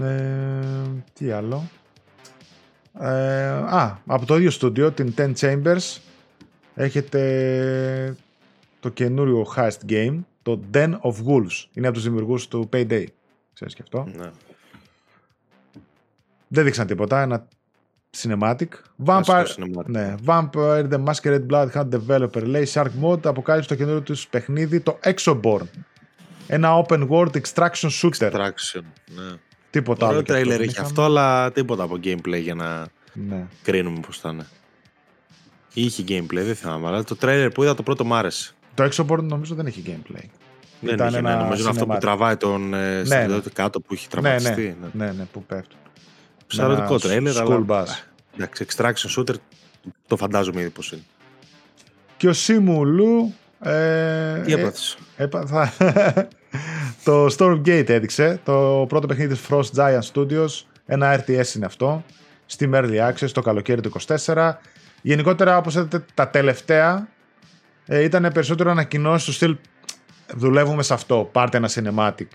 [0.00, 0.22] Ε,
[1.12, 1.70] τι άλλο.
[3.00, 5.98] Ε, α, από το ίδιο στούντιο, την 10 Chambers,
[6.74, 8.16] έχετε
[8.80, 11.64] το καινούριο heist game, το Den of Wolves.
[11.72, 13.04] Είναι από τους δημιουργούς του Payday.
[13.54, 14.08] Ξέρεις και αυτό.
[14.16, 14.30] Ναι.
[16.48, 17.48] Δεν δείξαν τίποτα, ένα
[18.22, 18.66] cinematic.
[19.04, 19.86] Vampire, Κλασικό cinematic.
[19.86, 24.98] ναι, Vampire The Masquerade Bloodhound Developer λέει Shark Mode αποκάλυψε το καινούριο τους παιχνίδι το
[25.04, 25.66] Exoborn.
[26.50, 28.32] Ένα open world extraction shooter.
[28.32, 28.82] Traction.
[29.06, 29.36] Ναι.
[29.70, 30.16] Τίποτα άλλο.
[30.16, 30.86] Ωραίο και αυτό τρέιλερ δεν έχει είχαμε.
[30.88, 33.46] αυτό, αλλά τίποτα από gameplay για να Ναι.
[33.62, 34.46] κρίνουμε πώς θα είναι.
[35.74, 38.52] Είχε gameplay, δεν θυμάμαι, αλλά το τρέιλερ που είδα το πρώτο μ' άρεσε.
[38.74, 40.24] Το Exoborn νομίζω δεν έχει gameplay.
[40.80, 42.00] Δεν Ήταν είχε, ναι, ένα νομίζω είναι αυτό που cinematic.
[42.00, 43.04] τραβάει τον ε, ναι.
[43.04, 44.76] στρατιώτη κάτω που έχει Ναι, τραυματιστεί.
[44.92, 45.78] ναι, ναι, ναι, που πέφτουν.
[46.46, 47.86] Ψαρωτικό Ένα τρέιλερ, school αλλά bus.
[48.36, 49.34] εντάξει, extraction shooter
[50.06, 51.02] το φαντάζομαι ήδη πώς είναι.
[52.16, 54.98] Και ο Σίμου Λου ε, Τι ε, έπαθες.
[55.16, 55.72] έπαθα
[57.04, 60.48] το Stormgate έδειξε το πρώτο παιχνίδι της Frost Giant Studios
[60.86, 62.04] ένα RTS είναι αυτό
[62.46, 63.92] στη Early Access το καλοκαίρι του
[64.26, 64.52] 24
[65.02, 67.08] γενικότερα όπως είδατε τα τελευταία
[67.86, 69.56] ε, ήταν περισσότερο ανακοινώσεις του στυλ
[70.34, 72.26] δουλεύουμε σε αυτό πάρτε ένα cinematic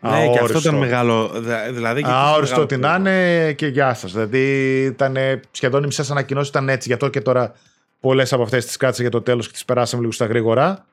[0.00, 0.58] Ναι, και αυτό Αόριστο.
[0.58, 1.28] ήταν μεγάλο.
[1.34, 3.10] δε- Δηλαδή, και εκεί ήταν Αόριστο μεγάλο ότι να πρόβλημα.
[3.10, 4.12] είναι και γεια σας.
[4.12, 5.16] Δηλαδή ήταν
[5.50, 6.88] σχεδόν οι μισές ανακοινώσεις ήταν έτσι.
[6.88, 7.52] Γι' αυτό και τώρα
[8.00, 10.86] πολλές από αυτές τις κάτσε για το τέλος και τις περάσαμε λίγο στα γρήγορα.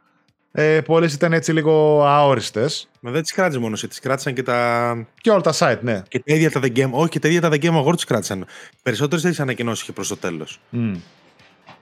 [0.51, 2.89] Ε, πολλές ήταν έτσι λίγο αόριστες.
[2.99, 5.08] Μα δεν τις κράτησε μόνος εσύ, τις κράτησαν και τα.
[5.22, 6.01] Και όλα τα site, ναι.
[6.08, 6.89] Και τα ίδια τα The Game.
[6.91, 8.45] Όχι, και τα ίδια τα The Game Awards τις κράτησαν.
[8.84, 10.60] Περισσότερες τέτοιε ανακοινώσεις είχε προς το τέλος.
[10.70, 10.93] Μμ.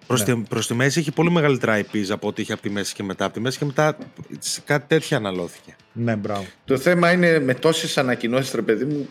[0.07, 0.34] Προς Ναι.
[0.36, 3.03] τη, προς τη μέση είχε πολύ μεγαλύτερα IPs από ό,τι είχε από τη μέση και
[3.03, 3.26] μετά.
[3.26, 3.97] Από τη μέση και μετά
[4.39, 5.76] σε κάτι τέτοια αναλώθηκε.
[5.93, 6.45] Ναι, μπράβο.
[6.65, 9.09] Το θέμα είναι με τόσες ανακοινώσεις, ρε παιδί μου.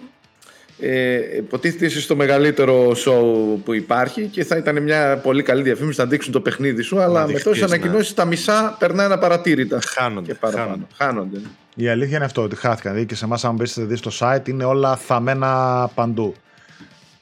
[0.85, 6.01] Ε, υποτίθεται είσαι στο μεγαλύτερο show που υπάρχει και θα ήταν μια πολύ καλή διαφήμιση
[6.01, 7.75] να δείξουν το παιχνίδι σου, αλλά με δειχτείς, τόσες ναι.
[7.77, 9.79] ανακοινώσεις τα μισά περνάνε απαρατήρητα.
[9.87, 10.33] Χάνονται.
[10.33, 10.65] Και παραπάνω.
[10.67, 10.87] χάνονται.
[10.97, 11.39] Χάνονται.
[11.39, 11.85] ναι.
[11.85, 12.93] Η αλήθεια είναι αυτό, ότι χάθηκαν.
[12.93, 16.35] Δηλαδή και σε εμάς, αν μπείτε δεις στο site, είναι όλα θαμμένα παντού.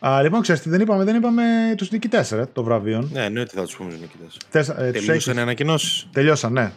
[0.07, 1.43] Α, λοιπόν, ξέρετε, δεν είπαμε, δεν είπαμε
[1.77, 3.11] τους νικητές ε, των βραβείων.
[3.13, 4.37] Ναι, εννοείται θα τους πούμε τους νικητές.
[4.51, 6.07] Τέσσα- ε, τους Τελείωσαν οι έχεις- ανακοινώσεις.
[6.13, 6.73] Τελειώσαν, ναι.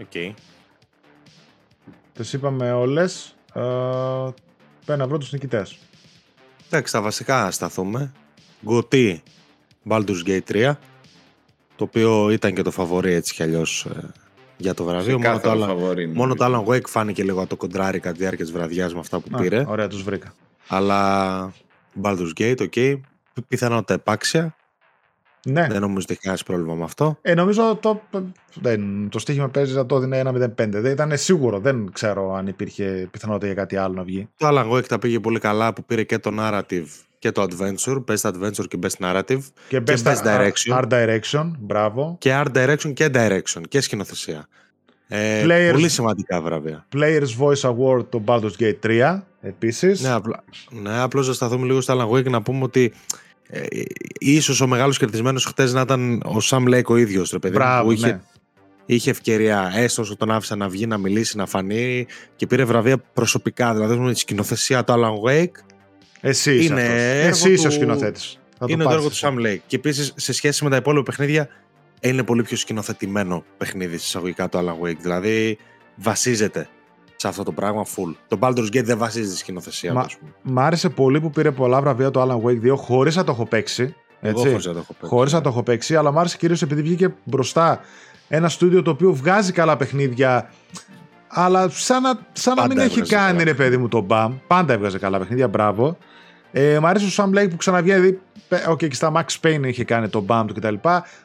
[0.00, 0.34] Οκ.
[2.14, 3.34] Τις είπαμε όλες.
[4.84, 5.78] Πέρα να βρω του νικητές.
[6.70, 8.12] Εντάξει, τα βασικά ας σταθούμε.
[8.64, 9.22] GOTY,
[9.88, 10.72] Baldur's Gate 3,
[11.76, 14.10] το οποίο ήταν και το φαβορή έτσι κι αλλιώς ε,
[14.56, 15.18] για το βραβείο.
[15.18, 16.12] Μόνο το, Ξεκάθαρο Alan, φαβόρι είναι.
[16.14, 19.20] μόνο το Alan Wake φάνηκε λίγο το κοντράρι κατά τη διάρκεια της βραδιάς με αυτά
[19.20, 19.64] που Α, πήρε.
[19.68, 20.34] Ωραία, τους βρήκα.
[20.68, 21.52] Αλλά
[22.02, 23.02] Baldur's Gate, οκ.
[23.48, 24.56] Πιθανότητα επάξια.
[25.44, 25.66] Ναι.
[25.70, 27.18] Δεν νομίζω ότι έχει κανένας πρόβλημα με αυτό.
[27.22, 28.02] Ε, νομίζω το,
[28.54, 30.48] δεν, το στοίχημα παίζεις να το δίνει 1-0-5.
[30.56, 31.58] Δεν ήταν σίγουρο.
[31.58, 34.28] Δεν ξέρω αν υπήρχε πιθανότητα για κάτι άλλο να βγει.
[34.36, 36.86] Το Alan Wake τα πήγε πολύ καλά που πήρε και το narrative
[37.18, 40.80] και το adventure, best adventure και best narrative Και best Art- direction.
[40.82, 42.16] Art Direction, μπράβο.
[42.18, 44.46] και art direction και direction και σκηνοθεσία.
[45.08, 46.86] Ε, Players- Πολύ σημαντικά βραβεία.
[46.96, 50.00] Players Voice Award το Baldur's Gate 3 επίσης.
[50.02, 52.92] Ναι, απλά, ναι, απλώς να σταθούμε λίγο στο Alan Wake να πούμε ότι
[53.54, 53.66] ε,
[54.18, 57.60] ίσως ο μεγάλος κερδισμένος χτες να ήταν ο Sam Lake ο ίδιος, ρε παιδί μου,
[57.60, 58.20] Μπράβο, που είχε, ναι.
[58.86, 62.06] είχε ευκαιρία έστω όσο τον άφησε να βγει, να μιλήσει, να φανεί
[62.36, 63.74] και πήρε βραβεία προσωπικά.
[63.74, 65.50] Δηλαδή με τη σκηνοθεσία του Alan Wake
[66.20, 66.98] Εσύ είσαι Είναι αυτός.
[67.00, 68.38] έργο Εσύ είσαι ο του- σκηνοθέτης.
[68.58, 69.36] Θα είναι το πάρεις έργο του εσύ.
[69.38, 69.60] Sam Lake.
[69.66, 71.48] Και επίσης σε σχέση με τα υπόλοιπα παιχνίδια
[72.00, 74.96] είναι πολύ πιο σκηνοθετημένο παιχνίδι εισαγωγικά το Alan Wake.
[75.00, 75.58] Δηλαδή
[75.96, 76.68] βασίζεται
[77.22, 78.14] σε αυτό το πράγμα full.
[78.28, 80.32] Το Baldur's Gate δεν βασίζεται στη σκηνοθεσία Μα- τους, ας πούμε.
[80.42, 83.46] Μ' άρεσε πολύ που πήρε πολλά βραβεία το Alan Wake 2 χωρίς να το έχω
[83.46, 83.94] παίξει.
[84.20, 84.50] Εγώ Έτσι.
[84.50, 85.14] χωρίς να το έχω παίξει.
[85.14, 87.80] Χωρίς να το έχω παίξει, αλλά μ' άρεσε κυρίως επειδή βγήκε μπροστά
[88.28, 90.50] ένα στούντιο το οποίο βγάζει καλά παιχνίδια,
[91.28, 93.44] αλλά σαν να, σαν να Πάντα μην έχει έβγαζε κάνει καλά.
[93.44, 94.34] ρε παιδί μου τον μπαμ.
[94.46, 95.96] Πάντα έβγαζε καλά παιχνίδια, μπράβο.
[96.52, 98.00] Ε, μ' αρέσει ο Sam Lake που ξαναβγαίνει.
[98.00, 100.74] Δηλαδή, πε- οκ, και στα Max Payne είχε κάνει τον μπαμ του κτλ.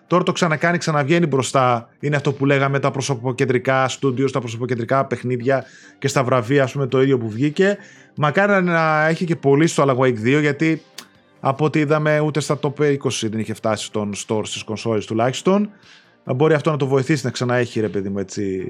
[0.08, 1.90] Τώρα το ξανακάνει, ξαναβγαίνει μπροστά.
[1.99, 5.64] Είναι αυτό που λέγαμε τα προσωποκεντρικά στούντιο, τα προσωποκεντρικά παιχνίδια
[5.99, 7.78] και στα βραβεία, ας πούμε, το ίδιο που βγήκε.
[8.16, 10.82] Μακάρι να έχει και πολύ στο Alan Wake 2, γιατί
[11.40, 12.98] από ό,τι είδαμε ούτε στα top 20
[13.30, 15.70] δεν είχε φτάσει στον store στις κονσόλες τουλάχιστον.
[16.36, 18.68] Μπορεί αυτό να το βοηθήσει να ξαναέχει ρε παιδί μου έτσι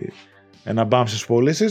[0.64, 1.66] ένα μπαμ στις πωλήσει.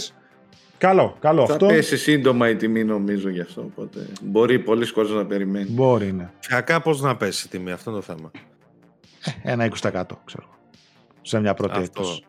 [0.79, 1.67] Καλό, καλό θα αυτό.
[1.67, 3.61] Θα πέσει σύντομα η τιμή νομίζω γι' αυτό.
[3.61, 5.67] Οπότε μπορεί πολλοί κόσμοι να περιμένει.
[5.71, 6.31] Μπορεί, ναι.
[6.41, 8.31] Φυσικά πώ να πέσει η τιμή, αυτό είναι το θέμα.
[9.43, 10.47] Ε, ένα 20% ξέρω.
[11.23, 12.25] Σε μια πρώτη αυτό, έκδοση.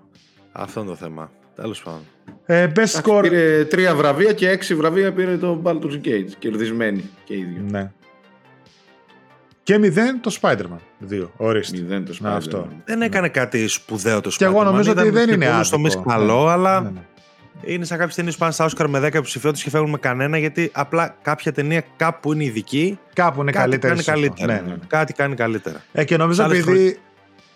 [0.51, 1.31] Αυτό είναι το θέμα.
[1.55, 1.99] Τέλος πάντων.
[2.45, 3.19] Ε, best score.
[3.21, 6.29] Πήρε τρία βραβεία και έξι βραβεία πήρε το Baldur's Gate.
[6.39, 7.61] Κερδισμένοι και οι δύο.
[7.69, 7.91] Ναι.
[9.63, 10.77] Και μηδέν το Spider-Man.
[10.99, 11.31] Δύο.
[11.37, 11.77] Ορίστε.
[11.77, 12.37] Μηδέν το Να, Spider-Man.
[12.37, 12.67] αυτό.
[12.85, 14.37] Δεν έκανε κάτι σπουδαίο το Spider-Man.
[14.37, 15.75] Και εγώ νομίζω ότι Ήταν δεν σε είναι πολλούς άδικο.
[15.75, 16.51] τομείς καλό, Ναι.
[16.51, 17.05] αλλά Ναι, ναι.
[17.61, 20.37] Είναι σαν κάποιε ταινίες που πάνε στα Όσκαρ με 10 υποψηφιότητες και φεύγουν με κανένα
[20.37, 22.99] γιατί απλά κάποια ταινία κάπου είναι ειδική.
[23.13, 23.93] Κάπου είναι κάτι καλύτερη.
[23.93, 24.21] κάνει σε αυτό.
[24.21, 24.53] καλύτερα.
[24.53, 24.79] Ναι, ναι, ναι.
[24.87, 25.83] Κάτι κάνει καλύτερα.
[25.91, 26.99] Ε, και νομίζω Άλλες επειδή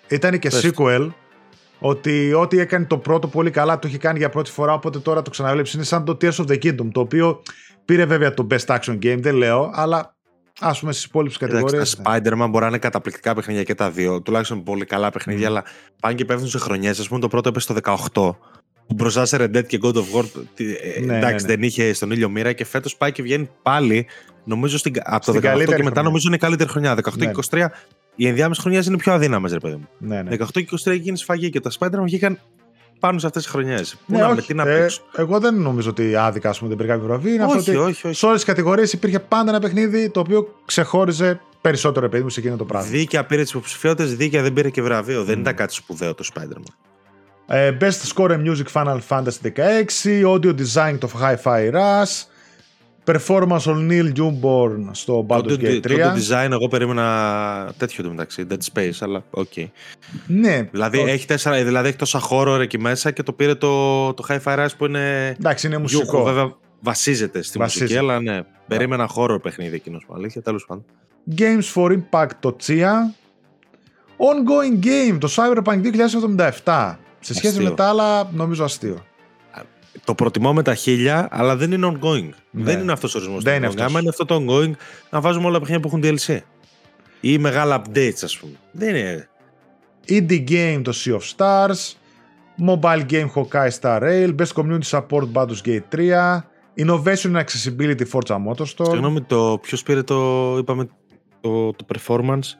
[0.07, 0.71] ήταν και Πες.
[0.77, 1.09] sequel,
[1.79, 5.21] ότι ό,τι έκανε το πρώτο πολύ καλά το έχει κάνει για πρώτη φορά, οπότε τώρα
[5.21, 5.75] το ξαναβλέψει.
[5.75, 7.41] Είναι σαν το Tears of the Kingdom, το οποίο
[7.85, 10.15] πήρε βέβαια το Best Action Game, δεν λέω, αλλά
[10.59, 11.75] ας πούμε στις υπόλοιπες κατηγορίε.
[11.75, 14.21] Εντάξει, τα Spider-Man μπορεί να είναι καταπληκτικά παιχνίδια και τα δύο.
[14.21, 15.63] Τουλάχιστον πολύ καλά παιχνίδια, αλλά
[16.01, 16.99] πάνε και πέφτουν σε χρονιές.
[16.99, 17.79] Α πούμε, το πρώτο έπεσε το
[18.13, 18.35] 18.
[18.91, 20.23] Που μπροστά σε Red Dead και God of War.
[20.55, 21.55] τι- ε, Ναι, εντάξει, ναι, ναι.
[21.55, 24.05] δεν είχε στον ήλιο μοίρα και φέτος πάει και βγαίνει πάλι.
[24.43, 26.01] Νομίζω στην, από το Στην 18 και καλύτερη μετά χρονιά.
[26.03, 26.95] νομίζω είναι η καλύτερη χρονιά.
[26.95, 27.71] 18 Ναι, και 23
[28.15, 29.87] οι ενδιάμεσες χρονιές είναι πιο αδύναμες, ρε παιδί μου.
[29.97, 30.29] Ναι, ναι.
[30.29, 32.39] 18 και 23 γίνει σφαγή και τα Spider-Man βγήκαν
[32.99, 33.95] πάνω σε αυτές τις χρονιές.
[34.05, 35.01] Πού Ναι, να με όχι, τι να ε, παίξω.
[35.15, 37.33] εγώ δεν νομίζω ότι άδικα ας πούμε, δεν πήρε κάποιο βραβείο.
[37.33, 38.15] Είναι αυτό Όχι, ότι όχι, όχι.
[38.15, 42.39] σε όλες τις κατηγορίες υπήρχε πάντα ένα παιχνίδι το οποίο ξεχώριζε περισσότερο παιδί μου σε
[42.39, 42.87] εκείνο το πράγμα.
[42.89, 45.23] Δίκαια πήρε τις υποψηφιότητες, δίκαια δεν πήρε και βραβείο.
[45.23, 46.73] Δεν ήταν κάτι σπουδαίο το Spider-Man.
[47.53, 49.51] Ε, Best Score in Music Final Fantasy
[50.03, 52.23] 16, Audio Design το Hi-Fi Rush,
[53.05, 55.81] Performance on Neil Junborn στο Baldur's Το, Gate 3.
[55.81, 59.47] το, το design εγώ περίμενα τέτοιο το μεταξύ, Dead Space, αλλά οκ.
[60.27, 64.13] Ναι, Δηλαδή, το- έχει τέσσερα, δηλαδή έχει τόσα horror εκεί μέσα και το πήρε το,
[64.13, 66.23] το Hi-Fi Rush που είναι εντάξει είναι γιούχο, μουσικό.
[66.23, 67.83] βέβαια βασίζεται στη Βασίζεται.
[68.01, 70.85] μουσική, αλλά ναι, περίμενα horror παιχνίδι εκείνος που αλήθεια, τέλος πάντων.
[71.37, 72.91] Games for Impact το Tchia.
[74.17, 75.81] Ongoing Game το Cyberpunk
[76.63, 76.95] 2077.
[77.21, 77.69] Σε σχέση Αστείο.
[77.69, 79.05] με τα άλλα νομίζω αστείο.
[80.03, 82.29] Το προτιμώ με τα χίλια, αλλά δεν είναι ongoing.
[82.51, 82.63] Ναι.
[82.63, 83.43] Δεν είναι αυτός ο ορισμός.
[83.43, 83.69] Δεν του είναι ongoing.
[83.69, 83.89] αυτός.
[83.89, 84.71] Άμα είναι αυτό το ongoing,
[85.09, 86.39] να βάζουμε όλα τα παιχνίδια που έχουν DLC.
[87.21, 88.53] Ή μεγάλα updates, ας πούμε.
[88.71, 89.29] Δεν είναι.
[90.07, 91.95] Indie Game το Sea of Stars.
[92.67, 94.35] Mobile Game Hawkeye Star Rail.
[94.35, 96.43] Best Community Support Baldur's Gate 3.
[96.77, 98.89] Innovation and Accessibility Forza Motorstorm.
[98.89, 100.87] Συγγνώμη, το ποιος πήρε το, είπαμε,
[101.41, 102.55] το, το performance;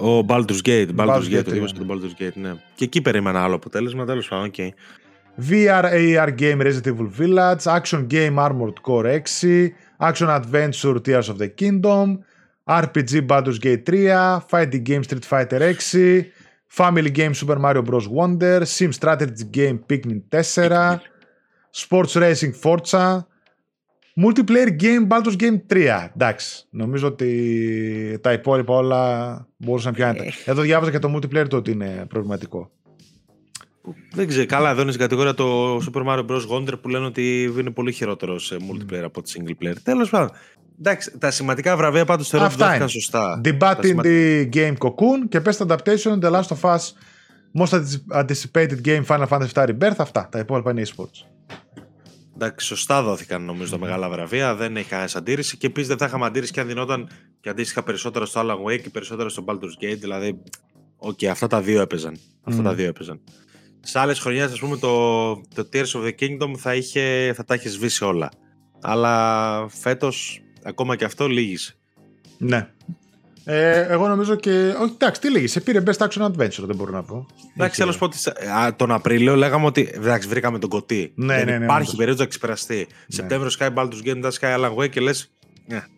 [0.00, 0.88] Ο Baldur's Gate.
[0.94, 2.52] Baldur's, Baldur's Gate, Gate, το δίπλα στο Baldur's Gate, ναι.
[2.74, 4.54] Και εκεί περίμενα άλλο αποτέλεσμα, τέλο πάντων, οκ.
[5.50, 11.38] VR AR Game Resident Evil Village, Action Game Armored Core 6, Action Adventure Tears of
[11.38, 12.18] the Kingdom,
[12.68, 16.26] RPG Baldur's Gate 3, Fighting Game Street Fighter 6,
[16.68, 18.06] Family Game Super Mario Bros.
[18.08, 21.00] Wonder, Sim Strategy Game Pikmin 4,
[21.70, 23.26] Sports Racing Forza,
[24.24, 26.08] Multiplayer Game Baldur's Game 3.
[26.14, 30.32] Εντάξει, νομίζω ότι τα υπόλοιπα όλα μπορούσαν να πιάνετε.
[30.44, 32.70] Εδώ διάβαζα και το multiplayer το ότι είναι προβληματικό.
[34.12, 36.40] Δεν ξέρω, καλά, εδώ είναι στην κατηγορία το Super Mario Bros.
[36.52, 39.74] Wonder που λένε ότι είναι πολύ χειρότερο σε multiplayer από τη single player.
[39.82, 40.30] Τέλος πάντων.
[40.78, 43.00] Εντάξει, τα σημαντικά βραβεία πάντως θεωρώ ότι Αυτά δόθηκαν είναι.
[43.00, 43.40] σωστά.
[43.44, 46.78] Debut Τα in σημα- the game Cocoon και Best Adaptation The Last of Us
[47.58, 47.80] Most
[48.14, 49.94] Anticipated Game Final Fantasy VII Rebirth.
[49.96, 50.28] Αυτά.
[50.30, 51.26] Τα υπόλοιπα είναι eSports.
[52.40, 54.54] Εντάξει, σωστά δόθηκαν νομίζω τα μεγάλα βραβεία.
[54.54, 55.56] Δεν έχει κανένας αντίρρηση.
[55.56, 57.08] Και επίσης δεν θα είχαμε αντίρρηση και αν δινόταν
[57.40, 59.98] και αντίστοιχα περισσότερα στο Alan Wake και περισσότερα στο Baldur's Gate.
[59.98, 60.42] Δηλαδή,
[60.96, 62.18] οκ, αυτά τα δύο έπαιζαν.
[62.42, 62.64] Αυτά Μμ.
[62.64, 63.20] τα δύο έπαιζαν.
[63.80, 67.54] Σε άλλες χρονιές, ας πούμε, το, το Tears of the Kingdom θα, είχε, θα τα
[67.54, 68.28] είχε σβήσει όλα.
[68.80, 71.76] Αλλά φέτος, ακόμα και αυτό λύγησε.
[72.38, 72.68] Ναι.
[73.50, 74.50] Ε, εγώ νομίζω και.
[74.80, 75.50] Όχι, εντάξει, τι λέγεις.
[75.52, 77.26] Σε πήρε Best Action Adventure, δεν μπορώ να πω.
[77.36, 80.58] Εντάξει, Έχει- θέλω να σου πω ότι σε- α, τον Απρίλιο λέγαμε ότι εντάξει, βρήκαμε
[80.58, 81.12] τον κωτή.
[81.14, 81.94] Ναι, Δεν ναι, ναι, υπάρχει όντως.
[81.96, 82.86] περίοδος να ξεπεραστεί.
[83.08, 85.30] Σεπτέμβριο Sky Baldur's Gate, μετά Sky Alan Wake και λες.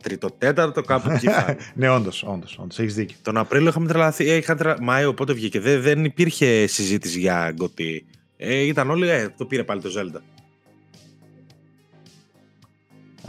[0.03, 1.57] Τρίτο, τέταρτο, κάπου εκεί θα είναι.
[1.75, 2.59] ναι, όντως, όντως.
[2.59, 3.17] Όντως, έχεις δίκιο.
[3.23, 4.31] Τον Απρίλιο είχαμε τρελαθεί.
[4.31, 4.77] Ε, είχα τρελα...
[4.83, 5.61] Μάιο, πότε βγήκε.
[5.61, 8.07] Δεν, δεν υπήρχε συζήτηση για γκωτή.
[8.37, 10.21] Ε, ήταν όλοι, ε, το πήρε πάλι το Zelda.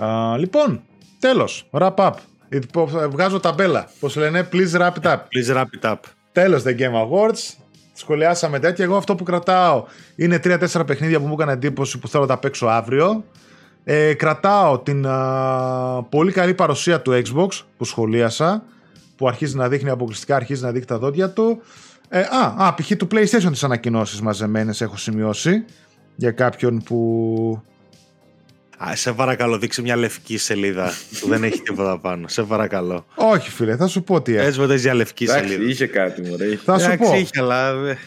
[0.06, 0.81] Α, λοιπόν,
[1.19, 1.68] τέλος.
[1.72, 2.11] Wrap up.
[2.52, 3.90] Υπο- Βγάζω ταμπέλα.
[3.99, 5.15] Πώς λένε, please wrap it up.
[5.15, 5.95] Please wrap it up.
[6.32, 7.53] Τέλος The Game Awards.
[7.94, 8.86] Σχολιάσαμε τέτοια.
[8.86, 9.84] Εγώ αυτό που κρατάω
[10.15, 13.23] είναι 3-4 παιχνίδια που μου έκανε εντύπωση που θέλω να τα παίξω αύριο.
[13.84, 17.48] Ε, κρατάω την α, πολύ καλή παρουσία του Xbox
[17.78, 18.64] που σχολίασα.
[19.15, 21.61] Που αρχίζει να δείχνει αποκλειστικά, αρχίζει να δείχνει τα δόντια του.
[22.10, 22.91] Ε, α, α, π.χ.
[22.98, 25.65] του PlayStation τις ανακοινώσεις μαζεμένες έχω σημειώσει.
[26.15, 27.61] Για κάποιον που...
[28.90, 32.28] Α, σε παρακαλώ, δείξε μια λευκή σελίδα που δεν έχει τίποτα πάνω.
[32.28, 33.06] Σε παρακαλώ.
[33.16, 34.45] Όχι φίλε, θα σου πω τι έχω.
[34.48, 35.70] Έτσι ποτέ μια λευκή Εντάξει, σελίδα.
[35.70, 36.45] είχε κάτι μωρέ.
[36.45, 36.62] είχε.
[36.66, 37.18] Θα σου Εντάξει, πω.
[37.18, 37.70] είχε, αλλά.
[37.70, 37.98] ε,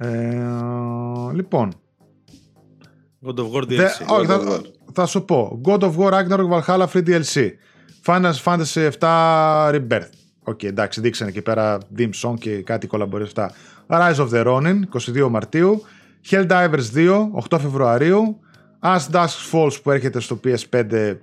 [0.00, 1.72] Ε, λοιπόν,
[3.26, 3.66] God of War DLC.
[3.66, 4.60] Δε- όχι, God of θα, War.
[4.92, 5.60] θα σου πω.
[5.64, 7.48] God of War Ragnarok Valhalla Free DLC.
[8.06, 10.08] Final Fantasy VII Rebirth.
[10.42, 13.52] Οκ, okay, εντάξει, δείξανε εκεί πέρα theme song και κάτι collaboration αυτά.
[13.88, 14.80] Rise of the Ronin,
[15.24, 15.82] 22 Μαρτίου.
[16.30, 18.40] Helldivers 2, 8 Φεβρουαρίου.
[18.80, 21.16] As Dusk Falls που έρχεται στο PS5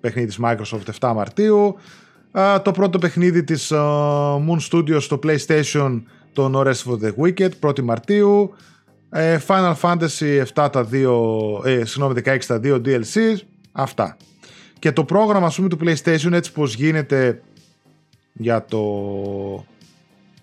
[0.00, 1.76] παιχνίδι της Microsoft 7 Μαρτίου.
[2.62, 6.02] το πρώτο παιχνίδι της Moon Studios στο PlayStation
[6.32, 8.54] το No Rest for the Wicked 1η Μαρτίου.
[9.10, 13.36] Ε, Final Fantasy 7 τα 2, ε, συγγνώμη 16 τα 2 DLC.
[13.72, 14.16] Αυτά.
[14.78, 17.42] Και το πρόγραμμα ας πούμε του PlayStation έτσι πως γίνεται
[18.32, 18.80] για το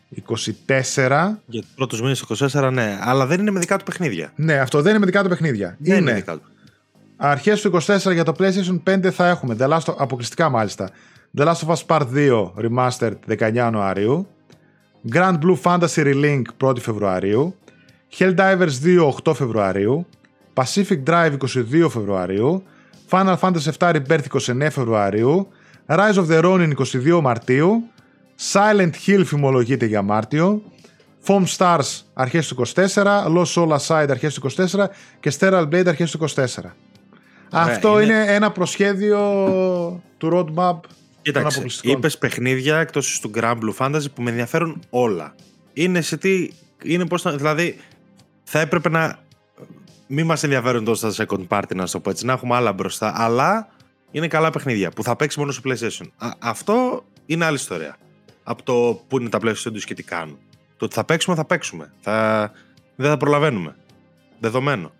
[0.09, 1.41] 24.
[1.45, 2.97] Για τους πρώτους μήνες 24, ναι.
[3.01, 4.31] Αλλά δεν είναι με δικά του παιχνίδια.
[4.35, 5.77] Ναι, αυτό δεν είναι με δικά του παιχνίδια.
[5.79, 6.52] Δεν είναι, είναι δικά του.
[7.25, 10.89] Αρχές του 24 για το PlayStation 5 θα έχουμε, The Last of, αποκλειστικά μάλιστα,
[11.37, 14.27] The Last of Us Part 2 Remastered 19 Ιανουαρίου,
[15.13, 17.55] Grand Blue Fantasy Relink 1 Φεβρουαρίου,
[18.17, 20.05] Helldivers 2 8 Φεβρουαρίου,
[20.53, 21.37] Pacific Drive
[21.83, 22.63] 22 Φεβρουαρίου,
[23.09, 25.47] Final Fantasy VII Rebirth 29 Φεβρουαρίου,
[25.87, 26.71] Rise of the Ronin
[27.15, 27.83] 22 Μαρτίου,
[28.53, 30.61] Silent Hill φημολογείται για Μάρτιο,
[31.27, 32.93] Foam Stars αρχές του 24,
[33.35, 34.85] Lost Soul Aside αρχές του 24
[35.19, 36.45] και Sterile Blade αρχές του 24.
[37.53, 38.13] Αυτό είναι...
[38.13, 38.33] είναι...
[38.33, 39.21] ένα προσχέδιο
[40.17, 40.79] του roadmap
[41.23, 45.35] Κοίταξε, είπες παιχνίδια εκτός του Grand Blue Fantasy που με ενδιαφέρουν όλα.
[45.73, 46.49] Είναι σε τι.
[46.83, 47.79] Είναι πώς, δηλαδή,
[48.43, 49.19] θα έπρεπε να.
[50.07, 52.73] Μην μας ενδιαφέρουν τόσο τα second party, να σου το πω έτσι, να έχουμε άλλα
[52.73, 53.13] μπροστά.
[53.15, 53.67] Αλλά
[54.11, 56.33] είναι καλά παιχνίδια που θα παίξει μόνο στο PlayStation.
[56.39, 57.97] αυτό είναι άλλη ιστορία.
[58.43, 60.37] Από το που είναι τα PlayStation και τι κάνουν.
[60.77, 61.93] Το ότι θα παίξουμε, θα παίξουμε.
[61.99, 62.51] Θα...
[62.95, 63.75] Δεν θα προλαβαίνουμε.
[64.39, 64.91] Δεδομένο.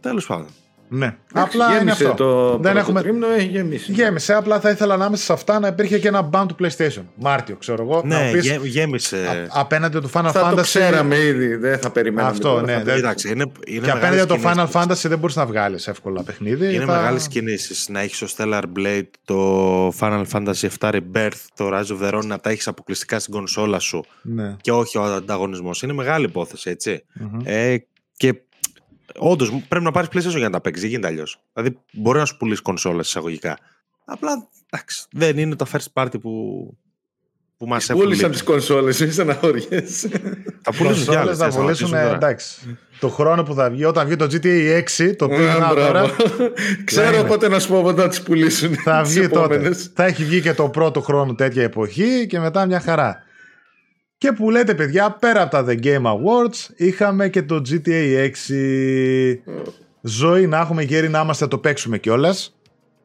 [0.00, 0.46] Τέλος πάντων.
[0.94, 1.16] Ναι.
[1.32, 2.14] Απλά είναι αυτό.
[2.14, 3.02] Το δεν έχουμε...
[3.02, 3.92] τρίμηνο, έχει γέμισε.
[3.92, 4.34] Γέμισε.
[4.34, 7.02] Απλά θα ήθελα να είμαστε σε αυτά να υπήρχε και ένα ban του PlayStation.
[7.14, 8.02] Μάρτιο, ξέρω εγώ.
[8.04, 9.16] Ναι, πεις, γέμισε.
[9.16, 10.56] Α, απέναντι του Final θα Fantasy.
[10.56, 11.54] Το ξέραμε ήδη.
[11.56, 12.30] Δεν θα περιμέναμε.
[12.30, 12.82] Αυτό, ναι.
[12.82, 12.96] Δεν...
[12.96, 16.74] Εντάξει, είναι, είναι και απέναντι το Final Fantasy δεν μπορείς να βγάλεις εύκολα παιχνίδι.
[16.74, 16.92] Είναι θα...
[16.92, 17.88] μεγάλες κινήσεις.
[17.88, 22.26] Να έχεις το Stellar Blade, το Final Fantasy VII Rebirth, το Rise of the Ronin
[22.26, 24.04] να τα έχεις αποκλειστικά στην κονσόλα σου.
[24.22, 24.56] Ναι.
[24.60, 25.82] Και όχι ο ανταγωνισμός.
[25.82, 27.04] Είναι μεγάλη υπόθεση, έτσι.
[27.20, 27.40] Mm-hmm.
[27.44, 27.76] Ε,
[28.16, 28.34] και
[29.18, 30.82] Όντως πρέπει να πάρεις PlayStation για να τα παίξεις.
[30.82, 31.40] Δεν γίνεται αλλιώς.
[31.52, 33.58] Δηλαδή μπορεί να σου πουλήσει κονσόλες εισαγωγικά.
[34.04, 36.30] Απλά εντάξει, δεν είναι το first party που,
[37.56, 38.02] που μας έχουν.
[38.02, 40.08] Πούλησαν τι κονσόλες, είσαι να χωριέσαι.
[40.62, 41.36] Θα πουλήσουν κι άλλες.
[41.36, 42.78] Θα πουλήσουν, εντάξει.
[43.00, 46.10] Το χρόνο που θα βγει, όταν βγει το GTA 6, το οποίο είναι τώρα.
[46.84, 48.74] Ξέρω πότε να σου πω πότε θα τις πουλήσουν.
[48.74, 49.72] Θα βγει τότε.
[49.94, 53.22] Θα έχει βγει και το πρώτο χρόνο τέτοια εποχή και μετά μια χαρά.
[54.22, 59.38] Και που λέτε παιδιά, πέρα από τα The Game Awards, είχαμε και το GTA 6.
[60.00, 62.56] Ζωή να έχουμε γέρι να είμαστε το παίξουμε κιόλας.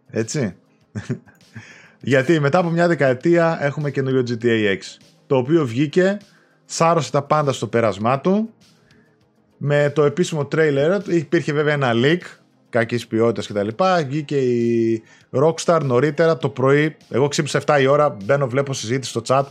[0.09, 0.55] Έτσι.
[2.11, 4.77] Γιατί μετά από μια δεκαετία έχουμε καινούριο GTA 6.
[5.27, 6.17] Το οποίο βγήκε,
[6.65, 8.53] σάρωσε τα πάντα στο πέρασμά του.
[9.57, 12.21] Με το επίσημο τρέιλερ, υπήρχε βέβαια ένα leak
[12.69, 13.67] κακής ποιότητας κτλ.
[14.07, 16.97] Βγήκε η Rockstar νωρίτερα το πρωί.
[17.09, 19.43] Εγώ ξύπνησα 7 η ώρα, μπαίνω, βλέπω συζήτηση στο chat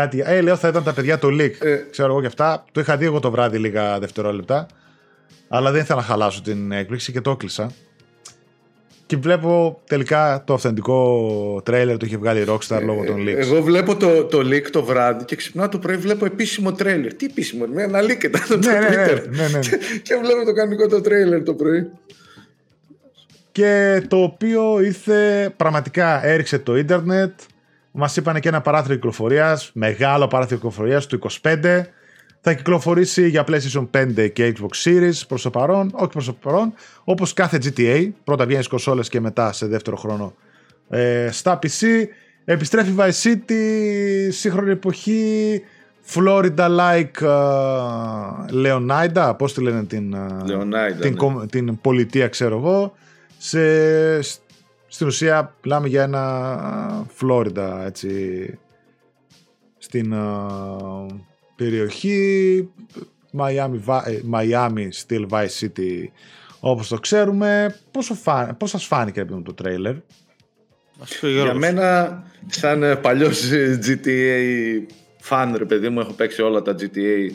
[0.00, 0.22] κάτι.
[0.26, 1.52] Ε, λέω θα ήταν τα παιδιά το leak.
[1.60, 2.64] Ε, ξέρω εγώ και αυτά.
[2.72, 4.66] Το είχα δει εγώ το βράδυ λίγα δευτερόλεπτα.
[5.48, 7.70] Αλλά δεν ήθελα να χαλάσω την έκπληξη και το έκλεισα.
[9.06, 13.36] Και βλέπω τελικά το αυθεντικό τρέιλερ το είχε βγάλει η Rockstar λόγω των leaks.
[13.36, 17.14] Εγώ βλέπω το, το leak το βράδυ και ξυπνάω το πρωί βλέπω επίσημο τρέιλερ.
[17.14, 18.96] Τι επίσημο, με ένα leak ήταν το ναι, ναι, ναι,
[19.30, 19.58] ναι, ναι.
[20.02, 21.90] και βλέπω το κανονικό το τρέιλερ το πρωί.
[23.52, 27.32] Και το οποίο ήρθε πραγματικά έριξε το ίντερνετ
[27.98, 31.82] Μας είπαν και ένα παράθυρο κυκλοφορίας, μεγάλο παράθυρο κυκλοφορίας του 25.
[32.40, 36.74] Θα κυκλοφορήσει για PlayStation 5 και Xbox Series προς το παρόν, όχι προς το παρόν,
[37.04, 38.08] όπως κάθε GTA.
[38.24, 40.34] Πρώτα βγαίνεις στις κονσόλες και μετά σε δεύτερο χρόνο
[40.88, 41.86] ε, στα PC.
[42.44, 43.52] Επιστρέφει Vice City,
[44.28, 45.62] σύγχρονη εποχή,
[46.14, 51.46] Florida-like uh, Leonida, πώς τη λένε την, uh, την, ναι.
[51.46, 52.92] την πολιτεία ξέρω εγώ,
[53.38, 53.60] σε,
[54.96, 58.58] στην ουσία μιλάμε για ένα Φλόριντα έτσι
[59.78, 60.14] στην
[61.56, 62.68] περιοχή
[63.38, 63.80] Miami,
[64.32, 66.04] Miami Still Vice City
[66.60, 67.76] όπως το ξέρουμε.
[67.90, 69.94] Πόσο φά, πώς σας φάνηκε επειδή το τρέιλερ;
[71.20, 73.50] Για μένα σαν παλιός
[73.86, 74.80] GTA
[75.28, 77.30] fan ρε παιδί μου έχω παίξει όλα τα GTA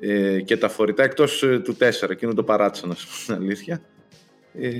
[0.00, 3.42] ε, και τα φορητά εκτός ε, του 4 εκείνο το παράτησα να σου πω την
[3.42, 3.82] αλήθεια.
[4.60, 4.70] Ε,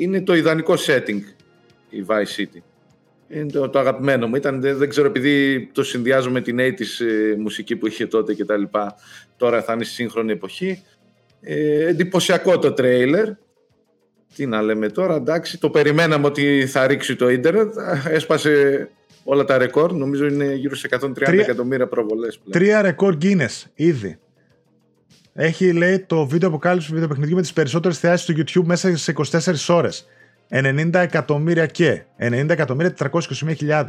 [0.00, 1.20] είναι το ιδανικό setting
[1.96, 2.60] η Vice City.
[3.28, 4.36] Είναι το, το αγαπημένο μου.
[4.36, 8.44] Ήταν, δεν, ξέρω, επειδή το συνδυάζω με την 80's ε, μουσική που είχε τότε και
[8.44, 8.94] τα λοιπά.
[9.36, 10.82] Τώρα θα είναι στη σύγχρονη εποχή.
[11.40, 13.28] Ε, εντυπωσιακό το τρέιλερ.
[14.34, 17.74] Τι να λέμε τώρα, εντάξει, το περιμέναμε ότι θα ρίξει το ίντερνετ.
[18.08, 18.88] Έσπασε
[19.24, 19.92] όλα τα ρεκόρ.
[19.92, 21.40] Νομίζω είναι γύρω σε 130 Τρία...
[21.40, 22.40] εκατομμύρια προβολές.
[22.50, 24.18] Τρία ρεκόρ Guinness, ήδη.
[25.32, 29.14] Έχει, λέει, το βίντεο αποκάλυψη του βιντεοπαιχνιδιού με τις περισσότερες θεάσεις του YouTube μέσα σε
[29.16, 30.06] 24 ώρες.
[30.50, 33.84] 90 εκατομμύρια και 90 εκατομμύρια 421.000.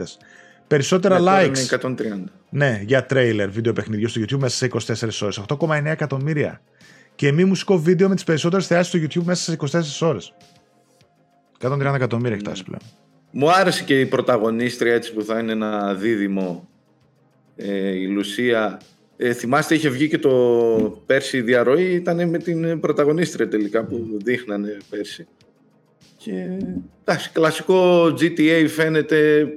[0.68, 2.30] περισσότερα Ναι, τώρα likes Είναι 130.
[2.50, 5.42] ναι, για τρέιλερ βίντεο παιχνιδιού στο YouTube μέσα σε 24 ώρες.
[5.48, 6.62] 8,9 εκατομμύρια.
[7.16, 9.58] Και μη μουσικό βίντεο με τις περισσότερες θεάσεις στο YouTube μέσα σε
[10.02, 10.34] 24 ώρες.
[11.60, 12.82] 130 εκατομμύρια έχει φτάσει πλέον.
[13.32, 16.68] Μου άρεσε και η πρωταγωνίστρια έτσι που θα είναι ένα δίδυμο
[17.56, 18.80] ε, η Λουσία.
[19.18, 20.30] Ε, θυμάστε είχε βγει και το
[21.06, 25.28] πέρσι η διαρροή ήταν με την πρωταγωνίστρια τελικά που δείχνανε πέρσι.
[26.28, 26.58] Και
[27.04, 29.48] εντάξει, κλασικό GTA φαίνεται.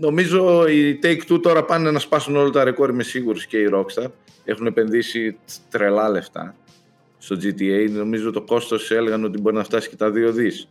[0.00, 4.06] Νομίζω οι Take-Two τώρα πάνε να σπάσουν όλα τα ρεκόρ είμαι σίγουρος και η Rockstar.
[4.44, 5.36] Έχουν επενδύσει
[5.70, 6.54] τρελά λεφτά
[7.18, 7.90] στο GTA.
[7.90, 10.68] Νομίζω το κόστος έλεγαν ότι μπορεί να φτάσει και τα δύο δις.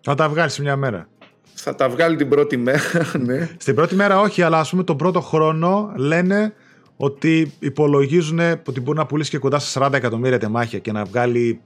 [0.00, 1.08] Θα τα βγάλεις σε μια μέρα.
[1.54, 3.50] Θα τα βγάλει την πρώτη μέρα, ναι.
[3.56, 6.54] Στην πρώτη μέρα όχι, αλλά ας πούμε τον πρώτο χρόνο λένε
[6.96, 11.60] ότι υπολογίζουν ότι μπορεί να πουλήσει και κοντά στα 40 εκατομμύρια τεμάχια και να βγάλει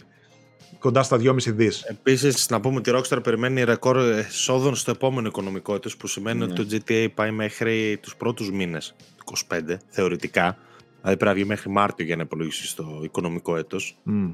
[0.87, 1.83] κοντά στα 2,5 δις.
[1.83, 6.39] Επίσης, να πούμε ότι η Rockstar περιμένει ρεκόρ εσόδων στο επόμενο οικονομικό έτος που σημαίνει
[6.39, 6.45] Ναι.
[6.45, 10.59] ότι το GTA πάει μέχρι τους πρώτους μήνες του 25, θεωρητικά.
[11.01, 13.97] Δηλαδή πρέπει να βγει μέχρι Μάρτιο για να υπολογίσει στο οικονομικό έτος.
[14.03, 14.31] Μμ.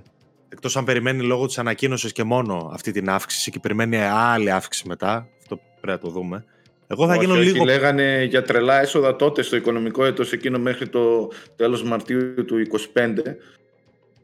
[0.49, 4.89] Εκτός αν περιμένει λόγω της ανακοίνωσης και μόνο αυτή την αύξηση και περιμένει άλλη αύξηση
[4.89, 5.29] μετά.
[5.43, 6.45] Αυτό πρέπει να το δούμε.
[6.87, 7.65] Εγώ θα όχι, γίνω όχι, λίγο.
[7.65, 13.37] λέγανε για τρελά έσοδα τότε στο οικονομικό έτος εκείνο μέχρι το τέλος Μαρτίου του 25.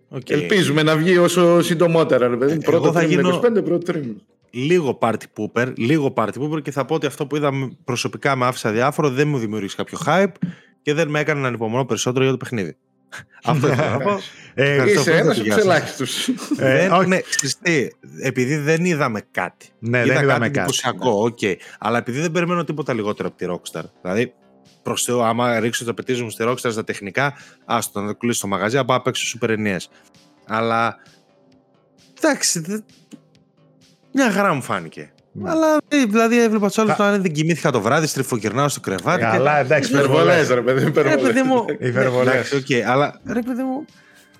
[0.09, 0.31] Οκ.
[0.31, 2.29] Ελπίζουμε να βγει όσο συντομότερα.
[2.29, 2.53] Ρε, παιδί.
[2.53, 4.15] Ε, πρώτο εγώ θα τρίμηνο γίνω- 25, πρώτο τρίμηνο.
[4.51, 7.51] Λίγο party pooper, λίγο party pooper και θα πω ότι αυτό που είδα
[7.85, 10.33] προσωπικά με άφησε αδιάφορο δεν μου δημιούργησε κάποιο hype
[10.83, 12.77] και δεν με έκανε να ανυπομονώ περισσότερο για το παιχνίδι.
[13.45, 14.19] αυτό ήθελα να πω.
[14.55, 15.73] Ε, Ευχαριστώ Είσαι πολύ, ένας από γεια τους σας.
[15.73, 16.29] ελάχιστους.
[16.29, 16.33] Ε,
[16.77, 17.09] δεν, όχι.
[17.09, 17.89] ναι, ξέρεις τι,
[18.23, 19.67] επειδή δεν είδαμε κάτι.
[19.79, 20.59] Ναι, Είδα δεν είδαμε κάτι κάτι.
[20.59, 21.39] εντυπωσιακό, οκ.
[21.79, 23.83] Αλλά επειδή δεν περιμένω τίποτα λιγότερο από τη Rockstar.
[24.03, 24.33] Δηλαδή,
[24.89, 27.35] προς Θεού, άμα ρίξω τα expectation μου στη Rockstar στα τεχνικά,
[27.65, 29.91] άστο να κλείσω το μαγαζί, να πάω να παίξω Super NES.
[30.47, 30.97] Αλλά.
[32.19, 32.61] Εντάξει.
[32.61, 32.79] δε-
[34.13, 35.13] Μια χαρά μου φάνηκε.
[35.33, 35.51] Ναι.
[35.51, 39.19] Αλλά ε, δηλαδή έβλεπα του άλλου Κα- να δεν κοιμήθηκα το βράδυ, στριφογυρνάω στο κρεβάτι.
[39.21, 40.49] και- Καλά, εντάξει, Υπερβολές, υπερβολές.
[40.55, 40.83] ρε παιδί.
[40.83, 41.23] Ρε υπερβολές.
[41.23, 41.65] παιδί μου.
[41.89, 42.35] Υπερβολές.
[42.53, 43.85] Εντάξει, οκ, αλλά ρε παιδί μου.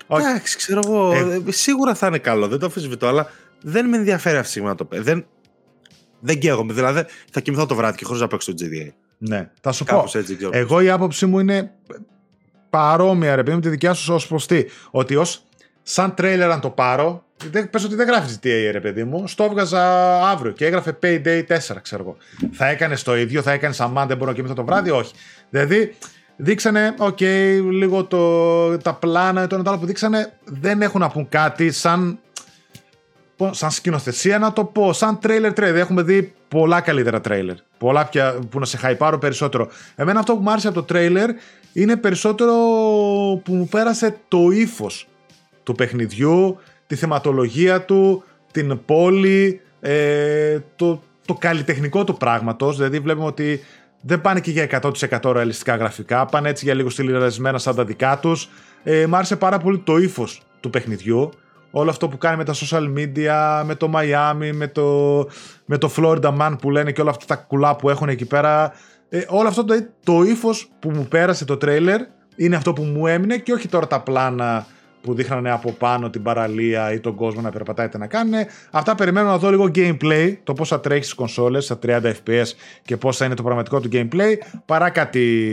[0.07, 0.25] Όχι.
[0.25, 1.11] Εντάξει, ξέρω εγώ.
[1.13, 1.41] Ε.
[1.47, 3.31] ε, Σίγουρα θα είναι καλό, δεν το αμφισβητώ, αλλά
[3.61, 5.03] δεν με ενδιαφέρει αυτή τη στιγμή να το παίξω.
[5.05, 5.25] Δεν,
[6.19, 6.73] δεν καίγομαι.
[6.73, 8.87] Δηλαδή θα κοιμηθώ το βράδυ και χωρίς να παίξω το GTA.
[9.21, 9.95] Ναι, θα σου πω.
[9.95, 10.51] Κάπως έτσι ξέρω.
[10.53, 11.71] Εγώ η άποψη μου είναι
[12.69, 14.65] παρόμοια ρε παιδί με τη δικιά σου ως προς τι.
[14.91, 15.43] Ότι ως
[15.81, 19.43] σαν τρέιλερ αν το πάρω, δεν, πες ότι δεν γράφεις GTA ρε παιδί μου, στο
[19.43, 19.81] έβγαζα
[20.29, 22.17] αύριο και έγραφε Payday 4 ξέρω εγώ.
[22.51, 25.13] Θα έκανες το ίδιο, θα έκανες αμάν δεν μπορώ να κοιμηθώ το βράδυ, όχι.
[25.49, 25.95] Δηλαδή
[26.35, 27.21] δείξανε, οκ,
[27.71, 31.71] λίγο το, τα πλάνα, το ένα το άλλο που δείξανε δεν έχουν να πούν κάτι
[31.71, 32.28] σαν πω-
[33.51, 35.79] σαν σκηνοθεσία να το πω, σαν τρέιλερ τρέιλερ.
[35.79, 37.55] Έχουμε δει πολλά καλύτερα τρέιλερ.
[37.77, 39.67] Πολλά πια που να σε χαϊπάρω περισσότερο.
[39.95, 41.29] Εμένα αυτό που μου άρεσε από το τρέιλερ
[41.73, 42.53] είναι περισσότερο
[43.43, 45.07] που μου πέρασε το ύφος
[45.63, 46.57] του παιχνιδιού,
[46.87, 52.77] τη θεματολογία του, την πόλη, ε, το, το καλλιτεχνικό του πράγματος.
[52.77, 53.63] Δηλαδή βλέπουμε ότι
[54.01, 54.81] δεν πάνε και για
[55.21, 58.49] 100% ρεαλιστικά γραφικά, πάνε έτσι για λίγο στυλιρασμένα σαν τα δικά τους.
[58.83, 61.29] Ε, μ' άρεσε πάρα πολύ το ύφος του παιχνιδιού.
[61.71, 65.27] Όλο αυτό που κάνει με τα social media, με το Miami, με το,
[65.65, 68.73] με το Florida Man που λένε και όλα αυτά τα κουλά που έχουν εκεί πέρα.
[69.09, 72.01] Ε, όλο αυτό το, το ύφος που μου πέρασε το τρέιλερ
[72.35, 74.65] είναι αυτό που μου έμεινε και όχι τώρα τα πλάνα
[75.01, 78.33] που δείχνανε από πάνω την παραλία ή τον κόσμο να περπατάει τι να κάνουν.
[78.71, 82.45] Αυτά περιμένω να δω λίγο gameplay, το πώς θα τρέχει στις κονσόλες, στα 30 FPS
[82.85, 84.33] και πώς θα είναι το πραγματικό του gameplay,
[84.65, 85.51] παρά κάτι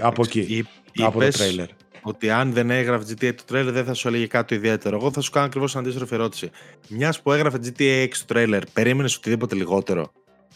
[0.00, 1.66] από εκεί, Εί- από το είπες τρέιλερ.
[2.02, 4.96] Ότι αν δεν έγραφε GTA το τρέιλερ δεν θα σου έλεγε κάτι ιδιαίτερο.
[4.96, 6.50] Εγώ θα σου κάνω ακριβώς αντίστροφη ερώτηση.
[6.88, 10.12] Μιας που έγραφε GTA 6 το τρέιλερ, περίμενες οτιδήποτε λιγότερο;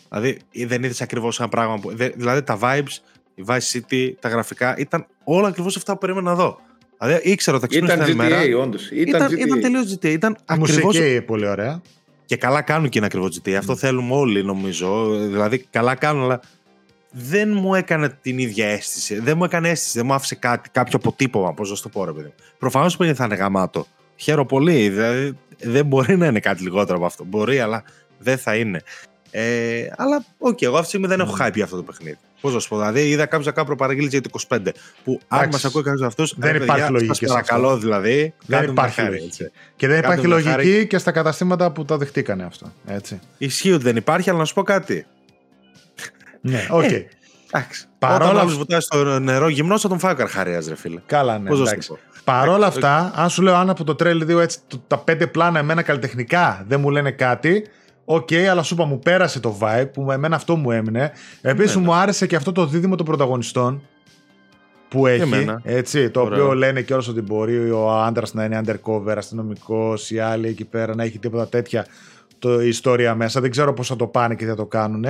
[0.09, 1.97] Δηλαδή ή δεν είδες ακριβώς ένα πράγμα που.
[1.97, 2.97] δε- Δηλαδή τα vibes,
[3.35, 6.59] η Vice City, τα γραφικά ήταν όλα ακριβώς αυτά που περίμενα να δω.
[7.01, 8.43] Δηλαδή ήξερα ότι θα Ήταν ξυπνήσω την άλλη μέρα.
[8.61, 8.91] GTA, όντως.
[8.91, 9.47] Ήταν, Ήταν, GTA.
[9.47, 10.05] ήταν τελείως GTA.
[10.09, 10.87] Ήταν Η ακριβώ.
[10.87, 11.83] μουσική πολύ ωραία.
[12.27, 13.53] Και καλά κάνουν και είναι ακριβώς GTA.
[13.53, 15.17] Αυτό θέλουμε όλοι νομίζω.
[15.19, 16.41] Δηλαδή καλά κάνουν, αλλά
[17.17, 19.19] δεν μου έκανε την ίδια αίσθηση.
[19.21, 21.55] Δεν μου έκανε αίσθηση, δεν μου άφησε κάτι, κάποιο αποτύπωμα.
[21.55, 22.33] Πώς να σου το πω, ρε παιδί.
[22.59, 23.87] Προφανώς που θα είναι γαμάτο.
[24.17, 24.89] Χαίρομαι πολύ.
[24.89, 27.25] Δηλαδή δεν μπορεί να είναι κάτι λιγότερο από αυτό.
[27.25, 27.85] Μπορεί, αλλά
[28.19, 28.83] δεν θα είναι.
[29.31, 32.19] Ε, αλλά, οκ, εγώ αυτή τη στιγμή δεν έχω hype για αυτό το παιχνίδι.
[32.41, 34.59] Πώς να σου πω, δηλαδή είδα κάποιος κάπου παραγγείλει για το 25.
[35.05, 35.49] Που αν Εντάξει.
[35.53, 36.35] μας ακούει κάποιο αυτούς.
[36.39, 38.35] Δεν υπάρχει λογική σε Παρακαλώ, δηλαδή.
[38.47, 39.43] Δεν κάντε μου υπάρχει μια χάρη, λογική.
[39.43, 39.55] έτσι.
[39.77, 42.73] Και δεν Κάντε υπάρχει μου μια λογική και στα καταστήματα που το δεχτήκανε αυτό.
[42.87, 43.21] Έτσι.
[43.39, 45.07] Ισχύει ότι δεν υπάρχει, αλλά να σου πω κάτι.
[46.47, 46.83] Ναι, οκ.
[46.83, 47.07] Ε,
[47.53, 47.85] Εντάξει.
[47.99, 51.01] Παρόλα Όταν αυ- άλλο βουτάει στο νερό γυμνό, θα τον φάει ο καρχαρίας, ρε φίλε.
[51.07, 51.49] Καλά, ναι.
[51.49, 51.89] Πώς να σου εντάξει.
[51.89, 52.01] το πω.
[52.25, 55.27] Παρόλα Εντάξει, αυτά, αν σου λέω αν από το τρέλ 2 έτσι, το- τα πέντε
[55.27, 57.67] πλάνα εμένα καλλιτεχνικά δεν μου λένε κάτι,
[58.05, 61.13] οκ, αλλά σου είπα μου πέρασε το vibe που εμένα αυτό μου έμεινε.
[61.41, 61.93] Επίσης Εμένα.
[61.93, 63.83] μου άρεσε και αυτό το δίδυμο των πρωταγωνιστών
[64.89, 65.23] που έχει.
[65.23, 65.61] εμένα.
[65.65, 66.43] Έτσι, το Ωραίο.
[66.43, 70.95] οποίο λένε κιόλας ότι μπορεί ο άντρας να είναι undercover, αστυνομικός, η άλλη εκεί πέρα
[70.95, 71.87] να έχει τίποτα τέτοια
[72.39, 73.41] το, η ιστορία μέσα.
[73.41, 75.05] Δεν ξέρω πώς θα το πάνε και θα το κάνουν.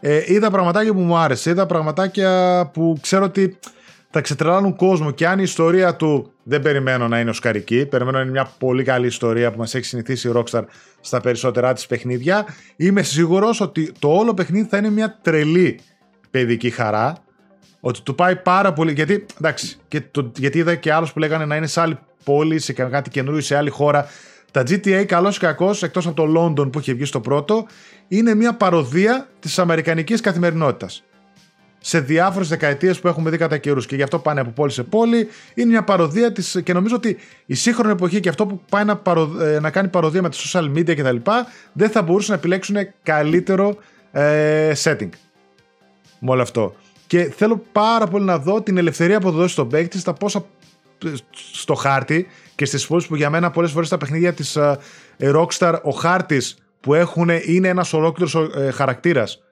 [0.00, 1.50] Ε, είδα πραγματάκια που μου άρεσε.
[1.50, 3.58] Είδα πραγματάκια που ξέρω ότι
[4.10, 5.10] θα ξετρελάνουν κόσμο.
[5.10, 8.82] Και αν η ιστορία του δεν περιμένω να είναι οσκαρική, περιμένω να είναι μια πολύ
[8.84, 10.62] καλή ιστορία που μας έχει συνηθίσει η Rockstar
[11.00, 12.46] στα περισσότερά της παιχνίδια,
[12.76, 15.80] είμαι σίγουρος ότι το όλο παιχνίδι θα είναι μια τρελή
[16.30, 17.16] παιδική χαρά.
[17.80, 18.92] Ότι του πάει πάρα πολύ.
[18.92, 22.58] Γιατί, εντάξει, και το, γιατί είδα και άλλους που λέγανε να είναι σε άλλη πόλη,
[22.58, 24.06] σε κάτι καινούριο, σε άλλη χώρα.
[24.50, 27.66] Τα GTA, καλός ή κακός, εκτός από το London που είχε βγει στο πρώτο,
[28.08, 31.02] είναι μια παροδία της αμερικανικής καθημερινότητας.
[31.80, 34.82] Σε διάφορες δεκαετίες που έχουμε δει κατά καιρούς και γι' αυτό πάνε από πόλη σε
[34.82, 35.28] πόλη.
[35.54, 36.60] Είναι μια παροδία της.
[36.64, 37.16] Και νομίζω ότι
[37.46, 40.36] η σύγχρονη εποχή και αυτό που πάει να, παρο, ε, να κάνει παροδία με τα
[40.36, 41.16] social media κτλ.
[41.72, 43.76] δεν θα μπορούσαν να επιλέξουν καλύτερο
[44.12, 45.08] ε, setting
[46.18, 46.74] με όλο αυτό.
[47.06, 50.44] Και θέλω πάρα πολύ να δω την ελευθερία που θα δώσει στον παίκτη στα πόσα
[51.30, 54.76] στο χάρτη και στις πόλεις που για μένα πολλές φορές τα παιχνίδια της uh,
[55.18, 59.42] Rockstar ο χάρτης που έχουν είναι ένας ολόκληρος uh, χαρακτήρας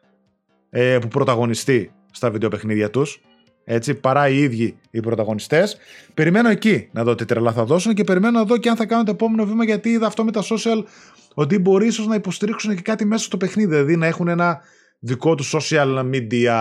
[0.72, 3.20] uh, που πρωταγωνιστεί στα βιντεοπαιχνίδια τους
[3.68, 5.76] έτσι, παρά οι ίδιοι οι πρωταγωνιστές.
[6.14, 8.86] Περιμένω εκεί να δω τι τρελά θα δώσουν και περιμένω να δω και αν θα
[8.86, 10.84] κάνω το επόμενο βήμα γιατί είδα αυτό με τα social
[11.34, 14.60] ότι μπορεί ίσως να υποστηρίξουν και κάτι μέσα στο παιχνίδι, δηλαδή να έχουν ένα
[14.98, 16.56] δικό τους social media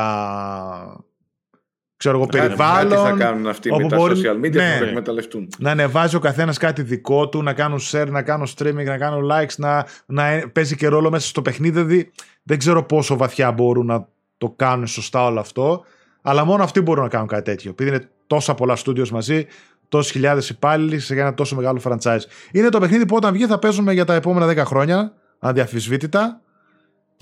[1.98, 2.90] ξέρω εγώ, περιβάλλον.
[2.90, 5.48] Τι θα κάνουν αυτοί με τα social media, ναι, θα το εκμεταλλευτούν.
[5.60, 9.30] Να ανεβάζει ο καθένας κάτι δικό του, να κάνουν share, να κάνουν streaming, να κάνουν
[9.32, 10.24] likes, να, να
[10.54, 11.72] παίζει και ρόλο μέσα στο παιχνίδι.
[11.72, 12.12] Δηλαδή,
[12.44, 14.08] δεν ξέρω πόσο βαθιά μπορούν να
[14.38, 15.84] το κάνουν σωστά όλο αυτό.
[16.22, 17.72] Αλλά μόνο αυτοί μπορούν να κάνουν κάτι τέτοιο.
[17.72, 19.46] Επειδή είναι τόσα πολλά studios μαζί,
[19.90, 22.22] τόσε χιλιάδες υπάλληλοι σε ένα τόσο μεγάλο franchise.
[22.52, 26.42] Είναι το παιχνίδι που όταν βγει θα παίζουμε για τα επόμενα 10 χρόνια, αδιαφυσβήτητα.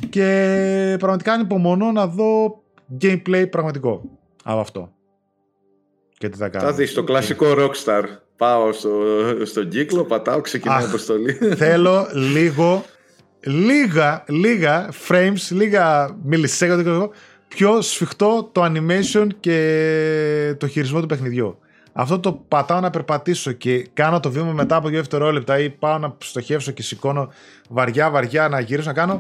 [0.09, 2.61] Και πραγματικά ανυπομονώ να δω
[3.01, 4.01] gameplay πραγματικό
[4.43, 4.91] από αυτό.
[6.17, 6.65] Και τι θα κάνω.
[6.65, 8.03] Θα δεις το κλασικό Rockstar.
[8.37, 8.91] Πάω στο,
[9.43, 11.33] στον κύκλο, πατάω, ξεκινάει η αποστολή.
[11.33, 12.85] Θέλω λίγο,
[13.39, 17.09] λίγα, λίγα frames, λίγα μιλισέκοντα
[17.47, 21.57] πιο σφιχτό το animation και το χειρισμό του παιχνιδιού.
[21.93, 25.97] Αυτό το πατάω να περπατήσω και κάνω το βήμα μετά από δύο δευτερόλεπτα ή πάω
[25.97, 27.31] να στοχεύσω και σηκώνω
[27.69, 29.19] βαριά βαριά να γυρίσω να κάνω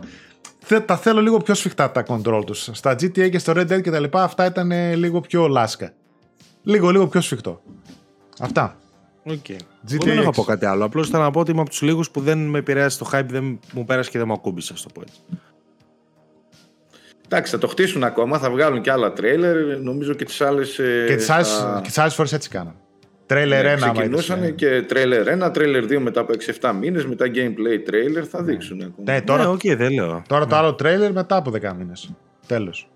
[0.85, 2.69] τα θέλω λίγο πιο σφιχτά τα control τους.
[2.71, 5.93] Στα GTA και στο Red Dead και τα λοιπά αυτά ήταν λίγο πιο λάσκα.
[6.63, 7.61] Λίγο, λίγο πιο σφιχτό.
[8.39, 8.77] Αυτά.
[9.25, 9.57] Okay.
[9.89, 10.85] GTA δεν έχω πω κάτι άλλο.
[10.85, 13.25] Απλώς ήθελα να πω ότι είμαι από τους λίγους που δεν με επηρέασε το hype,
[13.27, 15.19] δεν μου πέρασε και δεν μου ακούμπησε, το πω έτσι.
[17.25, 19.79] Εντάξει, θα το χτίσουν ακόμα, θα βγάλουν και άλλα τρέιλερ.
[19.81, 20.79] Νομίζω και τις άλλες.
[21.07, 21.15] Και
[21.83, 22.75] τις άλλε φορές έτσι κάναν.
[23.25, 27.79] Τρέιλερ 1 ναι, ξεκινούσαν και τρέιλερ 1, τρέιλερ 2 μετά από 6-7 μήνες, μετά gameplay
[27.85, 28.93] τρέιλερ θα δείξουν.
[29.03, 30.21] Ναι, τώρα, ναι, okay, δεν λέω.
[30.27, 32.13] τώρα το άλλο τρέιλερ μετά από 10 μήνες.
[32.47, 32.87] Τέλος.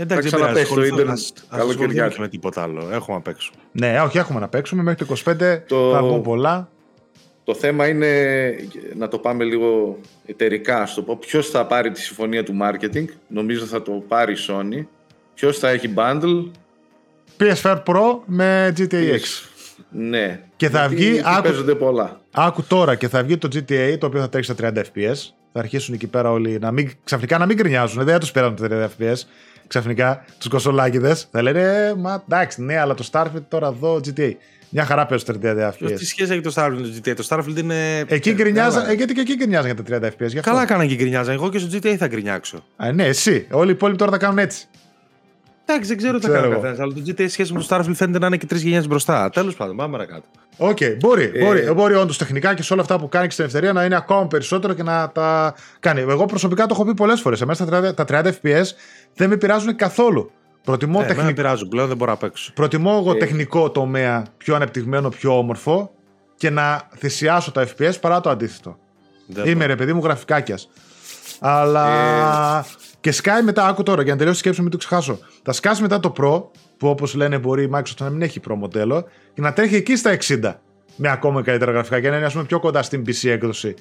[0.00, 0.74] Εντάξει, δεν πειράζει.
[0.74, 1.18] το ίντερνετ.
[1.50, 2.12] Καλοκαιριά.
[2.18, 2.88] με τίποτα άλλο.
[2.92, 3.56] Έχουμε να παίξουμε.
[3.72, 4.82] Ναι, όχι, έχουμε να παίξουμε.
[4.82, 5.92] Μέχρι το 25 το...
[5.92, 6.68] θα βγουν πολλά.
[7.44, 8.10] Το θέμα είναι
[8.96, 11.16] να το πάμε λίγο εταιρικά, στο πω.
[11.16, 13.04] Ποιος θα πάρει τη συμφωνία του marketing.
[13.28, 14.86] Νομίζω θα το πάρει η Sony.
[15.34, 16.50] Ποιος θα έχει bundle
[17.40, 19.48] PS4 Pro με GTA X.
[19.90, 20.40] Ναι.
[20.56, 21.22] Και θα βγει.
[21.24, 22.20] Άκου, πολλά.
[22.30, 25.16] Άκου τώρα και θα βγει το GTA το οποίο θα τρέξει στα 30 FPS.
[25.52, 28.04] Θα αρχίσουν εκεί πέρα όλοι να μην, ξαφνικά να μην γκρινιάζουν.
[28.04, 29.16] Δεν θα τους πέραν τα 30 FPS.
[29.66, 34.32] Ξαφνικά τους κοσολάκιδε θα λένε «Ε, Μα εντάξει, ναι, αλλά το Starfield τώρα εδώ GTA.
[34.70, 35.92] Μια χαρά παίζει το 30 FPS.
[35.96, 37.14] Τι σχέση έχει το Starfield με το GTA.
[37.14, 38.04] Το Starfield είναι.
[38.06, 40.40] Εκεί γκρινιάζαν, ε, γιατί και εκεί γκρινιάζαν για τα 30 FPS.
[40.40, 41.34] Καλά έκαναν και γκρινιάζαν.
[41.34, 42.64] Εγώ και στο GTA θα γκρινιάξω.
[42.76, 43.46] Α, ναι, εσύ.
[43.50, 44.66] Όλοι οι υπόλοιποι τώρα θα κάνουν έτσι.
[45.70, 46.78] Εντάξει, δεν ξέρω τι θα κάνει ο καθένας.
[46.78, 49.30] Αλλά το GTA σχέση με το Starfield φαίνεται να είναι και τρεις γενιές μπροστά.
[49.30, 50.26] Τέλος πάντων, πάμε παρακάτω.
[50.56, 51.30] Οκ, okay, μπορεί.
[51.34, 51.44] Ε...
[51.44, 53.96] Μπορεί, μπορεί όντως τεχνικά και σε όλα αυτά που κάνει και στην ελευθερία να είναι
[53.96, 56.00] ακόμα περισσότερο και να τα κάνει.
[56.00, 57.40] Εγώ προσωπικά το έχω πει πολλές φορές.
[57.40, 58.64] Εμένα τα 30, FPS
[59.14, 60.30] δεν με πειράζουν καθόλου.
[60.64, 61.26] Προτιμώ ε, τεχνικό.
[61.26, 62.52] Δεν πειράζουν πλέον, δεν μπορώ να παίξω.
[62.52, 63.18] Προτιμώ εγώ ε...
[63.18, 65.90] τεχνικό τομέα πιο ανεπτυγμένο, πιο όμορφο
[66.36, 68.78] και να θυσιάσω τα FPS παρά το αντίθετο.
[69.26, 70.68] Δεν Είμαι ρε παιδί μου γραφικάκιας.
[71.40, 71.86] Αλλά.
[72.98, 73.08] Ε...
[73.08, 75.18] Και σκάει μετά, άκου τώρα για να τελειώσει τη σκέψη, μην το ξεχάσω.
[75.42, 76.42] Θα σκάσει μετά το Pro,
[76.76, 79.96] που όπως λένε μπορεί η Microsoft να μην έχει Pro μοντέλο, και να τρέχει εκεί
[79.96, 80.54] στα 60
[80.96, 83.74] με ακόμα καλύτερα γραφικά και να είναι ας πούμε, πιο κοντά στην PC έκδοση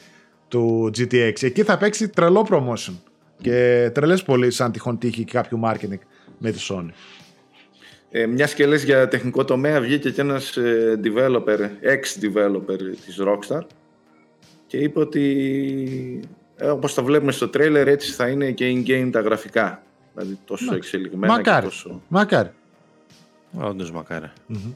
[0.48, 1.44] του GTX.
[1.44, 2.94] Εκεί θα παίξει τρελό promotion
[3.42, 6.00] και τρελές πολύ σαν τυχόν τύχη κάποιο marketing
[6.38, 6.90] με τη Sony.
[8.10, 13.62] Ε, μιας και λες για τεχνικό τομέα βγήκε και ένας ε, developer, ex-developer της Rockstar
[14.68, 16.20] και είπε ότι
[16.58, 19.82] ε, όπως τα βλέπουμε στο τρέιλερ έτσι θα είναι και in-game τα γραφικά.
[20.14, 20.76] Δηλαδή τόσο Μα...
[20.76, 21.60] εξελιγμένα μακάρι.
[21.60, 22.02] και τόσο...
[22.08, 22.50] Μακάρι.
[23.60, 24.32] Όντως μακάρι.
[24.50, 24.74] Mm-hmm.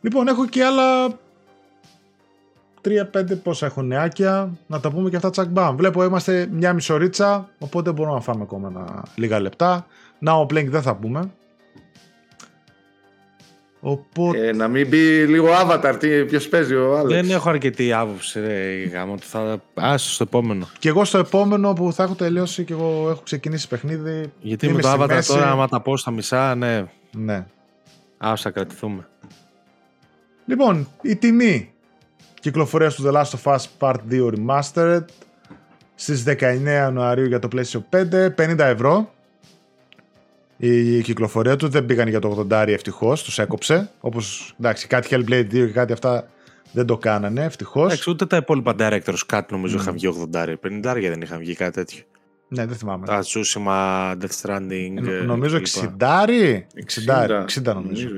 [0.00, 1.18] Λοιπόν, έχω και άλλα
[2.84, 4.50] 3-5 πόσα έχω νεάκια.
[4.66, 5.76] Να τα πούμε και αυτά τσακ μπαμ.
[5.76, 9.86] Βλέπω είμαστε μια μισορίτσα, οπότε μπορούμε να φάμε ακόμα ένα, λίγα λεπτά.
[10.26, 11.30] Now playing δεν θα πούμε.
[13.84, 14.46] Οπότε...
[14.46, 17.20] Ε, να μην μπει λίγο avatar, τι, ποιος παίζει ο Άλεξ.
[17.20, 19.14] Δεν έχω αρκετή άποψη, ρε, γάμο.
[19.14, 19.26] του.
[19.26, 19.62] Θα...
[19.74, 20.68] Άσο στο επόμενο.
[20.78, 24.32] Και εγώ στο επόμενο που θα έχω τελειώσει και εγώ έχω ξεκινήσει παιχνίδι.
[24.40, 25.28] Γιατί είμαι με το στη Avatar μέση.
[25.32, 27.46] τώρα, άμα τα πω στα μισά, ναι, Ναι.
[28.18, 29.08] άσο θα κρατηθούμε.
[30.46, 31.72] Λοιπόν, η τιμή
[32.40, 35.04] κυκλοφορία του The Last of Us Part 2 Remastered
[35.94, 39.12] στις 19 Ιανουαρίου για το PlayStation 5, 50 ευρώ.
[40.64, 43.90] Η κυκλοφορία του δεν πήγαν για το 80 ευτυχώς, τους έκοψε.
[44.00, 46.28] Όπως, εντάξει, κάτι Hellblade 2 και κάτι αυτά
[46.72, 47.84] δεν το κάνανε, ευτυχώς.
[47.86, 49.80] Εντάξει, ούτε τα υπόλοιπα directors κάτι νομίζω Μμ.
[49.80, 50.54] είχαν βγει 80.
[50.60, 52.02] 50 δεν είχαν βγει κάτι τέτοιο.
[52.48, 53.06] Ναι, δεν θυμάμαι.
[53.06, 55.06] Τα Tsushima, Death Stranding.
[55.08, 55.66] Ε, ε, νομίζω κλπ.
[55.66, 56.66] 60.
[57.06, 58.08] 60, 60 νομίζω.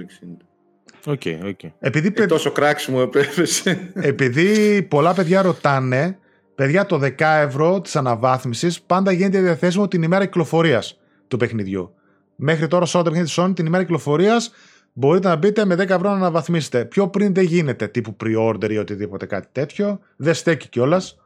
[1.06, 1.12] 60.
[1.12, 1.60] Οκ, οκ.
[1.78, 3.90] Επειδή, παι- Ε, τόσο κράξιμο έπεσε.
[3.94, 6.18] επειδή πολλά παιδιά ρωτάνε,
[6.54, 10.98] παιδιά το 10 ευρώ της αναβάθμισης πάντα γίνεται διαθέσιμο την ημέρα κυκλοφορίας
[11.28, 11.94] του παιχνιδιού.
[12.36, 14.52] Μέχρι τώρα σε όλα τα παιχνίδια της Sony την ημέρα κυκλοφορίας
[14.92, 16.84] μπορείτε να μπείτε με 10 ευρώ να αναβαθμίσετε.
[16.84, 20.00] Πιο πριν δεν γίνεται τύπου pre-order ή οτιδήποτε κάτι τέτοιο.
[20.16, 21.18] Δεν στέκει κιόλας.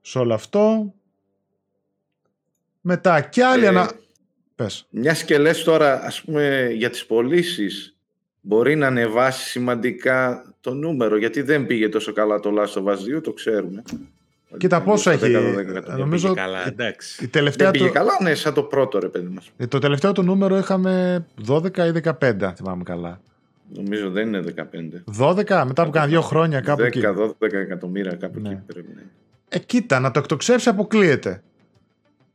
[0.00, 0.94] Σε όλο αυτό.
[2.80, 3.90] Μετά και άλλη Ε, ανα...
[4.54, 4.86] Πες.
[4.90, 7.96] Μιας και λες τώρα, ας πούμε, για τις πωλήσεις
[8.40, 13.16] μπορεί να ανεβάσει σημαντικά το νούμερο, γιατί δεν πήγε τόσο καλά το Last of Us
[13.16, 13.82] 2, το ξέρουμε.
[14.58, 15.32] Κοίτα Ότι πόσο πήγε έχει.
[15.32, 15.96] στο 10-12 εκατομμύρια.
[15.96, 17.24] Νομίζω Πήγε καλά, εντάξει.
[17.24, 17.98] η τελευταία Δεν πήγε του...
[17.98, 19.50] καλά, ναι, σαν το πρώτο ρε παιδί μας.
[19.56, 23.20] ε, το τελευταίο του νούμερο είχαμε 12 ή 15, αν θυμάμαι καλά.
[23.74, 24.62] Νομίζω δεν είναι 15.
[25.18, 27.00] 12 μετά από κάνα δύο χρόνια κάπου εκεί.
[27.40, 28.48] 10-12 εκατομμύρια κάπου Ναι.
[28.48, 29.10] εκεί πρέπει να είναι.
[29.48, 31.42] Ε, κοίτα, να το εκτοξεύσει αποκλείεται.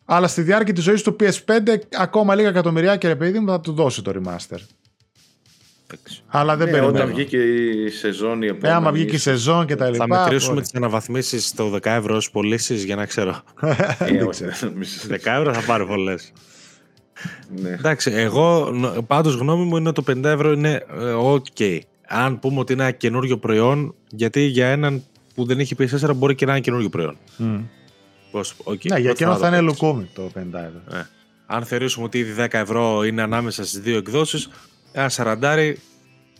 [0.05, 3.73] Αλλά στη διάρκεια της ζωής του PS5 ακόμα λίγα εκατομμυριάκια ρε παιδί μου θα του
[3.73, 4.57] δώσει το remaster.
[5.93, 6.21] Εντάξει.
[6.27, 6.97] Αλλά δεν Ναι, περιμένω.
[6.97, 8.73] όταν βγήκε η σεζόν η Ε, επόμενη.
[8.73, 10.05] άμα βγήκε η σεζόν και τα λοιπά.
[10.07, 10.63] Θα μετρήσουμε ωραία.
[10.63, 13.41] τις αναβαθμίσεις στο 10 ευρώ ως πωλήσεις για να ξέρω.
[13.61, 14.51] Ε, Δεν όχι, ξέρω.
[14.59, 14.91] δεν νομίζω.
[15.09, 16.31] 10 ευρώ θα πάρω πολλές.
[17.61, 17.69] Ναι.
[17.69, 21.79] Εντάξει, εγώ νο- πάντως γνώμη μου είναι ότι το 50 ευρώ είναι ε, ok.
[22.07, 25.03] Αν πούμε ότι είναι ένα καινούριο προϊόν, γιατί για έναν
[25.35, 27.17] που δεν έχει PS4 μπορεί και να είναι καινούριο προϊόν.
[27.37, 27.57] Μμ.
[28.31, 29.85] Πώς, okay, Ναι, για εκείνο το θα είναι παίξω.
[29.85, 30.97] λουκούμι το 50 ευρώ.
[30.99, 31.07] Ε.
[31.45, 34.49] Αν θεωρήσουμε ότι ήδη 10 ευρώ είναι ανάμεσα στις δύο εκδόσεις,
[34.91, 35.77] ένα σαραντάρι,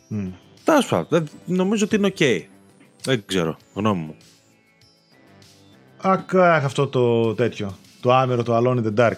[0.08, 0.28] Μμ.
[0.64, 2.42] τέλος πάντων, δεν- νομίζω ότι είναι ok.
[3.04, 4.16] Δεν ξέρω, γνώμη μου.
[5.98, 7.78] Ακ, αχ, αυτό το τέτοιο.
[8.02, 9.18] Το άμερο, το Alone in the Dark.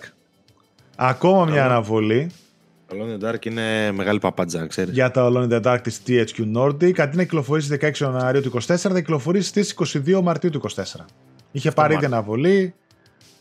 [0.95, 1.69] Ακόμα μια Καλό.
[1.71, 2.29] αναβολή
[2.91, 4.93] Alone in the Dark είναι μεγάλη παπάντζα, ξέρεις.
[4.93, 6.99] για τα Alone in the Dark της THQ Nordic.
[6.99, 11.05] Αντί να κυκλοφορήσει στις 16 Ιανουαρίου του 24, θα κυκλοφορήσει στις 22 Μαρτίου του 24.
[11.51, 12.17] Είχε πάρει ήδη Μάρτιο.
[12.17, 12.73] αναβολή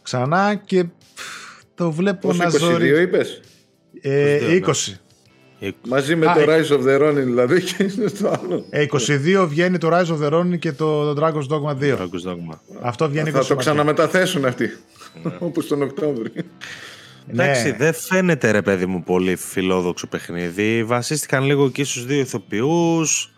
[0.03, 3.03] ξανά και πφ, το βλέπω Πόσο να 22 ζωρεί.
[3.03, 3.41] είπες;
[4.01, 4.97] Ε, 22, ναι.
[5.63, 5.71] 20.
[5.89, 8.65] Μαζί με Α, το ε- Rise of the Ronin δηλαδή και είναι το άλλο.
[8.71, 11.97] Ε, 22 βγαίνει το Rise of the Ronin και το Dragon's Dogma 2.
[11.97, 12.59] Dragon's Dogma.
[12.83, 13.57] Αυτό βγαίνει 20 Θα το Μαρτίου.
[13.57, 14.69] ξαναμεταθέσουν αυτοί.
[15.39, 16.33] Όπως τον Οκτώβριο.
[17.27, 17.43] Ναι.
[17.45, 20.85] Εντάξει, δεν φαίνεται ρε παιδί μου πολύ φιλόδοξο παιχνίδι.
[20.85, 23.33] Βασίστηκαν λίγο εκεί στους δύο ηθοποιούς.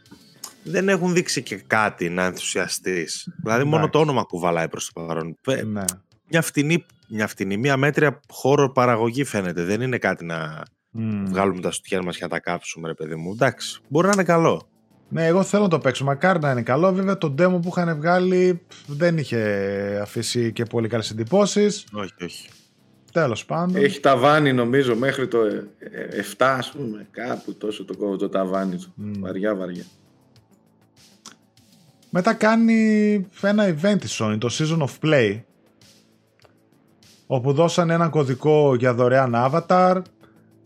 [0.62, 3.28] Δεν έχουν δείξει και κάτι να ενθουσιαστείς.
[3.42, 3.90] Δηλαδή μόνο Εντάξει.
[3.92, 5.36] το όνομα κουβαλάει προς το παρόν.
[5.46, 5.84] Ε, Ναι.
[6.28, 9.62] Μια φτηνή, μια φτηνή, μια μέτρια χώρο παραγωγή φαίνεται.
[9.62, 10.62] Δεν είναι κάτι να
[10.96, 11.24] Μμ.
[11.26, 13.32] βγάλουμε τα στουτιά μας και να τα κάψουμε ρε παιδί μου.
[13.32, 14.68] Εντάξει, μπορεί να είναι καλό.
[15.08, 16.04] Ναι, εγώ θέλω να το παίξω.
[16.04, 16.92] Μακάρι να είναι καλό.
[16.92, 19.38] Βέβαια, το demo που είχαν βγάλει πφ, δεν είχε
[20.02, 21.84] αφήσει και πολύ καλές εντυπώσεις.
[21.92, 22.48] Όχι, όχι.
[23.12, 23.76] Τέλος πάντων.
[23.76, 27.06] Έχει ταβάνι νομίζω μέχρι το ε, ε, 7 ας πούμε.
[27.10, 28.92] Κάπου τόσο το, το ταβάνι του.
[28.94, 29.12] Μμ.
[29.20, 29.84] Βαριά βαριά.
[32.10, 33.12] Μετά κάνει
[33.42, 35.40] ένα event η Sony, το Season of Play,
[37.26, 40.02] όπου δώσαν έναν κωδικό για δωρεάν avatar,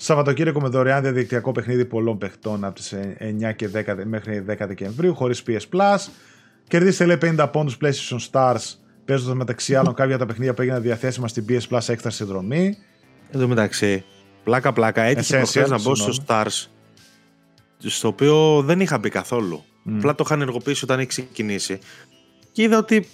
[0.00, 5.14] Σαββατοκύριακο με δωρεάν διαδικτυακό παιχνίδι πολλών παιχτών από τις 9 και 10 μέχρι 10 Δεκεμβρίου,
[5.14, 5.96] χωρίς PS Plus.
[6.68, 10.82] Κερδίστε λέει 50 πόντους PlayStation Stars, παίζοντας μεταξύ άλλων κάποια από τα παιχνίδια που έγιναν
[10.82, 12.76] διαθέσιμα στην PS Plus έξτρα συνδρομή.
[13.30, 14.04] Εν τω μεταξύ,
[14.44, 16.42] πλάκα πλάκα, έτυχε Essential, προχθές να μπω στο συγγνώμη.
[16.46, 16.66] Stars,
[17.78, 19.64] στο οποίο δεν είχα μπει καθόλου.
[19.82, 19.96] Μμ.
[19.96, 21.78] Απλά το είχα ενεργοποιήσει όταν έχει ξεκινήσει.
[22.52, 23.06] Και είδα ότι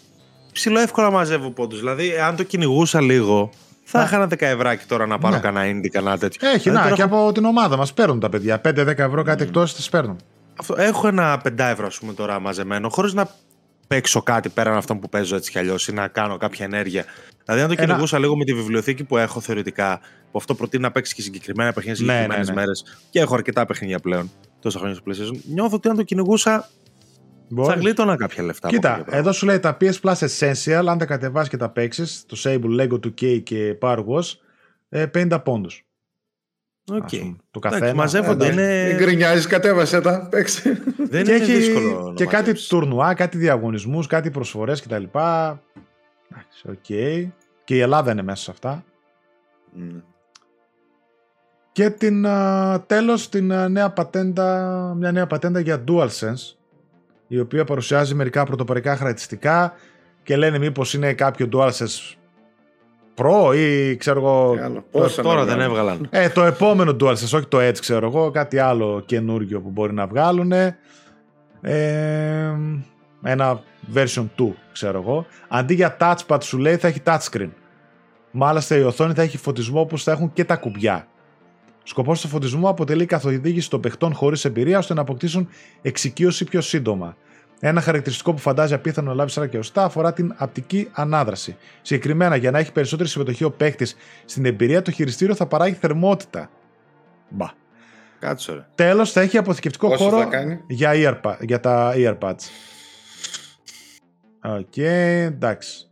[0.52, 1.78] ψηλό εύκολα μαζεύω πόντους.
[1.78, 3.50] Δηλαδή, αν το κυνηγούσα λίγο,
[3.84, 4.04] θα Α.
[4.04, 5.40] είχα ένα 10 ευράκι τώρα να πάρω Ναι.
[5.40, 6.48] κανένα indie, κανένα τέτοιο.
[6.48, 8.60] Έχει, Δηλαδή, να, τώρα και έχω, από την ομάδα μας παίρνουν τα παιδιά.
[8.64, 10.16] 5-10 ευρώ κάτι εκτός τις παίρνουν.
[10.60, 13.28] αυτό, έχω ένα 5 ευρώ, ας πούμε, τώρα μαζεμένο, χωρίς να
[13.86, 17.04] παίξω κάτι πέραν αυτών που παίζω έτσι κι αλλιώς ή να κάνω κάποια ενέργεια.
[17.44, 20.00] Δηλαδή, αν το Ένα- κυνηγούσα λίγο με τη βιβλιοθήκη που έχω θεωρητικά,
[20.30, 22.60] που αυτό προτείνει να παίξει και συγκεκριμένα παιχνίδια Ναι, συγκεκριμένες ναι, ναι.
[22.60, 24.30] μέρες και έχω αρκετά παιχνίδια πλέον
[24.60, 26.68] τόσα χρόνια στο PlayStation, νιώθω ότι αν το κυνηγούσα
[27.48, 27.80] θα Μπορείς.
[27.80, 28.66] γλίτωνα κάποια λεφτά.
[28.68, 29.22] από Κοίτα, κάποια πράγματα.
[29.28, 32.80] εδώ σου λέει τα PS Plus Essential, αν τα κατεβάσεις και τα παίξεις, το Sable,
[32.80, 34.32] Lego 2K και Power Wash,
[34.88, 35.84] ε, 50 πόντους.
[36.92, 37.08] Οκ.
[37.08, 37.94] Το Εντάξει, καθένα.
[37.94, 38.46] μαζεύονται.
[38.46, 38.86] Ε, είναι...
[38.88, 40.82] Μην γκρινιάζεις, κατέβασε τα, παίξε.
[40.96, 42.02] Δεν και είναι έχει δύσκολο.
[42.08, 42.68] να και κάτι μαζέψεις.
[42.68, 44.94] τουρνουά, κάτι διαγωνισμούς, κάτι προσφορές κτλ.
[44.94, 46.84] Εντάξει, οκ.
[47.64, 48.84] Και η Ελλάδα είναι μέσα σε αυτά.
[49.72, 50.00] Ναι.
[51.72, 56.54] Και την, α, τέλος την α, νέα πατέντα, μια νέα πατέντα για DualSense
[57.34, 59.74] η οποία παρουσιάζει μερικά πρωτοπορικά χαρακτηριστικά
[60.22, 62.14] και λένε μήπως είναι κάποιο DualSense
[63.16, 64.56] Pro ή ξέρω εγώ.
[64.90, 66.06] Πόσα τώρα δεν έβγαλαν.
[66.10, 68.30] Ε, το επόμενο DualSense, όχι το Edge, ξέρω εγώ.
[68.30, 70.52] Κάτι άλλο καινούργιο που μπορεί να βγάλουν.
[70.52, 70.74] Ε,
[73.22, 73.62] ένα
[73.94, 75.26] version 2, ξέρω εγώ.
[75.48, 77.50] Αντί για touchpad σου λέει θα έχει touchscreen.
[78.30, 81.08] Μάλιστα η οθόνη θα έχει φωτισμό όπως θα έχουν και τα κουμπιά.
[81.82, 85.48] Σκοπός του φωτισμού αποτελεί η καθοδήγηση των παιχτών χωρίς εμπειρία ώστε να αποκτήσουν
[85.82, 87.16] εξοικείωση πιο σύντομα.
[87.66, 91.56] Ένα χαρακτηριστικό που φαντάζει απίθανο να λάβει σαν και ωστά αφορά την απτική ανάδραση.
[91.82, 96.50] Συγκεκριμένα, για να έχει περισσότερη συμμετοχή ο παίκτης στην εμπειρία, το χειριστήριο θα παράγει θερμότητα.
[97.28, 97.46] Μπα.
[98.18, 98.66] Κάτσε ρε.
[98.74, 102.44] Τέλος, θα έχει αποθηκευτικό Πόσο χώρο θα κάνει; για, earpa- για τα earpads.
[104.42, 105.90] Οκ, εντάξει.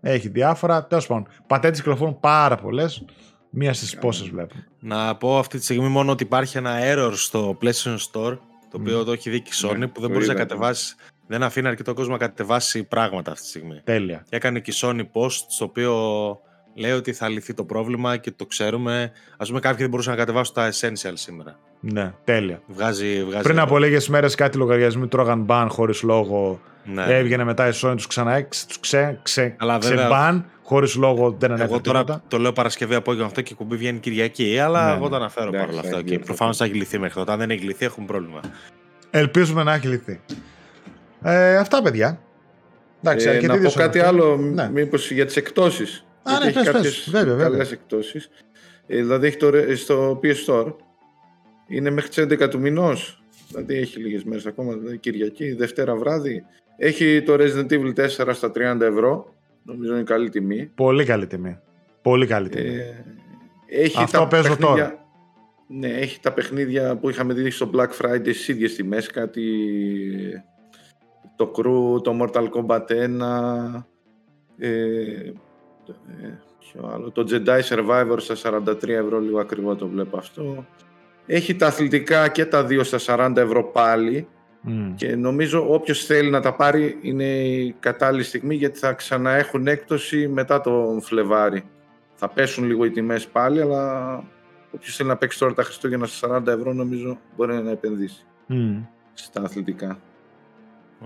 [0.00, 0.86] Έχει διάφορα.
[0.86, 3.04] Τέλος πάντων, πατέντες κυκλοφορούν πάρα πολλές.
[3.50, 4.54] Μία στις πόσες βλέπω.
[4.80, 8.38] Να πω αυτή τη στιγμή μόνο ότι υπάρχει ένα error στο PlayStation Store
[8.74, 10.42] το οποίο το έχει δει και η Sony Ναι, που δεν το μπορείς να είδα.
[10.42, 10.96] κατεβάσεις.
[11.26, 13.80] Δεν αφήνει αρκετό κόσμο να κατεβάσει πράγματα αυτή τη στιγμή.
[13.84, 14.24] Τέλεια.
[14.28, 15.92] Και έκανε και η Sony post στο οποίο
[16.74, 19.12] λέει ότι θα λυθεί το πρόβλημα και το ξέρουμε.
[19.36, 21.58] Ας πούμε, κάποιοι δεν μπορούσαν να κατεβάσουν τα Essential σήμερα.
[21.80, 22.60] Ναι, τέλεια.
[22.66, 23.62] Βγάζει, βγάζει Πριν error.
[23.62, 26.60] από λίγες μέρες κάτι λογαριασμοί τρώγαν μπαν χωρίς λόγο.
[26.84, 27.04] Ναι.
[27.08, 31.50] Έβγαινε μετά η Sony, τους ξανά τους ξε, ξε, Αλλά βέβαια- ξεμπαν χωρίς λόγο δεν
[31.50, 32.22] ανέφερε Εγώ τώρα τίποτα.
[32.28, 35.08] το λέω Παρασκευή απόγευμα αυτό και η κουμπί βγαίνει Κυριακή, αλλά Ναι, εγώ ναι.
[35.10, 35.98] το αναφέρω Εντάξει, παρόλα θα αυτά.
[35.98, 36.24] έχει Και λυθεί.
[36.24, 37.32] προφανώς θα έχει λυθεί μέχρι τότε.
[37.32, 38.40] Αν δεν έχει λυθεί, έχουμε πρόβλημα.
[39.10, 40.20] Ελπίζουμε να έχει λυθεί.
[41.22, 42.18] Ε, αυτά, παιδιά.
[43.02, 43.86] Εντάξει, Ε, αρκετή να πω δυσορροπία.
[43.86, 44.70] κάτι άλλο, Ναι.
[44.70, 46.03] μήπως για τις εκτόσεις.
[46.24, 46.72] Α, Γιατί ναι, έχει πες, πες.
[46.72, 47.48] κάποιες Βέβαια, βέβαια.
[47.48, 48.28] καλές εκτόσεις.
[48.86, 50.72] Ε, δηλαδή έχει το, ρε- στο PS Store
[51.68, 53.22] είναι μέχρι τις 11 του μηνός.
[53.48, 56.44] Δηλαδή έχει λίγες μέρες ακόμα, δηλαδή Κυριακή, Δευτέρα βράδυ.
[56.76, 59.34] Έχει το Resident Evil 4 στα 30 ευρώ.
[59.62, 60.70] Νομίζω είναι καλή τιμή.
[60.74, 61.58] Πολύ καλή τιμή.
[62.02, 62.74] Πολύ καλή τιμή.
[62.76, 62.94] Ε,
[63.66, 65.02] έχει Αυτό τα παίζω παιχνίδια- τώρα.
[65.68, 69.42] Ναι, έχει τα παιχνίδια που είχαμε δει στο Black Friday στις ίδιες τιμές, κάτι
[71.36, 73.86] το Crew, το Mortal Kombat 1,
[74.58, 75.40] ε, το-
[75.92, 80.66] ε, ποιο άλλο, το Jedi Survivor στα 43 ευρώ, λίγο ακριβό το βλέπω αυτό.
[81.26, 82.98] Έχει τα αθλητικά και τα δύο στα
[83.32, 84.28] 40 ευρώ πάλι
[84.60, 84.94] Μμ.
[84.94, 90.28] και νομίζω όποιος θέλει να τα πάρει είναι η κατάλληλη στιγμή γιατί θα ξαναέχουν έκπτωση
[90.28, 91.64] μετά τον Φλεβάρι.
[92.14, 94.16] Θα πέσουν λίγο οι τιμές πάλι, αλλά
[94.70, 98.82] όποιος θέλει να παίξει τώρα τα Χριστούγεννα στα 40 ευρώ νομίζω μπορεί να επενδύσει Μμ.
[99.14, 99.98] στα αθλητικά.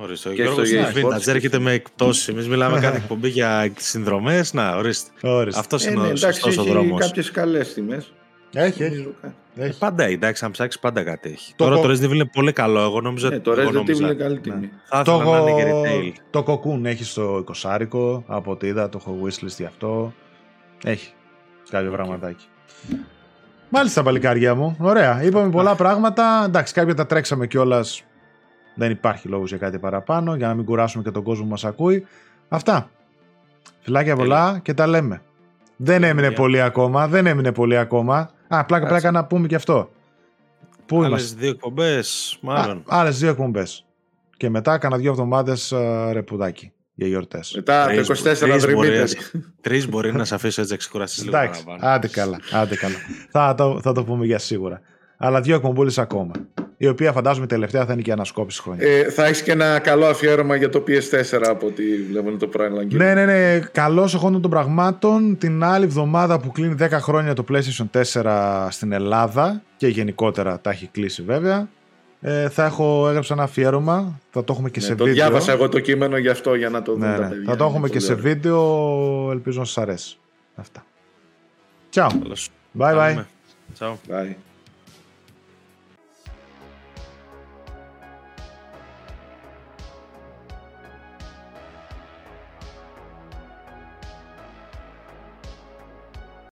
[0.01, 0.29] Ορίστε.
[0.29, 2.29] Ο Και Γιώργος στο είναι EA Sports vintage, και έρχεται στο- με εκπτώσεις.
[2.29, 4.53] Εμείς μιλάμε κάθε εκπομπή για συνδρομές.
[4.53, 5.11] Να, ορίστε.
[5.29, 5.61] Ορίστε.
[5.61, 7.01] Αυτός Ε, είναι ναι, ο εντάξει, σωστός ο έχει δρόμος.
[7.07, 8.13] κάποιες καλές τιμές.
[8.53, 8.91] Έχει, έχει.
[8.95, 9.79] Νομίζω κα- έχει.
[9.79, 11.53] Πάντα, εντάξει, αν ψάξει πάντα κάτι έχει.
[11.57, 12.81] Το Τώρα κο- το Resident Evil είναι πολύ καλό.
[12.81, 14.05] Εγώ νόμιζα Ναι, το εγώ Resident Evil νόμιζα.
[14.05, 14.41] είναι καλή Ναι.
[14.41, 14.71] τιμή.
[14.89, 15.83] Θα Το, ήθελα να είναι και έχω...
[15.87, 16.13] retail.
[16.31, 20.13] το Cocoon έχει στο 20 από ό,τι είδα, το έχω wishlist γι' αυτό.
[20.85, 21.13] Έχει
[21.71, 22.45] κάποιο πραγματάκι.
[23.69, 24.77] Μάλιστα, παλικάρια μου.
[24.81, 25.23] Ωραία.
[25.23, 26.43] Είπαμε πολλά πράγματα.
[26.47, 28.03] Εντάξει, κάποια τα τρέξαμε κιόλας.
[28.79, 31.65] Δεν υπάρχει λόγος για κάτι παραπάνω, για να μην κουράσουμε και τον κόσμο που μας
[31.65, 32.07] ακούει.
[32.49, 32.91] Αυτά.
[33.81, 35.23] Φιλάκια πολλά και τα λέμε.
[35.77, 36.37] Δεν έμεινε Τέλεια.
[36.37, 37.09] πολύ ακόμα.
[37.09, 38.31] Δεν έμεινε πολύ ακόμα.
[38.49, 39.91] Α, πλάκα πλάκα να πούμε και αυτό.
[40.87, 42.83] Πού Άλλες είμαστε; δύο εκπομπές, μάλλον.
[42.89, 43.87] Άλλες δύο εκπομπές.
[44.37, 45.75] Και μετά κάνα δύο εβδομάδες
[46.13, 47.53] ρεπουδάκι για γιορτές.
[47.55, 49.13] Μετά το Τρεις- 24 τρεις μπορεί, δρυμύτερη.
[49.61, 51.93] Τρεις μπορεί να σε αφήσω έτσι να ξεκουραστείς λίγο Εντάξει, παραπάνω.
[51.95, 52.39] άντε καλά.
[52.53, 52.95] Άντε καλά.
[53.31, 54.81] θα, το, θα το πούμε για σίγουρα.
[55.21, 56.31] Αλλά δύο εκπομπούλες ακόμα.
[56.77, 58.87] Η οποία φαντάζομαι η τελευταία θα είναι και η ανασκόπηση χρόνια.
[58.89, 62.49] Ε, θα έχεις και ένα καλό αφιέρωμα για το PS4 από ό,τι βλέπω είναι το
[62.57, 62.97] Prime Game.
[62.97, 63.59] Ναι, ναι, ναι.
[63.73, 65.39] Καλώ εχόντων των πραγμάτων.
[65.39, 70.71] Την άλλη εβδομάδα που κλείνει 10 χρόνια το PlayStation 4 στην Ελλάδα και γενικότερα τα
[70.71, 71.69] έχει κλείσει βέβαια.
[72.21, 74.21] Ε, θα έχω έγραψα ένα αφιέρωμα.
[74.31, 75.25] Θα το έχουμε και Ναι, σε το βίντεο.
[75.25, 77.29] διάβασα εγώ το κείμενο γι' αυτό για να το δουν Ναι, τα ναι.
[77.29, 77.45] παιδιά.
[77.51, 78.25] Θα το έχουμε Είναι και πολύ σε ωραίο.
[78.25, 79.29] βίντεο.
[79.33, 80.19] Ελπίζω να σας αρέσει.
[80.55, 80.85] Αυτά.
[81.95, 82.09] Ciao.
[82.23, 82.49] Καλώς.
[82.79, 82.95] Bye bye.
[82.95, 83.27] Τα λέμε.
[83.79, 83.93] Ciao.
[84.11, 84.48] Bye.